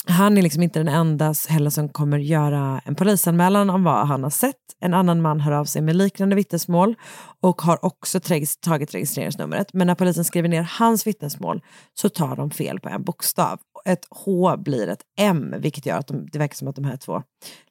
han 0.08 0.38
är 0.38 0.42
liksom 0.42 0.64
inte 0.64 0.80
den 0.80 0.88
enda 0.88 1.34
heller 1.50 1.70
som 1.70 1.90
kommer 1.90 2.20
göra 2.20 2.82
en 2.86 2.96
polisanmälan 2.96 3.70
om 3.70 3.84
vad 3.84 4.08
han 4.08 4.24
har 4.24 4.30
sett. 4.30 4.56
En 4.80 4.94
annan 4.94 5.22
man 5.22 5.40
hör 5.40 5.52
av 5.52 5.66
sig 5.66 5.82
med 5.82 5.96
liknande 5.96 6.36
vittnesmål 6.36 6.96
och 7.42 7.62
har 7.62 7.86
också 7.86 8.20
tagit 8.62 8.94
registreringsnumret. 8.94 9.74
Men 9.74 9.88
när 9.88 9.96
polisen 9.96 10.26
skriver 10.26 10.50
ner 10.50 10.70
hans 10.80 11.08
vittnesmål 11.08 11.62
så 11.94 12.10
tar 12.10 12.36
de 12.36 12.52
fel 12.52 12.80
på 12.80 12.90
en 12.90 13.04
bokstav. 13.04 13.60
Ett 13.86 14.08
H 14.10 14.58
blir 14.58 14.88
ett 14.88 15.02
M, 15.20 15.56
vilket 15.58 15.86
gör 15.86 15.98
att 15.98 16.08
de, 16.08 16.28
det 16.32 16.40
verkar 16.40 16.56
som 16.56 16.68
att 16.68 16.76
de 16.76 16.86
här 16.86 16.98
två 16.98 17.22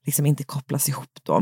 liksom 0.06 0.26
inte 0.26 0.44
kopplas 0.44 0.88
ihop 0.88 1.18
då. 1.22 1.36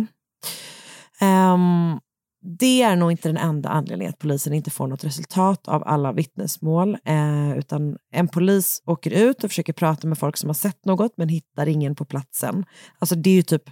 Um, 1.26 2.00
det 2.42 2.82
är 2.82 2.96
nog 2.96 3.10
inte 3.10 3.28
den 3.28 3.36
enda 3.36 3.68
anledningen 3.68 4.10
att 4.10 4.18
polisen 4.18 4.52
inte 4.52 4.70
får 4.70 4.86
något 4.86 5.04
resultat 5.04 5.68
av 5.68 5.82
alla 5.86 6.12
vittnesmål. 6.12 6.96
Eh, 7.04 7.58
utan 7.58 7.96
en 8.12 8.28
polis 8.28 8.82
åker 8.86 9.10
ut 9.10 9.44
och 9.44 9.50
försöker 9.50 9.72
prata 9.72 10.06
med 10.06 10.18
folk 10.18 10.36
som 10.36 10.48
har 10.48 10.54
sett 10.54 10.84
något 10.84 11.12
men 11.16 11.28
hittar 11.28 11.66
ingen 11.66 11.94
på 11.94 12.04
platsen. 12.04 12.64
Alltså 12.98 13.14
det 13.14 13.30
är 13.30 13.34
ju 13.34 13.42
typ 13.42 13.62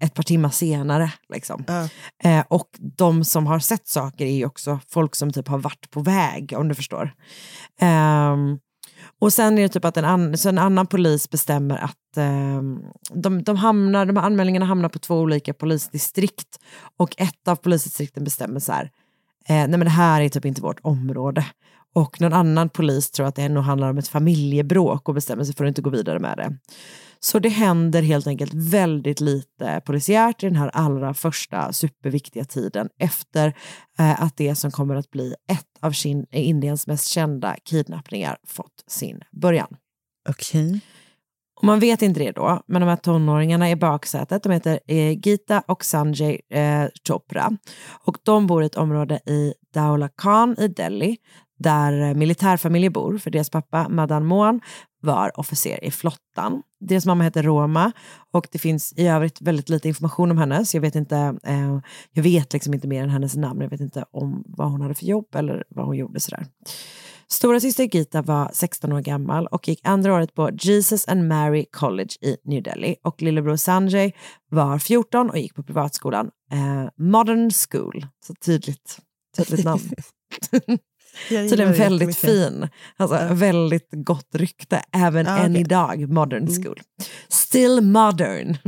ett 0.00 0.14
par 0.14 0.22
timmar 0.22 0.50
senare. 0.50 1.12
Liksom. 1.28 1.64
Eh, 2.24 2.44
och 2.48 2.68
de 2.96 3.24
som 3.24 3.46
har 3.46 3.58
sett 3.58 3.88
saker 3.88 4.26
är 4.26 4.34
ju 4.34 4.46
också 4.46 4.80
folk 4.88 5.14
som 5.14 5.32
typ 5.32 5.48
har 5.48 5.58
varit 5.58 5.90
på 5.90 6.00
väg, 6.00 6.54
om 6.56 6.68
du 6.68 6.74
förstår. 6.74 7.14
Ehm, 7.80 8.58
och 9.18 9.32
sen 9.32 9.58
är 9.58 9.62
det 9.62 9.68
typ 9.68 9.84
att 9.84 9.96
en, 9.96 10.04
an, 10.04 10.38
så 10.38 10.48
en 10.48 10.58
annan 10.58 10.86
polis 10.86 11.30
bestämmer 11.30 11.76
att 11.76 12.16
eh, 12.16 12.62
de, 13.14 13.42
de, 13.42 13.56
hamnar, 13.56 14.06
de 14.06 14.16
här 14.16 14.24
anmälningarna 14.24 14.66
hamnar 14.66 14.88
på 14.88 14.98
två 14.98 15.18
olika 15.18 15.54
polisdistrikt 15.54 16.60
och 16.96 17.14
ett 17.18 17.48
av 17.48 17.56
polisdistrikten 17.56 18.24
bestämmer 18.24 18.60
så 18.60 18.72
här, 18.72 18.84
eh, 19.48 19.54
nej 19.54 19.68
men 19.68 19.80
det 19.80 19.90
här 19.90 20.20
är 20.20 20.28
typ 20.28 20.44
inte 20.44 20.62
vårt 20.62 20.80
område. 20.82 21.46
Och 21.94 22.20
någon 22.20 22.32
annan 22.32 22.68
polis 22.68 23.10
tror 23.10 23.26
att 23.26 23.34
det 23.34 23.48
nog 23.48 23.64
handlar 23.64 23.90
om 23.90 23.98
ett 23.98 24.08
familjebråk 24.08 25.08
och 25.08 25.14
bestämmer 25.14 25.44
sig 25.44 25.54
för 25.54 25.64
att 25.64 25.68
inte 25.68 25.82
gå 25.82 25.90
vidare 25.90 26.18
med 26.18 26.36
det. 26.36 26.56
Så 27.20 27.38
det 27.38 27.48
händer 27.48 28.02
helt 28.02 28.26
enkelt 28.26 28.54
väldigt 28.54 29.20
lite 29.20 29.80
polisiärt 29.84 30.42
i 30.42 30.46
den 30.46 30.56
här 30.56 30.68
allra 30.68 31.14
första 31.14 31.72
superviktiga 31.72 32.44
tiden 32.44 32.88
efter 32.98 33.46
eh, 33.98 34.22
att 34.22 34.36
det 34.36 34.54
som 34.54 34.70
kommer 34.70 34.94
att 34.94 35.10
bli 35.10 35.34
ett 35.52 35.66
av 35.80 35.92
sin, 35.92 36.26
Indiens 36.30 36.86
mest 36.86 37.06
kända 37.06 37.56
kidnappningar 37.64 38.36
fått 38.46 38.84
sin 38.86 39.20
början. 39.32 39.76
Okej. 40.28 40.80
Och 41.56 41.64
man 41.64 41.80
vet 41.80 42.02
inte 42.02 42.20
det 42.20 42.32
då, 42.32 42.62
men 42.66 42.80
de 42.80 42.88
här 42.88 42.96
tonåringarna 42.96 43.70
i 43.70 43.76
baksätet, 43.76 44.42
de 44.42 44.52
heter 44.52 44.80
eh, 44.86 45.18
Gita 45.18 45.62
och 45.66 45.84
Sanjay 45.84 46.40
eh, 46.50 46.84
Chopra. 47.08 47.52
Och 48.04 48.18
de 48.22 48.46
bor 48.46 48.62
i 48.62 48.66
ett 48.66 48.76
område 48.76 49.20
i 49.26 49.54
Daula 49.74 50.08
Khan 50.08 50.56
i 50.58 50.68
Delhi, 50.68 51.16
där 51.58 52.00
eh, 52.00 52.14
militärfamiljer 52.14 52.90
bor, 52.90 53.18
för 53.18 53.30
deras 53.30 53.50
pappa 53.50 53.88
Madan 53.88 54.26
Moan, 54.26 54.60
var 55.02 55.40
officer 55.40 55.84
i 55.84 55.90
flottan. 55.90 56.62
Deras 56.80 57.06
mamma 57.06 57.24
heter 57.24 57.42
Roma 57.42 57.92
och 58.32 58.46
det 58.52 58.58
finns 58.58 58.92
i 58.96 59.06
övrigt 59.06 59.40
väldigt 59.40 59.68
lite 59.68 59.88
information 59.88 60.30
om 60.30 60.38
henne, 60.38 60.66
så 60.66 60.76
jag 60.76 60.82
vet 60.82 60.94
inte, 60.94 61.16
eh, 61.44 61.78
jag 62.12 62.22
vet 62.22 62.52
liksom 62.52 62.74
inte 62.74 62.88
mer 62.88 63.02
än 63.02 63.10
hennes 63.10 63.36
namn, 63.36 63.60
jag 63.60 63.70
vet 63.70 63.80
inte 63.80 64.04
om 64.10 64.44
vad 64.46 64.70
hon 64.70 64.80
hade 64.80 64.94
för 64.94 65.06
jobb 65.06 65.34
eller 65.34 65.64
vad 65.68 65.86
hon 65.86 65.96
gjorde 65.96 66.20
sådär. 66.20 66.46
Stora 67.28 67.60
syster 67.60 67.84
Gita 67.84 68.22
var 68.22 68.50
16 68.52 68.92
år 68.92 69.00
gammal 69.00 69.46
och 69.46 69.68
gick 69.68 69.80
andra 69.84 70.14
året 70.14 70.34
på 70.34 70.50
Jesus 70.50 71.08
and 71.08 71.28
Mary 71.28 71.66
College 71.70 72.10
i 72.20 72.36
New 72.44 72.62
Delhi 72.62 72.96
och 73.04 73.22
lillebror 73.22 73.56
Sanjay 73.56 74.12
var 74.50 74.78
14 74.78 75.30
och 75.30 75.38
gick 75.38 75.54
på 75.54 75.62
privatskolan 75.62 76.30
eh, 76.52 77.04
Modern 77.04 77.50
School. 77.50 78.06
Så 78.26 78.34
tydligt, 78.34 78.98
tydligt 79.36 79.64
namn. 79.64 79.90
Det 81.28 81.64
väldigt 81.64 82.16
fin. 82.16 82.68
Alltså, 82.96 83.28
Väldigt 83.30 83.88
gott 83.90 84.28
rykte, 84.34 84.82
även 84.92 85.26
Ja, 85.26 85.38
än 85.38 85.56
idag. 85.56 86.08
Modern 86.08 86.62
school. 86.62 86.80
Still 87.28 87.80
modern. 87.80 88.56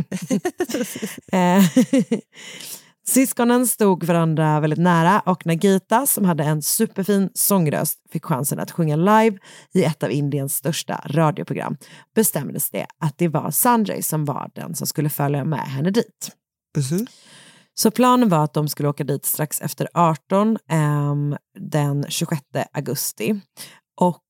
Eh, 1.32 1.64
Syskonen 3.08 3.66
stod 3.66 4.04
varandra 4.04 4.60
väldigt 4.60 4.78
nära 4.78 5.20
och 5.20 5.46
när 5.46 5.54
Gita, 5.54 6.06
som 6.06 6.24
hade 6.24 6.44
en 6.44 6.62
superfin 6.62 7.30
sångröst, 7.34 7.98
fick 8.12 8.24
chansen 8.24 8.58
att 8.58 8.70
sjunga 8.70 8.96
live 8.96 9.38
i 9.74 9.84
ett 9.84 10.02
av 10.02 10.10
Indiens 10.10 10.54
största 10.54 11.00
radioprogram 11.04 11.76
bestämdes 12.14 12.70
det 12.70 12.86
att 12.98 13.18
det 13.18 13.28
var 13.28 13.50
Sanjay 13.50 14.02
som 14.02 14.24
var 14.24 14.50
den 14.54 14.74
som 14.74 14.86
skulle 14.86 15.10
följa 15.10 15.44
med 15.44 15.60
henne 15.60 15.90
dit. 15.90 16.30
Så 17.78 17.90
planen 17.90 18.28
var 18.28 18.44
att 18.44 18.54
de 18.54 18.68
skulle 18.68 18.88
åka 18.88 19.04
dit 19.04 19.24
strax 19.24 19.60
efter 19.60 19.88
18 19.94 20.58
ehm, 20.68 21.36
den 21.58 22.04
26 22.08 22.42
augusti. 22.72 23.40
Och 24.00 24.22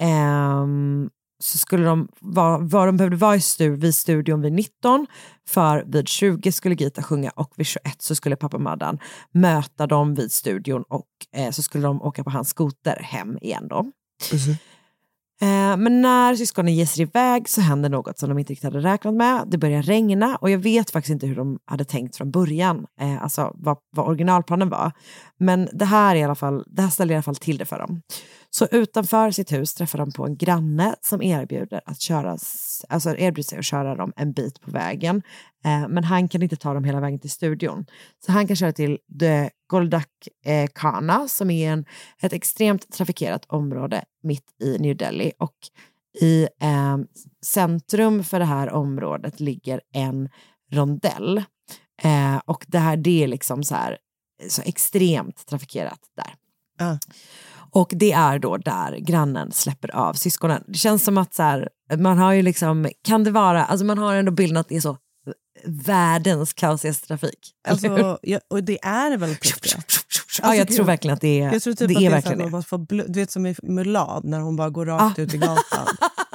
ehm, 0.00 1.10
så 1.42 1.58
skulle 1.58 1.84
de 1.84 2.08
vara, 2.20 2.58
var 2.58 2.86
de 2.86 2.96
behövde 2.96 3.16
vara 3.16 3.36
i 3.36 3.40
stu, 3.40 3.76
vid 3.76 3.94
studion 3.94 4.40
vid 4.40 4.52
19, 4.52 5.06
för 5.48 5.84
vid 5.86 6.08
20 6.08 6.52
skulle 6.52 6.74
Gita 6.74 7.02
sjunga 7.02 7.30
och 7.30 7.52
vid 7.56 7.66
21 7.66 8.02
så 8.02 8.14
skulle 8.14 8.36
pappa 8.36 8.58
Madan 8.58 8.98
möta 9.32 9.86
dem 9.86 10.14
vid 10.14 10.32
studion 10.32 10.84
och 10.88 11.08
eh, 11.36 11.50
så 11.50 11.62
skulle 11.62 11.84
de 11.84 12.02
åka 12.02 12.24
på 12.24 12.30
hans 12.30 12.48
skoter 12.48 12.96
hem 13.02 13.38
igen 13.40 13.68
då. 13.68 13.90
Eh, 14.32 14.56
Eh, 15.42 15.76
men 15.76 16.02
när 16.02 16.34
syskonen 16.34 16.74
ger 16.74 16.86
sig 16.86 17.02
iväg 17.02 17.48
så 17.48 17.60
händer 17.60 17.88
något 17.88 18.18
som 18.18 18.28
de 18.28 18.38
inte 18.38 18.52
riktigt 18.52 18.72
hade 18.72 18.80
räknat 18.80 19.14
med. 19.14 19.44
Det 19.46 19.58
börjar 19.58 19.82
regna 19.82 20.36
och 20.36 20.50
jag 20.50 20.58
vet 20.58 20.90
faktiskt 20.90 21.12
inte 21.12 21.26
hur 21.26 21.36
de 21.36 21.58
hade 21.64 21.84
tänkt 21.84 22.16
från 22.16 22.30
början, 22.30 22.86
eh, 23.00 23.22
alltså 23.22 23.52
vad, 23.54 23.76
vad 23.96 24.06
originalplanen 24.06 24.68
var. 24.68 24.92
Men 25.38 25.68
det 25.72 25.84
här, 25.84 26.16
i 26.16 26.22
alla 26.22 26.34
fall, 26.34 26.64
det 26.66 26.82
här 26.82 26.90
ställer 26.90 27.12
i 27.12 27.16
alla 27.16 27.22
fall 27.22 27.36
till 27.36 27.58
det 27.58 27.64
för 27.64 27.78
dem. 27.78 28.02
Så 28.54 28.66
utanför 28.70 29.30
sitt 29.30 29.52
hus 29.52 29.74
träffar 29.74 29.98
de 29.98 30.12
på 30.12 30.26
en 30.26 30.36
granne 30.36 30.94
som 31.00 31.22
erbjuder, 31.22 31.80
att 31.86 32.00
köra, 32.00 32.38
alltså 32.88 33.10
erbjuder 33.10 33.42
sig 33.42 33.58
att 33.58 33.64
köra 33.64 33.94
dem 33.94 34.12
en 34.16 34.32
bit 34.32 34.60
på 34.60 34.70
vägen. 34.70 35.22
Eh, 35.64 35.88
men 35.88 36.04
han 36.04 36.28
kan 36.28 36.42
inte 36.42 36.56
ta 36.56 36.74
dem 36.74 36.84
hela 36.84 37.00
vägen 37.00 37.20
till 37.20 37.30
studion. 37.30 37.86
Så 38.26 38.32
han 38.32 38.46
kan 38.46 38.56
köra 38.56 38.72
till 38.72 38.98
The 39.20 39.50
Goldak 39.66 40.08
eh, 40.44 40.68
Kana 40.74 41.28
som 41.28 41.50
är 41.50 41.72
en, 41.72 41.84
ett 42.20 42.32
extremt 42.32 42.92
trafikerat 42.92 43.44
område 43.44 44.04
mitt 44.22 44.62
i 44.62 44.78
New 44.78 44.96
Delhi. 44.96 45.32
Och 45.38 45.56
i 46.20 46.42
eh, 46.60 46.98
centrum 47.46 48.24
för 48.24 48.38
det 48.38 48.44
här 48.44 48.70
området 48.70 49.40
ligger 49.40 49.80
en 49.92 50.28
rondell. 50.72 51.38
Eh, 52.02 52.36
och 52.36 52.64
det 52.68 52.78
här 52.78 52.96
det 52.96 53.24
är 53.24 53.28
liksom 53.28 53.64
så 53.64 53.74
här 53.74 53.98
så 54.48 54.62
extremt 54.62 55.46
trafikerat 55.46 56.00
där. 56.16 56.34
Och 57.74 57.92
det 57.94 58.12
är 58.12 58.38
då 58.38 58.56
där 58.56 58.96
grannen 58.96 59.52
släpper 59.52 59.94
av 59.96 60.14
syskonen. 60.14 60.64
Det 60.66 60.78
känns 60.78 61.04
som 61.04 61.18
att 61.18 61.34
så 61.34 61.42
här, 61.42 61.68
man 61.98 62.18
har 62.18 62.32
ju 62.32 62.42
liksom, 62.42 62.88
kan 63.04 63.24
det 63.24 63.30
vara, 63.30 63.64
alltså 63.64 63.86
man 63.86 63.98
har 63.98 64.14
ändå 64.14 64.32
bilden 64.32 64.56
att 64.56 64.68
det 64.68 64.76
är 64.76 64.80
så 64.80 64.96
världens 65.66 66.52
kaosigaste 66.52 67.06
trafik. 67.06 67.52
Alltså, 67.68 68.18
ja, 68.22 68.40
och 68.50 68.64
det 68.64 68.78
är 68.84 69.16
väldigt 69.16 69.40
tufft. 69.40 69.76
Ja, 70.42 70.54
jag 70.54 70.68
tror 70.68 70.84
verkligen 70.84 71.14
att 71.14 71.20
det 71.20 71.40
är- 71.40 71.52
jag 71.52 71.62
tror 71.62 71.74
typ 71.74 71.88
det 71.88 71.94
att 71.96 72.02
är 72.02 72.04
det 72.04 72.10
verkligen 72.10 72.38
så 72.38 72.42
att 72.44 72.48
det. 72.48 72.50
man 72.50 72.62
får 72.62 73.08
Du 73.12 73.20
vet 73.20 73.30
som 73.30 73.46
i 73.46 73.54
Mulan 73.62 74.22
när 74.24 74.40
hon 74.40 74.56
bara 74.56 74.70
går 74.70 74.86
rakt 74.86 75.18
Ah. 75.18 75.22
ut 75.22 75.34
i 75.34 75.38
gatan. 75.38 75.86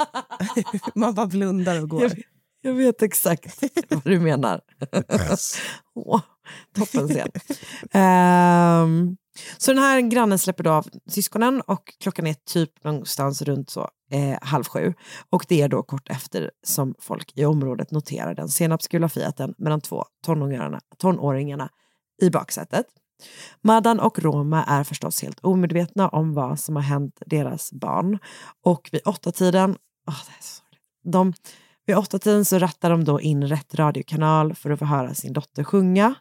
man 0.95 1.13
bara 1.13 1.25
blundar 1.27 1.81
och 1.81 1.89
går. 1.89 2.01
Jag, 2.03 2.13
jag 2.61 2.73
vet 2.73 3.01
exakt 3.01 3.63
vad 3.89 4.03
du 4.03 4.19
menar. 4.19 4.61
Åh, 5.95 6.21
toppen 6.77 7.07
scen. 7.07 7.29
Ehm, 7.91 9.17
så 9.57 9.73
den 9.73 9.83
här 9.83 10.01
grannen 10.01 10.39
släpper 10.39 10.63
då 10.63 10.71
av 10.71 10.87
syskonen 11.07 11.61
och 11.61 11.93
klockan 11.99 12.27
är 12.27 12.33
typ 12.33 12.83
någonstans 12.83 13.41
runt 13.41 13.69
så, 13.69 13.89
eh, 14.11 14.37
halv 14.41 14.63
sju. 14.63 14.93
Och 15.29 15.45
det 15.47 15.61
är 15.61 15.69
då 15.69 15.83
kort 15.83 16.09
efter 16.09 16.51
som 16.63 16.95
folk 16.99 17.31
i 17.35 17.45
området 17.45 17.91
noterar 17.91 18.33
den 18.35 18.49
senapsgula 18.49 19.09
Fiaten 19.09 19.53
med 19.57 19.71
de 19.71 19.81
två 19.81 20.05
tonåringarna, 20.25 20.79
tonåringarna 20.97 21.69
i 22.21 22.29
baksätet. 22.29 22.85
Madan 23.61 23.99
och 23.99 24.19
Roma 24.19 24.63
är 24.63 24.83
förstås 24.83 25.21
helt 25.21 25.39
omedvetna 25.39 26.09
om 26.09 26.33
vad 26.33 26.59
som 26.59 26.75
har 26.75 26.83
hänt 26.83 27.21
deras 27.25 27.71
barn. 27.71 28.19
Och 28.63 28.89
vid 28.91 29.01
åtta 29.05 29.31
tiden, 29.31 29.71
oh, 29.71 29.77
ah, 30.05 30.25
det 30.25 30.31
är 30.39 30.43
så 30.43 30.63
de, 31.11 31.33
vid 31.85 31.97
åtta 31.97 32.19
tiden 32.19 32.45
så 32.45 32.59
rattar 32.59 32.89
de 32.89 33.03
då 33.03 33.21
in 33.21 33.47
rätt 33.47 33.75
radiokanal 33.75 34.55
för 34.55 34.69
att 34.69 34.79
få 34.79 34.85
höra 34.85 35.13
sin 35.13 35.33
dotter 35.33 35.63
sjunga. 35.63 36.15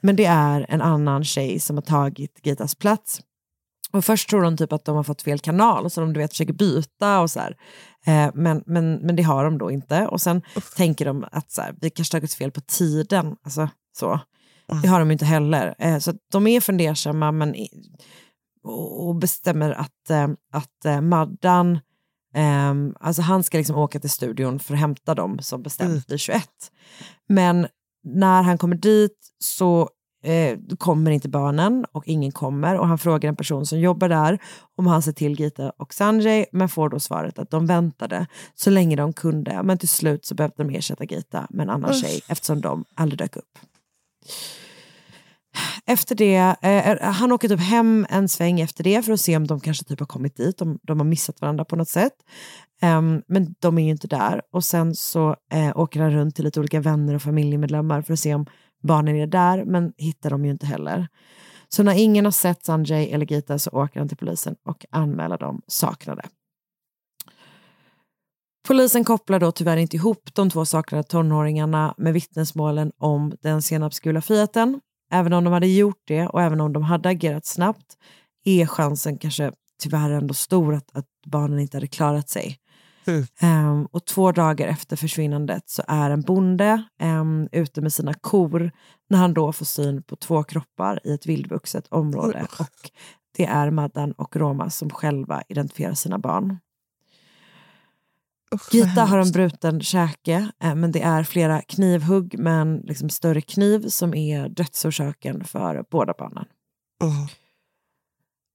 Men 0.00 0.16
det 0.16 0.24
är 0.24 0.66
en 0.68 0.82
annan 0.82 1.24
tjej 1.24 1.60
som 1.60 1.76
har 1.76 1.82
tagit 1.82 2.46
Gitas 2.46 2.74
plats. 2.74 3.20
Och 3.92 4.04
först 4.04 4.30
tror 4.30 4.42
de 4.42 4.56
typ 4.56 4.72
att 4.72 4.84
de 4.84 4.96
har 4.96 5.02
fått 5.02 5.22
fel 5.22 5.38
kanal, 5.38 5.90
så 5.90 6.00
de 6.00 6.12
du 6.12 6.20
vet, 6.20 6.30
försöker 6.30 6.52
byta 6.52 7.20
och 7.20 7.30
så 7.30 7.40
här. 7.40 7.56
Eh, 8.06 8.30
men, 8.34 8.62
men, 8.66 8.94
men 8.94 9.16
det 9.16 9.22
har 9.22 9.44
de 9.44 9.58
då 9.58 9.70
inte. 9.70 10.06
Och 10.06 10.20
sen 10.20 10.42
Uff. 10.56 10.74
tänker 10.74 11.04
de 11.04 11.24
att 11.32 11.50
så 11.50 11.62
här, 11.62 11.74
vi 11.80 11.90
kanske 11.90 12.12
tagit 12.12 12.34
fel 12.34 12.50
på 12.50 12.60
tiden. 12.60 13.36
Alltså, 13.44 13.68
så. 13.96 14.20
Det 14.82 14.88
har 14.88 14.98
de 14.98 15.10
inte 15.10 15.24
heller. 15.24 15.74
Eh, 15.78 15.98
så 15.98 16.14
de 16.32 16.46
är 16.46 16.60
fundersamma 16.60 17.32
men, 17.32 17.54
och 18.96 19.16
bestämmer 19.16 19.70
att, 19.70 20.10
eh, 20.10 20.28
att 20.52 21.02
Maddan, 21.02 21.72
eh, 22.34 22.74
alltså 23.00 23.22
han 23.22 23.42
ska 23.42 23.58
liksom 23.58 23.76
åka 23.76 24.00
till 24.00 24.10
studion 24.10 24.58
för 24.58 24.74
att 24.74 24.80
hämta 24.80 25.14
dem 25.14 25.38
som 25.42 25.62
bestämt 25.62 25.90
mm. 25.90 26.02
vid 26.08 26.20
21. 26.20 26.44
Men 27.28 27.66
när 28.04 28.42
han 28.42 28.58
kommer 28.58 28.76
dit 28.76 29.18
så 29.38 29.88
eh, 30.22 30.58
kommer 30.78 31.10
inte 31.10 31.28
barnen 31.28 31.84
och 31.92 32.08
ingen 32.08 32.32
kommer 32.32 32.78
och 32.78 32.86
han 32.86 32.98
frågar 32.98 33.28
en 33.28 33.36
person 33.36 33.66
som 33.66 33.80
jobbar 33.80 34.08
där 34.08 34.38
om 34.76 34.86
han 34.86 35.02
ser 35.02 35.12
till 35.12 35.40
Gita 35.40 35.70
och 35.70 35.94
Sanjay 35.94 36.46
men 36.52 36.68
får 36.68 36.88
då 36.88 37.00
svaret 37.00 37.38
att 37.38 37.50
de 37.50 37.66
väntade 37.66 38.26
så 38.54 38.70
länge 38.70 38.96
de 38.96 39.12
kunde 39.12 39.62
men 39.62 39.78
till 39.78 39.88
slut 39.88 40.24
så 40.24 40.34
behövde 40.34 40.64
de 40.64 40.74
ersätta 40.74 41.04
Gita 41.04 41.46
med 41.50 41.64
en 41.64 41.70
annan 41.70 41.90
Usch. 41.90 42.00
tjej 42.00 42.20
eftersom 42.28 42.60
de 42.60 42.84
aldrig 42.94 43.18
dök 43.18 43.36
upp. 43.36 43.58
Efter 45.86 46.14
det, 46.14 46.56
eh, 46.62 46.90
eh, 46.90 47.12
han 47.12 47.32
åker 47.32 47.48
typ 47.48 47.60
hem 47.60 48.06
en 48.10 48.28
sväng 48.28 48.60
efter 48.60 48.84
det 48.84 49.02
för 49.02 49.12
att 49.12 49.20
se 49.20 49.36
om 49.36 49.46
de 49.46 49.60
kanske 49.60 49.84
typ 49.84 49.98
har 49.98 50.06
kommit 50.06 50.36
dit, 50.36 50.60
om 50.60 50.78
de 50.82 50.98
har 51.00 51.06
missat 51.06 51.40
varandra 51.40 51.64
på 51.64 51.76
något 51.76 51.88
sätt. 51.88 52.12
Um, 52.82 53.22
men 53.28 53.54
de 53.58 53.78
är 53.78 53.82
ju 53.82 53.90
inte 53.90 54.08
där. 54.08 54.42
Och 54.52 54.64
sen 54.64 54.94
så 54.94 55.36
eh, 55.52 55.78
åker 55.78 56.00
han 56.00 56.10
runt 56.10 56.34
till 56.36 56.44
lite 56.44 56.60
olika 56.60 56.80
vänner 56.80 57.14
och 57.14 57.22
familjemedlemmar 57.22 58.02
för 58.02 58.12
att 58.12 58.20
se 58.20 58.34
om 58.34 58.46
barnen 58.82 59.16
är 59.16 59.26
där, 59.26 59.64
men 59.64 59.92
hittar 59.96 60.30
de 60.30 60.44
ju 60.44 60.50
inte 60.50 60.66
heller. 60.66 61.08
Så 61.68 61.82
när 61.82 61.94
ingen 61.94 62.24
har 62.24 62.32
sett 62.32 62.64
Sanjay 62.64 63.10
eller 63.10 63.26
Gita 63.26 63.58
så 63.58 63.70
åker 63.70 64.00
han 64.00 64.08
till 64.08 64.16
polisen 64.16 64.56
och 64.64 64.86
anmäler 64.90 65.38
dem 65.38 65.62
saknade. 65.66 66.22
Polisen 68.68 69.04
kopplar 69.04 69.40
då 69.40 69.52
tyvärr 69.52 69.76
inte 69.76 69.96
ihop 69.96 70.34
de 70.34 70.50
två 70.50 70.64
saknade 70.64 71.04
tonåringarna 71.04 71.94
med 71.98 72.12
vittnesmålen 72.12 72.92
om 72.98 73.32
den 73.42 73.62
senapsgula 73.62 74.20
Fiaten. 74.20 74.80
Även 75.10 75.32
om 75.32 75.44
de 75.44 75.52
hade 75.52 75.66
gjort 75.66 76.02
det 76.06 76.26
och 76.26 76.42
även 76.42 76.60
om 76.60 76.72
de 76.72 76.82
hade 76.82 77.08
agerat 77.08 77.46
snabbt 77.46 77.96
är 78.44 78.66
chansen 78.66 79.18
kanske 79.18 79.52
tyvärr 79.82 80.10
ändå 80.10 80.34
stor 80.34 80.74
att, 80.74 80.96
att 80.96 81.06
barnen 81.26 81.58
inte 81.58 81.76
hade 81.76 81.86
klarat 81.86 82.28
sig. 82.28 82.58
Mm. 83.06 83.26
Um, 83.42 83.86
och 83.86 84.04
två 84.04 84.32
dagar 84.32 84.68
efter 84.68 84.96
försvinnandet 84.96 85.70
så 85.70 85.82
är 85.88 86.10
en 86.10 86.20
bonde 86.20 86.82
um, 87.02 87.48
ute 87.52 87.80
med 87.80 87.92
sina 87.92 88.14
kor 88.14 88.70
när 89.10 89.18
han 89.18 89.34
då 89.34 89.52
får 89.52 89.64
syn 89.64 90.02
på 90.02 90.16
två 90.16 90.42
kroppar 90.42 91.00
i 91.04 91.12
ett 91.12 91.26
vildvuxet 91.26 91.86
område. 91.88 92.38
Mm. 92.38 92.46
Och 92.58 92.90
det 93.36 93.46
är 93.46 93.70
Maddan 93.70 94.12
och 94.12 94.36
Roma 94.36 94.70
som 94.70 94.90
själva 94.90 95.42
identifierar 95.48 95.94
sina 95.94 96.18
barn. 96.18 96.58
Usch, 98.54 98.74
Gita 98.74 99.00
har 99.00 99.18
en 99.18 99.32
bruten 99.32 99.80
käke, 99.80 100.50
eh, 100.62 100.74
men 100.74 100.92
det 100.92 101.02
är 101.02 101.24
flera 101.24 101.62
knivhugg 101.62 102.38
med 102.38 102.60
en 102.60 102.76
liksom 102.76 103.10
större 103.10 103.40
kniv 103.40 103.88
som 103.88 104.14
är 104.14 104.48
dödsorsaken 104.48 105.44
för 105.44 105.84
båda 105.90 106.14
barnen. 106.18 106.44
Uh. 107.04 107.26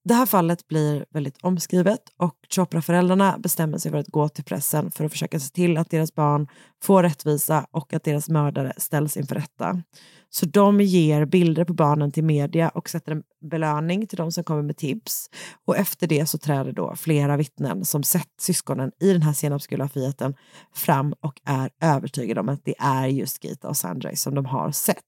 Det 0.08 0.14
här 0.14 0.26
fallet 0.26 0.68
blir 0.68 1.06
väldigt 1.10 1.38
omskrivet 1.42 2.00
och 2.18 2.36
Chopra-föräldrarna 2.50 3.38
bestämmer 3.38 3.78
sig 3.78 3.92
för 3.92 3.98
att 3.98 4.08
gå 4.08 4.30
till 4.30 4.44
pressen 4.44 4.92
för 4.92 5.06
att 5.06 5.12
försöka 5.12 5.40
se 5.40 5.50
till 5.50 5.78
att 5.78 5.90
deras 5.90 6.16
barn 6.16 6.48
får 6.84 7.04
rättvisa 7.04 7.68
och 7.72 7.94
att 7.94 8.04
deras 8.04 8.30
mördare 8.30 8.74
ställs 8.78 9.18
inför 9.18 9.36
rätta. 9.36 9.82
Så 10.30 10.46
de 10.46 10.82
ger 10.82 11.26
bilder 11.26 11.66
på 11.66 11.74
barnen 11.74 12.12
till 12.12 12.24
media 12.24 12.70
och 12.70 12.90
sätter 12.90 13.12
en 13.12 13.24
belöning 13.50 14.08
till 14.08 14.18
de 14.18 14.32
som 14.32 14.44
kommer 14.44 14.62
med 14.62 14.78
tips. 14.78 15.30
Och 15.66 15.78
efter 15.78 16.08
det 16.08 16.26
så 16.26 16.38
träder 16.38 16.72
då 16.72 16.96
flera 16.96 17.38
vittnen 17.38 17.86
som 17.86 18.04
sett 18.04 18.32
syskonen 18.42 18.92
i 19.00 19.14
den 19.14 19.22
här 19.22 19.34
senapsgula 19.34 19.88
Fiaten 19.88 20.36
fram 20.74 21.14
och 21.20 21.42
är 21.46 21.70
övertygade 21.82 22.40
om 22.40 22.50
att 22.50 22.66
det 22.66 22.76
är 22.80 23.08
just 23.08 23.44
Gita 23.44 23.68
och 23.68 23.78
Sanjay 23.78 24.16
som 24.16 24.36
de 24.36 24.46
har 24.46 24.72
sett. 24.72 25.04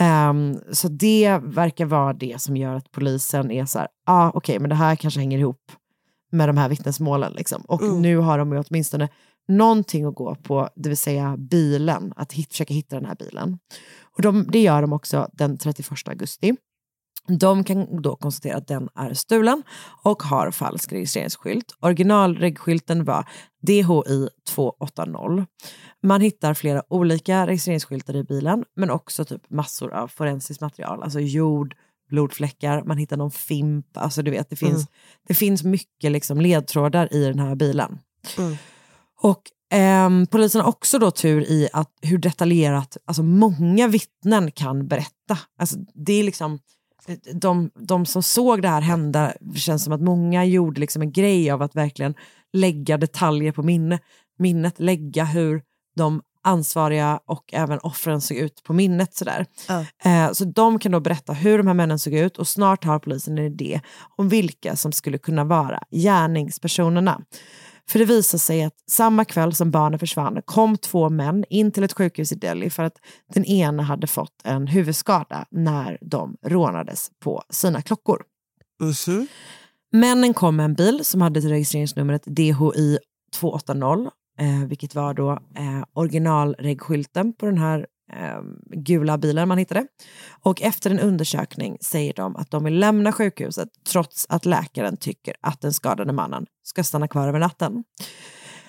Um, 0.00 0.60
så 0.72 0.88
det 0.88 1.38
verkar 1.42 1.84
vara 1.84 2.12
det 2.12 2.40
som 2.40 2.56
gör 2.56 2.74
att 2.74 2.90
polisen 2.90 3.50
är 3.50 3.64
så 3.64 3.78
här, 3.78 3.88
ah, 4.06 4.28
okej, 4.28 4.38
okay, 4.38 4.58
men 4.58 4.68
det 4.68 4.76
här 4.76 4.96
kanske 4.96 5.20
hänger 5.20 5.38
ihop 5.38 5.72
med 6.32 6.48
de 6.48 6.56
här 6.56 6.68
vittnesmålen. 6.68 7.32
Liksom. 7.32 7.62
Och 7.62 7.82
mm. 7.82 8.02
nu 8.02 8.16
har 8.16 8.38
de 8.38 8.52
ju 8.52 8.62
åtminstone 8.68 9.08
någonting 9.48 10.04
att 10.04 10.14
gå 10.14 10.34
på, 10.34 10.68
det 10.76 10.88
vill 10.88 10.98
säga 10.98 11.36
bilen, 11.36 12.12
att 12.16 12.32
hit, 12.32 12.50
försöka 12.50 12.74
hitta 12.74 12.96
den 12.96 13.04
här 13.04 13.16
bilen. 13.18 13.58
Och 14.16 14.22
de, 14.22 14.46
det 14.52 14.60
gör 14.60 14.82
de 14.82 14.92
också 14.92 15.28
den 15.32 15.58
31 15.58 16.08
augusti. 16.08 16.56
De 17.28 17.64
kan 17.64 18.02
då 18.02 18.16
konstatera 18.16 18.56
att 18.56 18.66
den 18.66 18.88
är 18.94 19.14
stulen 19.14 19.62
och 20.02 20.22
har 20.22 20.50
falsk 20.50 20.92
registreringsskylt. 20.92 21.74
Originalregskylten 21.80 23.04
var 23.04 23.28
DHI 23.62 24.28
280. 24.48 25.46
Man 26.02 26.20
hittar 26.20 26.54
flera 26.54 26.82
olika 26.88 27.46
registreringsskyltar 27.46 28.16
i 28.16 28.24
bilen 28.24 28.64
men 28.76 28.90
också 28.90 29.24
typ 29.24 29.50
massor 29.50 29.92
av 29.92 30.08
forensiskt 30.08 30.60
material, 30.60 31.02
alltså 31.02 31.20
jord, 31.20 31.74
blodfläckar, 32.10 32.82
man 32.82 32.98
hittar 32.98 33.16
någon 33.16 33.30
fimp, 33.30 33.96
alltså 33.96 34.22
du 34.22 34.30
vet 34.30 34.50
det 34.50 34.56
finns, 34.56 34.72
mm. 34.72 34.86
det 35.28 35.34
finns 35.34 35.64
mycket 35.64 36.12
liksom 36.12 36.40
ledtrådar 36.40 37.14
i 37.14 37.24
den 37.24 37.38
här 37.38 37.54
bilen. 37.54 37.98
Mm. 38.38 38.56
Och 39.22 39.76
eh, 39.78 40.10
polisen 40.30 40.60
har 40.60 40.68
också 40.68 40.98
då 40.98 41.10
tur 41.10 41.42
i 41.42 41.68
att 41.72 41.92
hur 42.02 42.18
detaljerat 42.18 42.96
alltså 43.04 43.22
många 43.22 43.88
vittnen 43.88 44.50
kan 44.50 44.88
berätta. 44.88 45.38
Alltså, 45.58 45.76
det 45.94 46.12
är 46.12 46.24
liksom 46.24 46.58
de, 47.34 47.70
de 47.74 48.06
som 48.06 48.22
såg 48.22 48.62
det 48.62 48.68
här 48.68 48.80
hända, 48.80 49.32
det 49.40 49.58
känns 49.58 49.84
som 49.84 49.92
att 49.92 50.00
många 50.00 50.44
gjorde 50.44 50.80
liksom 50.80 51.02
en 51.02 51.12
grej 51.12 51.50
av 51.50 51.62
att 51.62 51.76
verkligen 51.76 52.14
lägga 52.52 52.96
detaljer 52.96 53.52
på 53.52 53.62
minne, 53.62 53.98
minnet, 54.38 54.80
lägga 54.80 55.24
hur 55.24 55.62
de 55.96 56.22
ansvariga 56.42 57.20
och 57.26 57.44
även 57.52 57.78
offren 57.78 58.20
såg 58.20 58.36
ut 58.36 58.62
på 58.64 58.72
minnet. 58.72 59.14
Sådär. 59.14 59.46
Uh. 59.70 60.24
Eh, 60.24 60.32
så 60.32 60.44
de 60.44 60.78
kan 60.78 60.92
då 60.92 61.00
berätta 61.00 61.32
hur 61.32 61.58
de 61.58 61.66
här 61.66 61.74
männen 61.74 61.98
såg 61.98 62.14
ut 62.14 62.38
och 62.38 62.48
snart 62.48 62.84
har 62.84 62.98
polisen 62.98 63.38
en 63.38 63.44
idé 63.44 63.80
om 64.16 64.28
vilka 64.28 64.76
som 64.76 64.92
skulle 64.92 65.18
kunna 65.18 65.44
vara 65.44 65.82
gärningspersonerna. 65.90 67.20
För 67.90 67.98
det 67.98 68.04
visar 68.04 68.38
sig 68.38 68.64
att 68.64 68.74
samma 68.90 69.24
kväll 69.24 69.54
som 69.54 69.70
barnen 69.70 69.98
försvann 69.98 70.42
kom 70.44 70.76
två 70.76 71.08
män 71.08 71.44
in 71.50 71.72
till 71.72 71.82
ett 71.82 71.92
sjukhus 71.92 72.32
i 72.32 72.34
Delhi 72.34 72.70
för 72.70 72.82
att 72.82 72.96
den 73.34 73.44
ena 73.44 73.82
hade 73.82 74.06
fått 74.06 74.42
en 74.44 74.66
huvudskada 74.66 75.46
när 75.50 75.98
de 76.00 76.36
rånades 76.46 77.10
på 77.24 77.42
sina 77.50 77.82
klockor. 77.82 78.22
Mm 78.80 78.92
-hmm. 78.92 79.26
Männen 79.92 80.34
kom 80.34 80.56
med 80.56 80.64
en 80.64 80.74
bil 80.74 81.04
som 81.04 81.20
hade 81.20 81.40
registreringsnumret 81.40 82.22
DHI 82.26 82.98
280, 83.34 84.10
eh, 84.38 84.68
vilket 84.68 84.94
var 84.94 85.14
då 85.14 85.30
eh, 85.32 85.84
originalregskylten 85.92 87.32
på 87.32 87.46
den 87.46 87.58
här 87.58 87.86
eh, 88.12 88.40
gula 88.76 89.18
bilen 89.18 89.48
man 89.48 89.58
hittade. 89.58 89.86
Och 90.42 90.62
efter 90.62 90.90
en 90.90 91.00
undersökning 91.00 91.78
säger 91.80 92.12
de 92.14 92.36
att 92.36 92.50
de 92.50 92.64
vill 92.64 92.78
lämna 92.78 93.12
sjukhuset 93.12 93.68
trots 93.88 94.26
att 94.28 94.44
läkaren 94.44 94.96
tycker 94.96 95.34
att 95.40 95.60
den 95.60 95.72
skadade 95.72 96.12
mannen 96.12 96.46
ska 96.62 96.84
stanna 96.84 97.08
kvar 97.08 97.28
över 97.28 97.38
natten. 97.38 97.84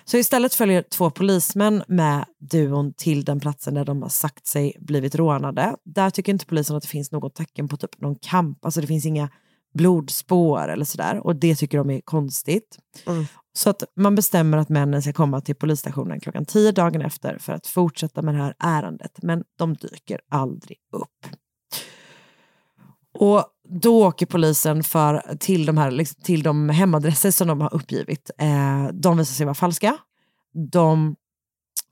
Så 0.05 0.17
istället 0.17 0.53
följer 0.53 0.81
två 0.81 1.09
polismän 1.09 1.83
med 1.87 2.25
duon 2.39 2.93
till 2.93 3.25
den 3.25 3.39
platsen 3.39 3.73
där 3.73 3.85
de 3.85 4.01
har 4.01 4.09
sagt 4.09 4.47
sig 4.47 4.77
blivit 4.79 5.15
rånade. 5.15 5.75
Där 5.85 6.09
tycker 6.09 6.31
inte 6.31 6.45
polisen 6.45 6.75
att 6.75 6.81
det 6.81 6.89
finns 6.89 7.11
något 7.11 7.35
tecken 7.35 7.67
på 7.67 7.77
typ 7.77 8.01
någon 8.01 8.15
kamp, 8.15 8.65
alltså 8.65 8.81
det 8.81 8.87
finns 8.87 9.05
inga 9.05 9.29
blodspår 9.73 10.67
eller 10.67 10.85
sådär 10.85 11.25
och 11.25 11.35
det 11.35 11.55
tycker 11.55 11.77
de 11.77 11.89
är 11.89 12.01
konstigt. 12.01 12.79
Mm. 13.07 13.25
Så 13.53 13.69
att 13.69 13.83
man 13.95 14.15
bestämmer 14.15 14.57
att 14.57 14.69
männen 14.69 15.01
ska 15.01 15.13
komma 15.13 15.41
till 15.41 15.55
polisstationen 15.55 16.19
klockan 16.19 16.45
tio 16.45 16.71
dagen 16.71 17.01
efter 17.01 17.37
för 17.37 17.53
att 17.53 17.67
fortsätta 17.67 18.21
med 18.21 18.35
det 18.35 18.41
här 18.41 18.53
ärendet, 18.59 19.19
men 19.21 19.43
de 19.57 19.73
dyker 19.73 20.19
aldrig 20.29 20.77
upp. 20.91 21.35
Och 23.13 23.45
då 23.69 24.07
åker 24.07 24.25
polisen 24.25 24.83
för, 24.83 25.37
till, 25.39 25.65
de 25.65 25.77
här, 25.77 25.91
liksom, 25.91 26.23
till 26.23 26.43
de 26.43 26.69
hemadresser 26.69 27.31
som 27.31 27.47
de 27.47 27.61
har 27.61 27.73
uppgivit. 27.73 28.31
Eh, 28.37 28.87
de 28.93 29.17
visar 29.17 29.33
sig 29.33 29.45
vara 29.45 29.53
falska. 29.53 29.97
De 30.71 31.15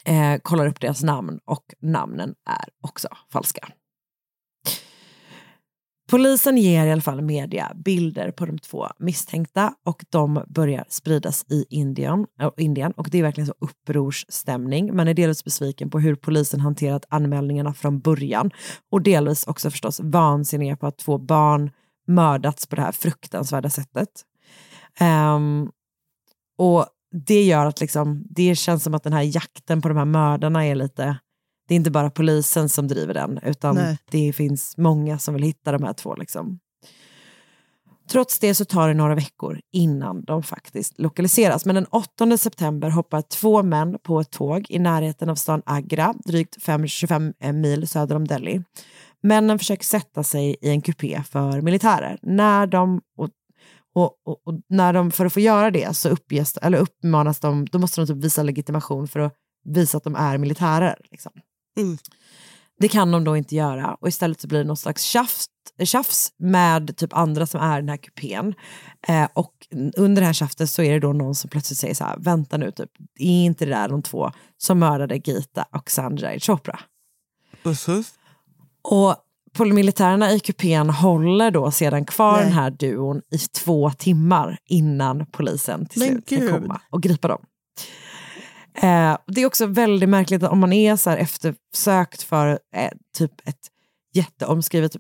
eh, 0.06 0.40
kollar 0.42 0.68
upp 0.68 0.80
deras 0.80 1.04
namn 1.04 1.40
och 1.46 1.64
namnen 1.82 2.36
är 2.46 2.70
också 2.82 3.08
falska. 3.32 3.68
Polisen 6.10 6.58
ger 6.58 6.86
i 6.86 6.92
alla 6.92 7.02
fall 7.02 7.22
media 7.22 7.72
bilder 7.76 8.32
på 8.32 8.46
de 8.46 8.60
två 8.60 8.88
misstänkta 9.00 9.74
och 9.86 10.06
de 10.10 10.44
börjar 10.48 10.86
spridas 10.90 11.46
i 11.50 11.66
Indien, 11.70 12.26
äh, 12.42 12.50
Indien 12.58 12.92
och 12.92 13.10
det 13.10 13.20
är 13.20 13.24
verkligen 13.24 13.48
så 13.48 13.54
upprorsstämning. 13.60 14.96
Man 14.96 15.08
är 15.08 15.14
delvis 15.14 15.44
besviken 15.44 15.90
på 15.90 16.00
hur 16.00 16.16
polisen 16.16 16.60
hanterat 16.60 17.06
anmälningarna 17.10 17.74
från 17.74 18.00
början 18.00 18.52
och 18.92 19.02
delvis 19.02 19.48
också 19.48 19.72
förstås 19.72 20.00
vansinniga 20.04 20.78
på 20.78 20.88
att 20.88 20.98
två 20.98 21.18
barn 21.18 21.72
mördats 22.08 22.68
på 22.68 22.76
det 22.76 22.82
här 22.82 22.92
fruktansvärda 22.92 23.70
sättet. 23.70 24.10
Um, 25.02 25.72
och 26.58 26.86
det 27.26 27.44
gör 27.44 27.66
att 27.66 27.82
liksom, 27.82 28.24
det 28.30 28.56
känns 28.56 28.84
som 28.84 28.94
att 28.94 29.04
den 29.04 29.14
här 29.14 29.36
jakten 29.36 29.82
på 29.82 29.88
de 29.88 29.98
här 29.98 30.06
mördarna 30.06 30.66
är 30.66 30.76
lite 30.76 31.18
det 31.70 31.74
är 31.74 31.76
inte 31.76 31.92
bara 31.92 32.10
polisen 32.10 32.70
som 32.70 32.88
driver 32.88 33.14
den, 33.14 33.40
utan 33.44 33.76
Nej. 33.76 33.98
det 34.12 34.34
finns 34.34 34.78
många 34.78 35.20
som 35.20 35.34
vill 35.34 35.44
hitta 35.44 35.72
de 35.72 35.84
här 35.84 35.94
två. 35.94 36.16
Liksom. 36.16 36.60
Trots 38.10 38.40
det 38.40 38.56
så 38.56 38.66
tar 38.66 38.88
det 38.88 38.94
några 38.94 39.16
veckor 39.16 39.60
innan 39.74 40.24
de 40.24 40.44
faktiskt 40.44 41.00
lokaliseras. 41.00 41.66
Men 41.66 41.76
den 41.76 41.86
8 41.86 42.38
september 42.38 42.90
hoppar 42.90 43.22
två 43.22 43.64
män 43.64 43.98
på 44.04 44.20
ett 44.20 44.32
tåg 44.32 44.66
i 44.70 44.80
närheten 44.80 45.30
av 45.30 45.36
stan 45.36 45.62
Agra, 45.66 46.14
drygt 46.26 46.64
5, 46.64 46.88
25 46.88 47.34
mil 47.54 47.88
söder 47.88 48.16
om 48.16 48.28
Delhi. 48.28 48.64
Männen 49.24 49.60
försöker 49.60 49.84
sätta 49.84 50.24
sig 50.24 50.56
i 50.62 50.70
en 50.70 50.82
kupé 50.82 51.24
för 51.30 51.62
militärer. 51.62 52.20
När 52.22 52.68
de, 52.68 53.02
och, 53.18 53.30
och, 53.94 54.12
och, 54.26 54.48
och 54.48 54.62
när 54.70 54.94
de 54.94 55.12
för 55.12 55.26
att 55.26 55.34
få 55.34 55.40
göra 55.40 55.72
det 55.72 55.96
så 55.96 56.10
uppges, 56.10 56.58
eller 56.58 56.78
uppmanas 56.78 57.40
de, 57.40 57.66
då 57.66 57.80
måste 57.80 58.02
de 58.02 58.08
typ 58.08 58.24
visa 58.24 58.44
legitimation 58.44 59.08
för 59.08 59.20
att 59.20 59.34
visa 59.66 59.98
att 59.98 60.04
de 60.04 60.16
är 60.16 60.38
militärer. 60.38 60.96
Liksom. 61.12 61.32
Det 62.80 62.88
kan 62.88 63.12
de 63.12 63.24
då 63.24 63.38
inte 63.38 63.56
göra 63.56 63.98
och 64.02 64.08
istället 64.08 64.42
så 64.42 64.48
blir 64.48 64.60
det 64.60 64.66
någon 64.66 64.78
slags 64.78 65.04
tjafs, 65.04 65.46
tjafs 65.84 66.32
med 66.38 66.98
typ 66.98 67.14
andra 67.14 67.46
som 67.46 67.62
är 67.62 67.78
i 67.78 67.82
den 67.82 67.90
här 67.90 67.98
kupén. 67.98 68.54
Eh, 69.08 69.28
och 69.34 69.54
under 69.98 70.22
det 70.22 70.26
här 70.26 70.34
tjaftet 70.34 70.70
så 70.70 70.82
är 70.82 70.94
det 70.94 71.00
då 71.00 71.14
någon 71.14 71.36
som 71.36 71.50
plötsligt 71.50 71.80
säger 71.80 71.94
så 71.94 72.04
här, 72.04 72.18
vänta 72.18 72.58
nu, 72.58 72.72
typ, 72.72 72.90
är 73.20 73.46
inte 73.46 73.66
det 73.66 73.72
där 73.72 73.90
de 73.90 74.02
två 74.02 74.32
som 74.58 74.80
mördade 74.80 75.16
Gita 75.16 75.66
och 75.72 75.92
Sanjay 75.92 76.40
Chopra? 76.40 76.80
Och 78.82 79.16
militärerna 79.58 80.32
i 80.32 80.40
kupén 80.40 80.90
håller 80.90 81.52
då 81.52 81.72
sedan 81.72 82.06
kvar 82.06 82.34
Nej. 82.34 82.44
den 82.44 82.54
här 82.54 82.72
duon 82.72 83.22
i 83.32 83.38
två 83.38 83.92
timmar 83.92 84.58
innan 84.66 85.26
polisen 85.26 85.86
till 85.86 86.00
Men 86.00 86.10
slut 86.10 86.30
kan 86.30 86.62
komma 86.62 86.82
och 86.90 87.04
gripa 87.04 87.28
dem. 87.28 87.42
Eh, 88.76 89.18
det 89.28 89.42
är 89.42 89.46
också 89.46 89.66
väldigt 89.66 90.10
märkligt 90.10 90.44
att 90.44 90.52
om 90.52 90.60
man 90.60 90.74
är 90.74 90.96
så 90.96 91.10
eftersökt 91.10 92.22
för 92.24 92.60
eh, 92.76 92.92
typ 93.18 93.32
ett 93.48 93.68
jätteomskrivet 94.14 94.96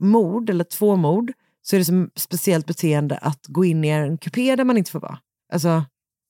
mord 0.00 0.50
eller 0.50 0.64
två 0.64 0.96
mord 0.96 1.32
så 1.62 1.76
är 1.76 1.78
det 1.78 1.84
som 1.84 2.10
speciellt 2.16 2.66
beteende 2.66 3.18
att 3.18 3.46
gå 3.46 3.64
in 3.64 3.84
i 3.84 3.88
en 3.88 4.18
kupé 4.18 4.56
där 4.56 4.64
man 4.64 4.76
inte 4.76 4.90
får 4.90 5.00
vara. 5.00 5.18
Alltså, 5.52 5.84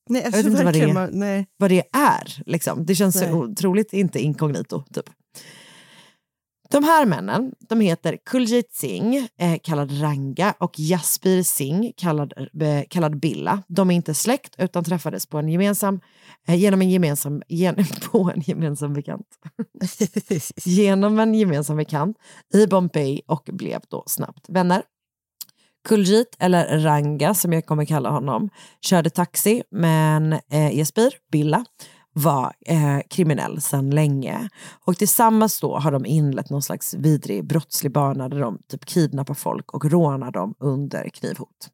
Nej, 0.09 0.22
jag 0.24 0.30
vet 0.32 0.47
inte 0.47 0.64
vad 0.64 0.74
det, 0.74 0.80
är, 0.80 0.93
man- 0.93 1.11
nej. 1.12 1.47
vad 1.57 1.70
det 1.70 1.82
är. 1.93 2.43
Liksom. 2.47 2.86
Det 2.86 2.95
känns 2.95 3.16
Nej. 3.16 3.32
otroligt 3.32 3.93
inte 3.93 4.20
inkognito. 4.20 4.82
Typ. 4.95 5.11
De 6.71 6.85
här 6.85 7.07
männen 7.07 7.53
de 7.68 7.81
heter 7.81 8.18
Kuljit 8.27 8.73
Singh, 8.73 9.27
eh, 9.39 9.59
kallad 9.62 10.03
Ranga, 10.03 10.55
och 10.59 10.75
Jaspir 10.79 11.43
Singh, 11.43 11.91
kallad, 11.97 12.33
eh, 12.62 12.83
kallad 12.91 13.21
Billa. 13.21 13.62
De 13.68 13.91
är 13.91 13.95
inte 13.95 14.14
släkt 14.14 14.55
utan 14.59 14.85
träffades 14.85 15.27
på 15.27 15.39
en 15.39 15.49
gemensam, 15.49 16.01
eh, 16.49 16.55
genom 16.55 16.83
en 16.83 16.91
gemensam, 16.91 17.43
gen, 17.49 17.77
på 18.12 18.31
en 18.35 18.41
gemensam 18.41 18.93
bekant. 18.93 19.27
genom 20.64 21.18
en 21.18 21.35
gemensam 21.35 21.77
bekant 21.77 22.16
i 22.55 22.66
Bombay 22.66 23.21
och 23.27 23.49
blev 23.53 23.81
då 23.89 24.05
snabbt 24.07 24.49
vänner. 24.49 24.83
Kuljit, 25.89 26.37
eller 26.39 26.79
Ranga 26.79 27.35
som 27.35 27.53
jag 27.53 27.66
kommer 27.66 27.85
kalla 27.85 28.11
honom, 28.11 28.51
körde 28.81 29.11
taxi 29.11 29.62
men 29.71 30.33
eh, 30.33 30.77
Jesper, 30.77 31.12
Billa, 31.33 31.64
var 32.12 32.52
eh, 32.66 32.98
kriminell 33.11 33.61
sedan 33.61 33.90
länge. 33.90 34.48
Och 34.86 34.96
tillsammans 34.96 35.61
då 35.61 35.78
har 35.78 35.92
de 35.92 36.06
inlett 36.06 36.50
någon 36.50 36.62
slags 36.62 36.94
vidrig 36.94 37.46
brottslig 37.46 37.92
bana 37.92 38.28
där 38.28 38.40
de 38.40 38.58
typ 38.68 38.84
kidnappar 38.84 39.34
folk 39.34 39.74
och 39.74 39.84
rånar 39.84 40.30
dem 40.30 40.54
under 40.58 41.08
knivhot. 41.08 41.68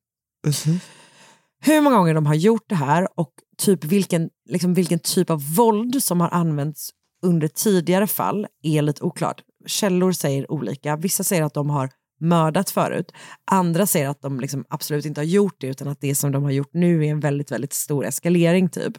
Hur 1.60 1.80
många 1.80 1.96
gånger 1.96 2.14
de 2.14 2.26
har 2.26 2.34
gjort 2.34 2.64
det 2.68 2.74
här 2.74 3.08
och 3.20 3.32
typ 3.58 3.84
vilken, 3.84 4.30
liksom 4.48 4.74
vilken 4.74 4.98
typ 4.98 5.30
av 5.30 5.54
våld 5.54 6.02
som 6.02 6.20
har 6.20 6.28
använts 6.28 6.90
under 7.22 7.48
tidigare 7.48 8.06
fall 8.06 8.46
är 8.62 8.82
lite 8.82 9.02
oklart. 9.02 9.42
Källor 9.66 10.12
säger 10.12 10.52
olika. 10.52 10.96
Vissa 10.96 11.24
säger 11.24 11.42
att 11.42 11.54
de 11.54 11.70
har 11.70 11.90
mördat 12.20 12.70
förut. 12.70 13.12
Andra 13.50 13.86
säger 13.86 14.08
att 14.08 14.22
de 14.22 14.40
liksom 14.40 14.64
absolut 14.68 15.04
inte 15.06 15.20
har 15.20 15.26
gjort 15.26 15.54
det 15.58 15.66
utan 15.66 15.88
att 15.88 16.00
det 16.00 16.14
som 16.14 16.32
de 16.32 16.44
har 16.44 16.50
gjort 16.50 16.74
nu 16.74 17.06
är 17.06 17.10
en 17.10 17.20
väldigt, 17.20 17.52
väldigt 17.52 17.72
stor 17.72 18.06
eskalering 18.06 18.68
typ. 18.68 18.92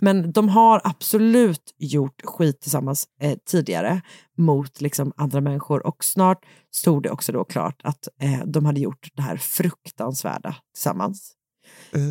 Men 0.00 0.32
de 0.32 0.48
har 0.48 0.80
absolut 0.84 1.74
gjort 1.78 2.22
skit 2.24 2.60
tillsammans 2.60 3.06
eh, 3.20 3.38
tidigare 3.46 4.00
mot 4.36 4.80
liksom, 4.80 5.12
andra 5.16 5.40
människor 5.40 5.86
och 5.86 6.04
snart 6.04 6.44
stod 6.74 7.02
det 7.02 7.10
också 7.10 7.32
då 7.32 7.44
klart 7.44 7.80
att 7.84 8.08
eh, 8.22 8.44
de 8.46 8.66
hade 8.66 8.80
gjort 8.80 9.08
det 9.14 9.22
här 9.22 9.36
fruktansvärda 9.36 10.56
tillsammans. 10.74 11.34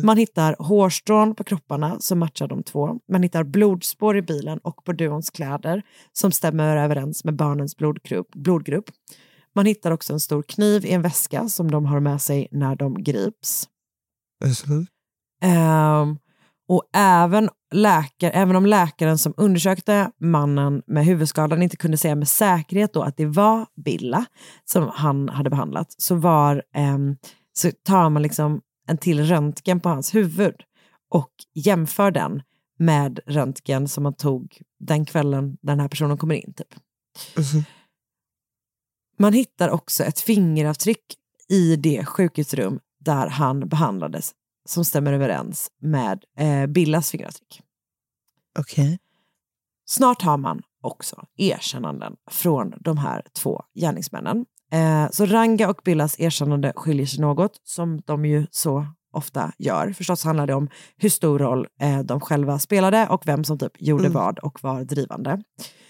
Man 0.04 0.16
hittar 0.16 0.56
hårstrån 0.58 1.34
på 1.34 1.44
kropparna 1.44 2.00
som 2.00 2.18
matchar 2.18 2.48
de 2.48 2.62
två. 2.62 2.98
Man 3.12 3.22
hittar 3.22 3.44
blodspår 3.44 4.16
i 4.16 4.22
bilen 4.22 4.58
och 4.58 4.84
på 4.84 4.92
duons 4.92 5.30
kläder 5.30 5.82
som 6.12 6.32
stämmer 6.32 6.76
överens 6.76 7.24
med 7.24 7.36
barnens 7.36 7.76
blodgrupp. 7.76 8.34
blodgrupp. 8.34 8.84
Man 9.54 9.66
hittar 9.66 9.90
också 9.90 10.12
en 10.12 10.20
stor 10.20 10.42
kniv 10.42 10.84
i 10.84 10.92
en 10.92 11.02
väska 11.02 11.48
som 11.48 11.70
de 11.70 11.86
har 11.86 12.00
med 12.00 12.22
sig 12.22 12.48
när 12.50 12.76
de 12.76 13.02
grips. 13.02 13.68
Ehm, 15.42 16.18
och 16.68 16.82
även, 16.92 17.48
läkare, 17.72 18.30
även 18.30 18.56
om 18.56 18.66
läkaren 18.66 19.18
som 19.18 19.34
undersökte 19.36 20.10
mannen 20.20 20.82
med 20.86 21.04
huvudskadan 21.04 21.62
inte 21.62 21.76
kunde 21.76 21.96
säga 21.96 22.14
med 22.14 22.28
säkerhet 22.28 22.92
då 22.92 23.02
att 23.02 23.16
det 23.16 23.26
var 23.26 23.66
Billa 23.84 24.24
som 24.64 24.90
han 24.94 25.28
hade 25.28 25.50
behandlat 25.50 25.94
så, 25.98 26.14
var, 26.14 26.62
ehm, 26.74 27.16
så 27.52 27.70
tar 27.84 28.10
man 28.10 28.22
liksom 28.22 28.60
en 28.88 28.98
till 28.98 29.24
röntgen 29.24 29.80
på 29.80 29.88
hans 29.88 30.14
huvud 30.14 30.54
och 31.10 31.30
jämför 31.54 32.10
den 32.10 32.42
med 32.78 33.20
röntgen 33.26 33.88
som 33.88 34.02
man 34.02 34.14
tog 34.14 34.58
den 34.80 35.06
kvällen 35.06 35.56
den 35.62 35.80
här 35.80 35.88
personen 35.88 36.18
kommer 36.18 36.34
in. 36.34 36.54
Typ. 36.56 36.74
Man 39.18 39.32
hittar 39.32 39.68
också 39.68 40.04
ett 40.04 40.20
fingeravtryck 40.20 41.04
i 41.48 41.76
det 41.76 42.04
sjukhusrum 42.04 42.80
där 43.00 43.26
han 43.28 43.68
behandlades 43.68 44.32
som 44.68 44.84
stämmer 44.84 45.12
överens 45.12 45.68
med 45.80 46.24
eh, 46.38 46.66
Billas 46.66 47.10
fingeravtryck. 47.10 47.60
Okej. 48.58 48.98
Snart 49.86 50.22
har 50.22 50.36
man 50.36 50.62
också 50.82 51.24
erkännanden 51.36 52.16
från 52.30 52.72
de 52.80 52.98
här 52.98 53.22
två 53.36 53.62
gärningsmännen. 53.74 54.44
Eh, 54.72 55.10
så 55.10 55.26
Ranga 55.26 55.70
och 55.70 55.80
Billas 55.84 56.20
erkännande 56.20 56.72
skiljer 56.76 57.06
sig 57.06 57.20
något, 57.20 57.60
som 57.64 58.00
de 58.06 58.24
ju 58.24 58.46
så 58.50 58.86
ofta 59.12 59.52
gör. 59.58 59.92
Förstås 59.92 60.24
handlar 60.24 60.46
det 60.46 60.54
om 60.54 60.68
hur 60.96 61.08
stor 61.08 61.38
roll 61.38 61.66
eh, 61.80 61.98
de 62.00 62.20
själva 62.20 62.58
spelade 62.58 63.06
och 63.08 63.26
vem 63.26 63.44
som 63.44 63.58
typ 63.58 63.72
gjorde 63.82 64.04
Mm. 64.04 64.12
vad 64.12 64.38
och 64.38 64.62
var 64.62 64.84
drivande. 64.84 65.42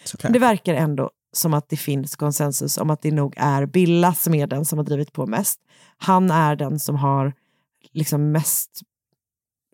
Såklart. 0.05 0.33
Det 0.33 0.39
verkar 0.39 0.75
ändå 0.75 1.11
som 1.33 1.55
att 1.55 1.69
det 1.69 1.77
finns 1.77 2.17
konsensus 2.17 2.79
om 2.79 2.91
att 2.91 3.03
det 3.03 3.11
nog 3.11 3.35
är 3.37 3.67
Billa 3.67 4.15
som 4.15 4.35
är 4.35 4.47
den 4.47 4.65
som 4.65 4.79
har 4.79 4.85
drivit 4.85 5.13
på 5.13 5.27
mest. 5.27 5.61
Han 5.99 6.31
är 6.31 6.57
den 6.57 6.81
som 6.81 6.97
har 6.97 7.33
liksom 7.93 8.33
mest 8.33 8.71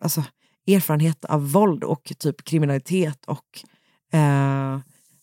alltså, 0.03 0.23
erfarenhet 0.67 1.25
av 1.25 1.51
våld 1.51 1.83
och 1.83 2.13
typ 2.17 2.43
kriminalitet 2.43 3.25
och 3.25 3.63
eh, 4.13 4.79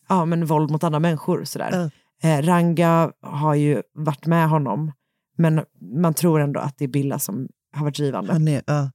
ja, 0.09 0.24
men 0.24 0.47
våld 0.47 0.70
mot 0.70 0.85
andra 0.85 1.01
människor. 1.01 1.45
Sådär. 1.45 1.91
Eh, 2.22 2.43
Ranga 2.43 3.12
har 3.20 3.55
ju 3.55 3.83
varit 3.95 4.26
med 4.26 4.49
honom 4.49 4.93
men 5.37 5.64
man 5.80 6.14
tror 6.14 6.41
ändå 6.41 6.61
att 6.61 6.78
det 6.78 6.85
är 6.85 6.89
Billa 6.89 7.18
som 7.18 7.49
har 7.72 7.85
varit 7.85 7.97
drivande. 7.97 8.53
Är, 8.53 8.62
ja. 8.66 8.91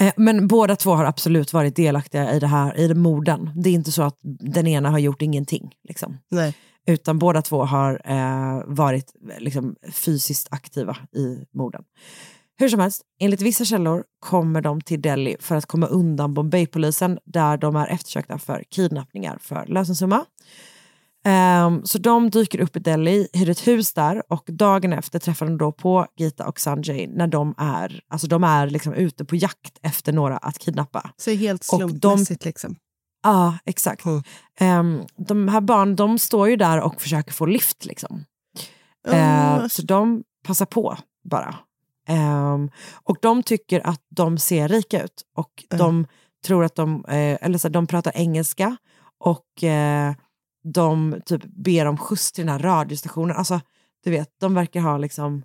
Eh, 0.00 0.12
Men 0.16 0.46
båda 0.46 0.76
två 0.76 0.94
har 0.94 1.04
absolut 1.04 1.52
varit 1.52 1.76
delaktiga 1.76 2.32
i 2.34 2.38
det 2.38 2.46
här, 2.46 2.78
i 2.78 2.88
det 2.88 2.94
morden. 2.94 3.50
Det 3.56 3.70
är 3.70 3.74
inte 3.74 3.92
så 3.92 4.02
att 4.02 4.18
den 4.22 4.66
ena 4.66 4.90
har 4.90 4.98
gjort 4.98 5.22
ingenting. 5.22 5.74
Liksom. 5.88 6.18
Utan 6.86 7.18
båda 7.18 7.42
två 7.42 7.64
har 7.64 8.00
eh, 8.04 8.62
varit 8.66 9.12
liksom, 9.38 9.76
fysiskt 9.92 10.48
aktiva 10.50 10.96
i 11.16 11.44
morden. 11.54 11.82
Hur 12.58 12.68
som 12.68 12.80
helst, 12.80 13.02
enligt 13.20 13.40
vissa 13.42 13.64
källor 13.64 14.04
kommer 14.20 14.60
de 14.60 14.80
till 14.80 15.02
Delhi 15.02 15.36
för 15.40 15.56
att 15.56 15.66
komma 15.66 15.86
undan 15.86 16.34
Bombay-polisen 16.34 17.18
där 17.24 17.56
de 17.56 17.76
är 17.76 17.86
eftersökta 17.86 18.38
för 18.38 18.64
kidnappningar 18.70 19.38
för 19.40 19.66
lösensumma. 19.66 20.24
Ehm, 21.24 21.84
så 21.84 21.98
de 21.98 22.30
dyker 22.30 22.60
upp 22.60 22.76
i 22.76 22.80
Delhi, 22.80 23.28
hyr 23.32 23.50
ett 23.50 23.66
hus 23.66 23.92
där 23.92 24.22
och 24.32 24.44
dagen 24.46 24.92
efter 24.92 25.18
träffar 25.18 25.46
de 25.46 25.58
då 25.58 25.72
på 25.72 26.06
Gita 26.16 26.46
och 26.48 26.60
Sanjay 26.60 27.06
när 27.06 27.26
de 27.26 27.54
är, 27.58 28.00
alltså 28.08 28.26
de 28.26 28.44
är 28.44 28.66
liksom 28.66 28.94
ute 28.94 29.24
på 29.24 29.36
jakt 29.36 29.78
efter 29.82 30.12
några 30.12 30.36
att 30.36 30.58
kidnappa. 30.58 31.10
Så 31.16 31.30
helt 31.30 31.68
Och 31.72 31.80
de- 31.80 31.88
slumpmässigt 31.88 32.44
liksom. 32.44 32.76
Ja, 33.22 33.58
exakt. 33.64 34.04
Ehm, 34.60 35.02
de 35.16 35.48
här 35.48 35.60
barnen 35.60 35.96
de 35.96 36.18
står 36.18 36.48
ju 36.48 36.56
där 36.56 36.80
och 36.80 37.00
försöker 37.02 37.32
få 37.32 37.46
lift. 37.46 37.84
Liksom. 37.84 38.24
Eh, 39.08 39.66
så 39.66 39.82
de 39.82 40.22
passar 40.46 40.66
på 40.66 40.96
bara. 41.30 41.54
Ehm, 42.08 42.70
och 42.92 43.16
de 43.22 43.42
tycker 43.42 43.86
att 43.86 44.00
de 44.10 44.38
ser 44.38 44.68
rika 44.68 45.02
ut 45.02 45.22
och 45.36 45.64
de 45.78 46.06
tror 46.46 46.64
att 46.64 46.74
de, 46.74 47.04
eh, 47.04 47.38
eller 47.40 47.58
så 47.58 47.68
här, 47.68 47.72
de 47.72 47.86
pratar 47.86 48.12
engelska 48.14 48.76
och 49.24 49.64
eh, 49.64 50.14
de 50.64 51.20
typ 51.26 51.44
ber 51.44 51.86
om 51.86 51.96
skjuts 51.98 52.32
till 52.32 52.46
den 52.46 52.52
här 52.52 52.58
radiostationen. 52.58 53.36
Alltså, 53.36 53.60
du 54.04 54.10
vet, 54.10 54.28
de 54.40 54.54
verkar 54.54 54.80
ha 54.80 54.98
liksom, 54.98 55.42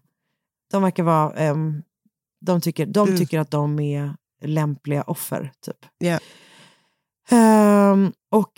de 0.72 0.82
verkar 0.84 1.03
vara, 1.03 1.34
ehm, 1.34 1.84
de, 2.41 2.61
tycker, 2.61 2.86
de 2.86 3.07
Mm. 3.07 3.20
tycker 3.20 3.39
att 3.39 3.51
de 3.51 3.80
är 3.80 4.13
lämpliga 4.41 5.01
offer, 5.03 5.51
typ. 5.65 5.86
Ja. 5.97 6.20
Ehm, 7.30 8.11
och, 8.32 8.51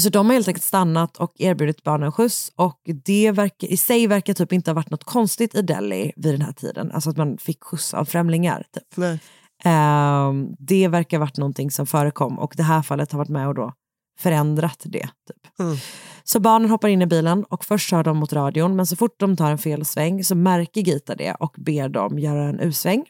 så 0.00 0.08
de 0.08 0.26
har 0.26 0.34
helt 0.34 0.48
enkelt 0.48 0.64
stannat 0.64 1.16
och 1.16 1.32
erbjudit 1.38 1.82
barnen 1.82 2.12
skjuts 2.12 2.52
och 2.56 2.80
det 3.04 3.30
verkar, 3.30 3.68
i 3.68 3.76
sig 3.76 4.06
verkar 4.06 4.34
typ 4.34 4.52
inte 4.52 4.70
ha 4.70 4.74
varit 4.74 4.90
något 4.90 5.04
konstigt 5.04 5.54
i 5.54 5.62
Delhi 5.62 6.12
vid 6.16 6.34
den 6.34 6.42
här 6.42 6.52
tiden. 6.52 6.92
Alltså 6.92 7.10
att 7.10 7.16
man 7.16 7.38
fick 7.38 7.64
skjuts 7.64 7.94
av 7.94 8.04
främlingar. 8.04 8.66
Typ. 8.74 8.96
Nej. 8.96 9.18
Ehm, 9.64 10.54
det 10.58 10.88
verkar 10.88 11.16
ha 11.18 11.24
varit 11.24 11.36
någonting 11.36 11.70
som 11.70 11.86
förekom 11.86 12.38
och 12.38 12.54
det 12.56 12.62
här 12.62 12.82
fallet 12.82 13.12
har 13.12 13.18
varit 13.18 13.28
med 13.28 13.48
och 13.48 13.54
då 13.54 13.72
förändrat 14.18 14.82
det. 14.84 15.08
Typ. 15.28 15.60
Mm. 15.60 15.76
Så 16.24 16.40
barnen 16.40 16.70
hoppar 16.70 16.88
in 16.88 17.02
i 17.02 17.06
bilen 17.06 17.44
och 17.44 17.64
först 17.64 17.90
kör 17.90 18.04
de 18.04 18.16
mot 18.16 18.32
radion 18.32 18.76
men 18.76 18.86
så 18.86 18.96
fort 18.96 19.20
de 19.20 19.36
tar 19.36 19.50
en 19.50 19.58
felsväng 19.58 20.24
så 20.24 20.34
märker 20.34 20.80
Gita 20.80 21.14
det 21.14 21.34
och 21.34 21.54
ber 21.58 21.88
dem 21.88 22.18
göra 22.18 22.48
en 22.48 22.60
U-sväng. 22.60 23.04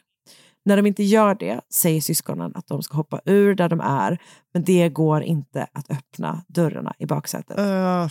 När 0.65 0.77
de 0.77 0.85
inte 0.85 1.03
gör 1.03 1.35
det 1.35 1.61
säger 1.73 2.01
syskonen 2.01 2.51
att 2.55 2.67
de 2.67 2.83
ska 2.83 2.97
hoppa 2.97 3.21
ur 3.25 3.55
där 3.55 3.69
de 3.69 3.79
är 3.79 4.17
men 4.53 4.63
det 4.63 4.89
går 4.89 5.23
inte 5.23 5.67
att 5.73 5.91
öppna 5.91 6.43
dörrarna 6.47 6.93
i 6.99 7.05
baksätet. 7.05 7.59
Uh, 7.59 8.07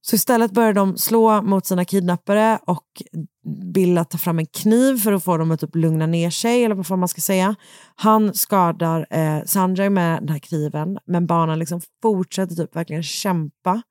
Så 0.00 0.16
istället 0.16 0.50
börjar 0.50 0.72
de 0.72 0.96
slå 0.96 1.42
mot 1.42 1.66
sina 1.66 1.84
kidnappare 1.84 2.58
och 2.66 3.02
Bill 3.48 3.98
att 3.98 4.10
ta 4.10 4.18
fram 4.18 4.38
en 4.38 4.46
kniv 4.46 4.96
för 4.98 5.12
att 5.12 5.24
få 5.24 5.36
dem 5.36 5.50
att 5.50 5.60
typ 5.60 5.74
lugna 5.74 6.06
ner 6.06 6.30
sig, 6.30 6.64
eller 6.64 6.74
vad 6.74 6.86
fan 6.86 6.98
man 6.98 7.08
ska 7.08 7.20
säga. 7.20 7.54
Han 7.96 8.34
skadar 8.34 9.06
eh, 9.10 9.44
Sanjay 9.44 9.90
med 9.90 10.22
den 10.22 10.28
här 10.28 10.38
kniven, 10.38 10.98
men 11.06 11.26
barnen 11.26 11.58
liksom 11.58 11.80
fortsätter 12.02 12.54
typ 12.54 12.76
verkligen 12.76 13.02
kämpa. 13.02 13.82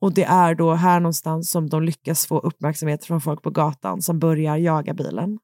Och 0.00 0.14
det 0.14 0.24
är 0.24 0.54
då 0.54 0.74
här 0.74 1.00
någonstans 1.00 1.50
som 1.50 1.68
de 1.68 1.82
lyckas 1.82 2.26
få 2.26 2.38
uppmärksamhet 2.38 3.04
från 3.04 3.20
folk 3.20 3.42
på 3.42 3.50
gatan 3.50 4.02
som 4.02 4.18
börjar 4.18 4.56
jaga 4.56 4.94
bilen. 4.94 5.38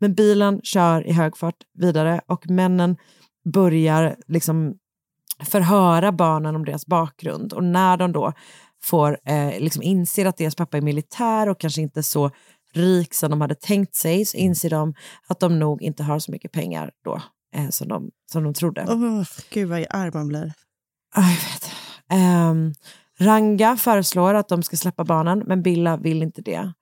Men 0.00 0.14
bilen 0.14 0.60
kör 0.62 1.06
i 1.06 1.12
hög 1.12 1.36
fart 1.36 1.54
vidare 1.78 2.20
och 2.26 2.50
männen 2.50 2.96
börjar 3.44 4.16
liksom 4.26 4.74
förhöra 5.44 6.12
barnen 6.12 6.56
om 6.56 6.64
deras 6.64 6.86
bakgrund. 6.86 7.52
Och 7.52 7.64
när 7.64 7.96
de 7.96 8.12
då 8.12 8.32
får 8.82 9.18
eh, 9.24 9.60
liksom 9.60 9.82
inser 9.82 10.26
att 10.26 10.36
deras 10.36 10.54
pappa 10.54 10.76
är 10.76 10.80
militär 10.80 11.48
och 11.48 11.60
kanske 11.60 11.80
inte 11.80 12.02
så 12.02 12.30
rik 12.72 13.14
som 13.14 13.30
de 13.30 13.40
hade 13.40 13.54
tänkt 13.54 13.94
sig 13.94 14.24
så 14.24 14.36
inser 14.36 14.70
de 14.70 14.94
att 15.26 15.40
de 15.40 15.58
nog 15.58 15.82
inte 15.82 16.02
har 16.02 16.18
så 16.18 16.32
mycket 16.32 16.52
pengar 16.52 16.90
då 17.04 17.22
eh, 17.56 17.68
som, 17.68 17.88
de, 17.88 18.10
som 18.32 18.44
de 18.44 18.54
trodde. 18.54 18.84
oh, 18.84 19.24
gud 19.50 19.68
vad 19.68 19.86
arg 19.90 20.10
man 20.14 20.28
blir. 20.28 20.52
Ja, 21.14 21.22
Jag 21.22 21.28
vet. 21.28 21.70
Ehm, 22.10 22.74
Ranga 23.18 23.76
föreslår 23.76 24.34
att 24.34 24.48
de 24.48 24.62
ska 24.62 24.76
släppa 24.76 25.04
barnen, 25.04 25.42
men 25.46 25.62
Billa 25.62 25.96
vill 25.96 26.22
inte 26.22 26.42
det. 26.42 26.72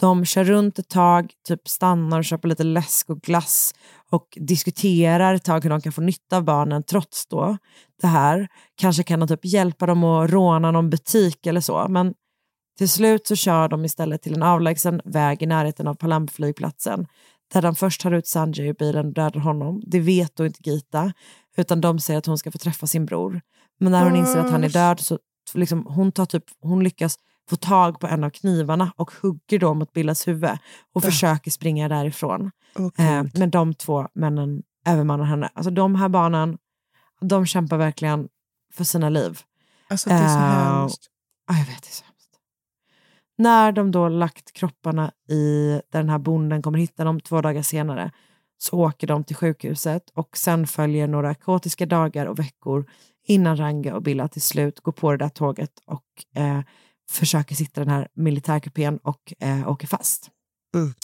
De 0.00 0.24
kör 0.24 0.44
runt 0.44 0.78
ett 0.78 0.88
tag, 0.88 1.30
typ 1.48 1.68
stannar 1.68 2.18
och 2.18 2.24
köper 2.24 2.48
lite 2.48 2.64
läsk 2.64 3.10
och 3.10 3.20
glass 3.20 3.74
och 4.10 4.38
diskuterar 4.40 5.34
ett 5.34 5.44
tag 5.44 5.62
hur 5.62 5.70
de 5.70 5.80
kan 5.80 5.92
få 5.92 6.00
nytta 6.00 6.36
av 6.36 6.44
barnen 6.44 6.82
trots 6.82 7.26
då 7.26 7.56
det 8.02 8.06
här. 8.06 8.48
Kanske 8.74 9.02
kan 9.02 9.20
de 9.20 9.28
typ 9.28 9.44
hjälpa 9.44 9.86
dem 9.86 10.04
att 10.04 10.30
råna 10.30 10.70
någon 10.70 10.90
butik 10.90 11.46
eller 11.46 11.60
så, 11.60 11.86
men 11.88 12.14
till 12.78 12.88
slut 12.88 13.26
så 13.26 13.36
kör 13.36 13.68
de 13.68 13.84
istället 13.84 14.22
till 14.22 14.34
en 14.34 14.42
avlägsen 14.42 15.00
väg 15.04 15.42
i 15.42 15.46
närheten 15.46 15.88
av 15.88 15.94
Palam-flygplatsen 15.94 17.06
där 17.52 17.62
de 17.62 17.74
först 17.74 18.00
tar 18.00 18.12
ut 18.12 18.26
Sanjay 18.26 18.68
ur 18.68 18.74
bilen 18.74 19.06
och 19.06 19.12
dödar 19.12 19.40
honom. 19.40 19.82
Det 19.86 20.00
vet 20.00 20.36
då 20.36 20.46
inte 20.46 20.70
Gita, 20.70 21.12
utan 21.56 21.80
de 21.80 21.98
säger 21.98 22.18
att 22.18 22.26
hon 22.26 22.38
ska 22.38 22.50
få 22.50 22.58
träffa 22.58 22.86
sin 22.86 23.06
bror. 23.06 23.40
Men 23.78 23.92
när 23.92 24.04
hon 24.04 24.16
inser 24.16 24.38
att 24.38 24.50
han 24.50 24.64
är 24.64 24.68
död 24.68 25.00
så 25.00 25.18
liksom, 25.54 25.86
hon, 25.86 26.12
tar 26.12 26.26
typ, 26.26 26.44
hon 26.60 26.84
lyckas 26.84 27.16
få 27.50 27.56
tag 27.56 28.00
på 28.00 28.06
en 28.06 28.24
av 28.24 28.30
knivarna 28.30 28.92
och 28.96 29.10
hugger 29.22 29.58
då 29.58 29.74
mot 29.74 29.92
Billas 29.92 30.28
huvud 30.28 30.58
och 30.94 31.02
försöker 31.02 31.50
springa 31.50 31.88
därifrån. 31.88 32.50
Okay. 32.78 33.06
Eh, 33.06 33.24
men 33.34 33.50
de 33.50 33.74
två 33.74 34.08
männen 34.14 34.62
övermannar 34.86 35.24
henne. 35.24 35.50
Alltså 35.54 35.70
de 35.70 35.94
här 35.94 36.08
barnen, 36.08 36.58
de 37.20 37.46
kämpar 37.46 37.76
verkligen 37.76 38.28
för 38.72 38.84
sina 38.84 39.08
liv. 39.08 39.40
Alltså 39.88 40.08
det 40.08 40.14
är 40.14 40.28
så 40.28 40.38
Eh, 40.38 40.80
hemskt. 40.80 41.10
Ja, 41.48 41.54
jag 41.54 41.66
vet, 41.66 41.82
det 41.82 41.88
så. 41.88 42.04
När 43.36 43.72
de 43.72 43.90
då 43.90 44.08
lagt 44.08 44.52
kropparna 44.52 45.12
i 45.28 45.68
där 45.90 45.98
den 45.98 46.08
här 46.08 46.18
bonden 46.18 46.62
kommer 46.62 46.78
hitta 46.78 47.04
dem 47.04 47.20
två 47.20 47.40
dagar 47.40 47.62
senare 47.62 48.10
så 48.58 48.78
åker 48.78 49.06
de 49.06 49.24
till 49.24 49.36
sjukhuset 49.36 50.10
och 50.14 50.36
sen 50.36 50.66
följer 50.66 51.08
några 51.08 51.34
kaotiska 51.34 51.86
dagar 51.86 52.26
och 52.26 52.38
veckor 52.38 52.86
innan 53.26 53.56
Ranga 53.56 53.94
och 53.94 54.02
Billa 54.02 54.28
till 54.28 54.42
slut 54.42 54.80
går 54.80 54.92
på 54.92 55.10
det 55.10 55.16
där 55.16 55.28
tåget 55.28 55.72
och 55.86 56.40
eh, 56.42 56.60
försöker 57.10 57.54
sitta 57.54 57.80
den 57.80 57.90
här 57.90 58.08
militärkupén 58.14 58.98
och 58.98 59.32
eh, 59.40 59.68
åker 59.68 59.86
fast. 59.86 60.30
Mm. 60.74 60.94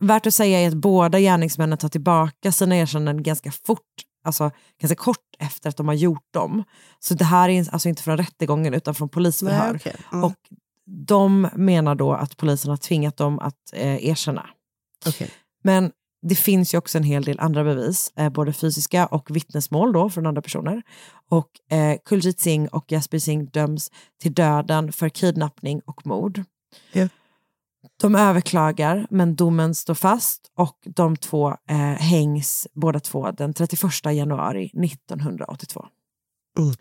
Värt 0.00 0.26
att 0.26 0.34
säga 0.34 0.60
är 0.60 0.68
att 0.68 0.74
båda 0.74 1.20
gärningsmännen 1.20 1.78
tar 1.78 1.88
tillbaka 1.88 2.52
sina 2.52 2.76
erkännanden 2.76 3.22
ganska 3.22 3.50
fort, 3.50 3.80
alltså 4.24 4.50
ganska 4.80 4.96
kort 4.96 5.36
efter 5.38 5.68
att 5.68 5.76
de 5.76 5.88
har 5.88 5.94
gjort 5.94 6.32
dem. 6.32 6.64
Så 6.98 7.14
det 7.14 7.24
här 7.24 7.48
är 7.48 7.72
alltså 7.72 7.88
inte 7.88 8.02
från 8.02 8.16
rättegången 8.16 8.74
utan 8.74 8.94
från 8.94 9.08
polisförhör. 9.08 9.66
Nej, 9.66 9.76
okej. 9.76 9.96
Mm. 10.12 10.24
Och 10.24 10.36
de 10.86 11.48
menar 11.54 11.94
då 11.94 12.12
att 12.12 12.36
polisen 12.36 12.70
har 12.70 12.76
tvingat 12.76 13.16
dem 13.16 13.38
att 13.38 13.72
eh, 13.72 14.06
erkänna. 14.06 14.46
Okej. 15.06 15.30
Men 15.62 15.92
det 16.22 16.34
finns 16.34 16.74
ju 16.74 16.78
också 16.78 16.98
en 16.98 17.04
hel 17.04 17.22
del 17.22 17.40
andra 17.40 17.64
bevis, 17.64 18.12
eh, 18.16 18.28
både 18.28 18.52
fysiska 18.52 19.06
och 19.06 19.36
vittnesmål 19.36 19.92
då 19.92 20.10
från 20.10 20.26
andra 20.26 20.42
personer. 20.42 20.82
Och 21.30 21.76
eh, 21.76 21.98
Kuljit 22.04 22.40
Singh 22.40 22.74
och 22.74 22.92
Jasper 22.92 23.18
Singh 23.18 23.50
döms 23.50 23.90
till 24.20 24.34
döden 24.34 24.92
för 24.92 25.08
kidnappning 25.08 25.80
och 25.84 26.06
mord. 26.06 26.42
Ja. 26.92 27.08
De 28.00 28.14
överklagar, 28.14 29.06
men 29.10 29.36
domen 29.36 29.74
står 29.74 29.94
fast 29.94 30.50
och 30.56 30.78
de 30.84 31.16
två 31.16 31.48
eh, 31.68 31.76
hängs 31.76 32.66
båda 32.72 33.00
två 33.00 33.30
den 33.30 33.54
31 33.54 34.04
januari 34.04 34.64
1982. 34.64 35.86
Mm. 36.58 36.74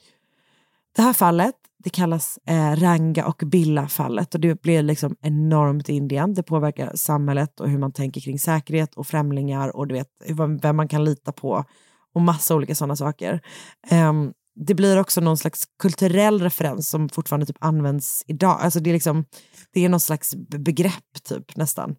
Det 0.96 1.02
här 1.02 1.14
fallet 1.14 1.56
det 1.86 1.90
kallas 1.90 2.40
eh, 2.48 2.76
Ranga 2.76 3.26
och 3.26 3.44
Billa-fallet 3.46 4.36
och 4.36 4.42
det 4.42 4.62
blir 4.62 4.84
liksom 4.84 5.16
enormt 5.22 5.90
i 5.90 5.94
Indien. 5.94 6.34
Det 6.34 6.44
påverkar 6.44 6.92
samhället 6.96 7.60
och 7.60 7.70
hur 7.70 7.78
man 7.78 7.92
tänker 7.92 8.22
kring 8.22 8.40
säkerhet 8.40 8.96
och 8.96 9.08
främlingar 9.08 9.76
och 9.76 9.88
du 9.88 9.96
vet 9.96 10.08
hur- 10.26 10.62
vem 10.62 10.76
man 10.76 10.88
kan 10.88 11.04
lita 11.04 11.32
på 11.32 11.66
och 12.14 12.22
massa 12.22 12.56
olika 12.56 12.76
sådana 12.76 12.96
saker. 12.96 13.42
Um, 13.92 14.34
det 14.56 14.74
blir 14.74 15.00
också 15.00 15.22
någon 15.22 15.38
slags 15.38 15.64
kulturell 15.80 16.42
referens 16.42 16.90
som 16.90 17.10
fortfarande 17.10 17.46
typ 17.46 17.58
används 17.60 18.24
idag. 18.28 18.58
Alltså 18.62 18.80
det, 18.80 18.90
är 18.90 18.94
liksom, 18.94 19.26
det 19.74 19.86
är 19.86 19.90
någon 19.90 20.00
slags 20.00 20.36
begrepp 20.36 21.24
typ 21.24 21.56
nästan. 21.56 21.96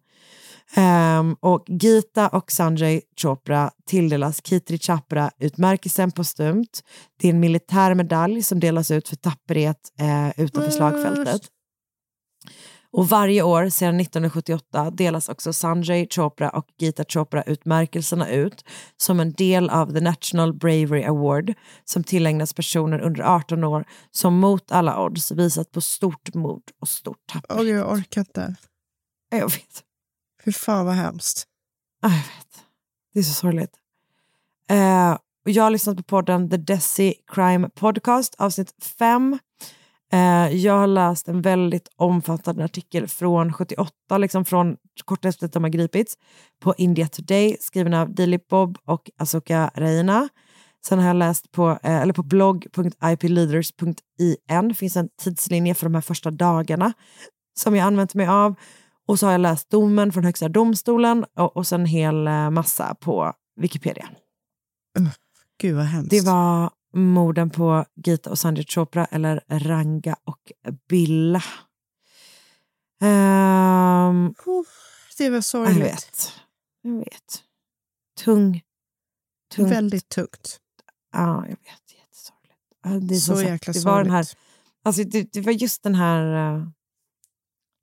Ehm, 0.75 1.35
och 1.39 1.63
Gita 1.67 2.27
och 2.27 2.51
Sanjay 2.51 3.01
Chopra 3.21 3.71
tilldelas 3.85 4.41
Kitri 4.43 4.77
Chapra-utmärkelsen 4.77 6.11
postumt. 6.11 6.83
Det 7.17 7.27
är 7.27 7.33
en 7.33 7.39
militär 7.39 7.93
medalj 7.93 8.43
som 8.43 8.59
delas 8.59 8.91
ut 8.91 9.07
för 9.07 9.15
tapperhet 9.15 9.91
eh, 9.99 10.39
utanför 10.39 10.71
slagfältet. 10.71 11.41
Och 12.91 13.09
varje 13.09 13.41
år 13.41 13.69
sedan 13.69 13.99
1978 13.99 14.91
delas 14.91 15.29
också 15.29 15.53
Sanjay 15.53 16.07
Chopra 16.09 16.49
och 16.49 16.65
Gita 16.79 17.03
Chopra-utmärkelserna 17.03 18.29
ut 18.29 18.63
som 18.97 19.19
en 19.19 19.33
del 19.33 19.69
av 19.69 19.93
The 19.93 20.01
National 20.01 20.53
Bravery 20.53 21.03
Award 21.03 21.53
som 21.85 22.03
tillägnas 22.03 22.53
personer 22.53 22.99
under 22.99 23.23
18 23.23 23.63
år 23.63 23.85
som 24.11 24.39
mot 24.39 24.71
alla 24.71 25.03
odds 25.03 25.31
visat 25.31 25.71
på 25.71 25.81
stort 25.81 26.33
mod 26.33 26.63
och 26.81 26.89
stort 26.89 27.27
tapper. 27.27 27.59
Åh, 27.59 27.69
jag 27.69 27.91
orkar 27.91 28.21
inte. 28.21 28.55
Jag 29.29 29.49
vet. 29.51 29.83
Fy 30.47 30.53
fan 30.53 30.85
vad 30.85 30.95
hemskt. 30.95 31.43
Ah, 32.01 32.09
jag 32.09 32.15
vet. 32.15 32.65
Det 33.13 33.19
är 33.19 33.23
så 33.23 33.33
sorgligt. 33.33 33.71
Eh, 34.69 35.17
jag 35.43 35.63
har 35.63 35.69
lyssnat 35.69 35.97
på 35.97 36.03
podden 36.03 36.49
The 36.49 36.57
Desi 36.57 37.13
Crime 37.27 37.69
Podcast, 37.69 38.35
avsnitt 38.37 38.73
5. 38.99 39.39
Eh, 40.13 40.47
jag 40.55 40.73
har 40.73 40.87
läst 40.87 41.27
en 41.27 41.41
väldigt 41.41 41.89
omfattande 41.95 42.63
artikel 42.63 43.07
från 43.07 43.53
78, 43.53 44.17
liksom 44.17 44.45
från 44.45 44.77
kort 45.05 45.25
efter 45.25 45.45
att 45.45 45.53
de 45.53 45.63
har 45.63 45.69
gripits, 45.69 46.17
på 46.59 46.73
India 46.77 47.07
Today, 47.07 47.57
skriven 47.59 47.93
av 47.93 48.15
Dilip 48.15 48.47
Bob 48.47 48.77
och 48.85 49.09
Asoka 49.17 49.71
Reina. 49.73 50.29
Sen 50.85 50.99
har 50.99 51.07
jag 51.07 51.15
läst 51.15 51.51
på, 51.51 51.69
eh, 51.69 52.01
eller 52.01 52.13
på 52.13 52.23
blogg.ipleaders.in, 52.23 54.75
finns 54.75 54.97
en 54.97 55.09
tidslinje 55.21 55.73
för 55.73 55.85
de 55.85 55.93
här 55.93 56.01
första 56.01 56.31
dagarna 56.31 56.93
som 57.57 57.75
jag 57.75 57.85
använt 57.85 58.13
mig 58.13 58.27
av. 58.27 58.55
Och 59.07 59.19
så 59.19 59.25
har 59.25 59.31
jag 59.31 59.41
läst 59.41 59.69
domen 59.69 60.11
från 60.11 60.23
Högsta 60.23 60.49
domstolen 60.49 61.25
och, 61.35 61.57
och 61.57 61.67
sen 61.67 61.81
en 61.81 61.85
hel 61.87 62.27
eh, 62.27 62.49
massa 62.49 62.95
på 62.95 63.33
Wikipedia. 63.55 64.09
Gud 65.61 65.75
vad 65.75 65.85
hemskt. 65.85 66.09
Det 66.09 66.21
var 66.21 66.69
morden 66.93 67.49
på 67.49 67.85
Gita 68.05 68.29
och 68.29 68.39
Sanjay 68.39 68.65
Chopra 68.65 69.05
eller 69.05 69.43
Ranga 69.47 70.15
och 70.23 70.51
Billa. 70.89 71.43
Ehm, 73.01 74.33
Det 75.17 75.29
var 75.29 75.35
jag 75.37 75.43
sorgligt. 75.43 75.83
vet. 75.83 76.31
Jag 76.81 76.97
vet. 76.99 77.43
Tung. 78.23 78.61
Tungt. 79.55 79.71
Väldigt 79.71 80.09
tungt. 80.09 80.59
Ja, 81.13 81.35
jag 81.35 81.49
vet. 81.49 81.93
Jättesorgligt. 81.97 83.09
Det, 83.09 83.15
är 83.15 83.19
Så 83.19 83.25
som 83.25 83.35
sagt, 83.35 83.49
jäkla 83.49 83.73
det 83.73 83.85
var 83.85 84.03
den 84.03 84.11
här, 84.11 84.23
sorgligt. 84.23 84.45
alltså 84.83 85.03
det, 85.03 85.33
det 85.33 85.41
var 85.41 85.51
just 85.51 85.83
den 85.83 85.95
här 85.95 86.55
eh, 86.55 86.67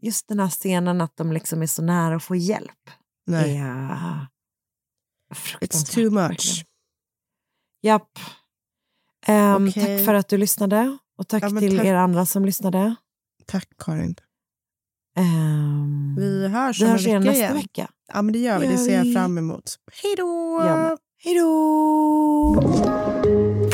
just 0.05 0.29
den 0.29 0.41
här 0.41 0.49
scenen 0.49 1.01
att 1.01 1.17
de 1.17 1.33
liksom 1.33 1.63
är 1.63 1.67
så 1.67 1.83
nära 1.83 2.17
att 2.17 2.23
få 2.23 2.37
hjälp. 2.37 2.91
Nej. 3.27 3.57
Ja. 3.57 4.27
It's 5.61 5.95
too 5.95 6.11
much. 6.11 6.65
Japp. 7.83 8.11
Ehm, 9.27 9.69
Okej. 9.69 9.97
Tack 9.99 10.07
för 10.07 10.15
att 10.15 10.29
du 10.29 10.37
lyssnade 10.39 10.99
och 11.19 11.29
tack 11.29 11.43
Ja, 11.43 11.49
till 11.61 11.77
tack. 11.77 11.87
er 11.87 11.95
andra 11.95 12.27
som 12.27 12.45
lyssnade. 12.45 12.95
Tack 13.47 13.69
Karin. 13.79 14.15
Ehm, 15.17 16.15
Vi 16.19 16.49
hörs 16.49 16.81
vi 16.81 16.85
om 16.85 16.89
en 16.91 16.93
hörs 16.93 17.07
igen 17.07 17.23
vecka 17.23 17.31
nästa 17.31 17.45
igen. 17.45 17.57
vecka. 17.57 17.89
Ja, 18.13 18.23
men 18.23 18.33
det 18.33 18.39
gör 18.39 18.59
vi. 18.59 18.67
Det 18.67 18.79
ser 18.79 18.97
jag 19.05 19.13
fram 19.15 19.39
emot. 19.39 19.75
Hej 20.03 20.15
då! 20.17 20.61
Ja, 20.67 20.99
Hej 21.25 21.35
då! 21.39 22.55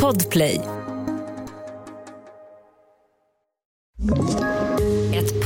Podplay. 0.01 0.61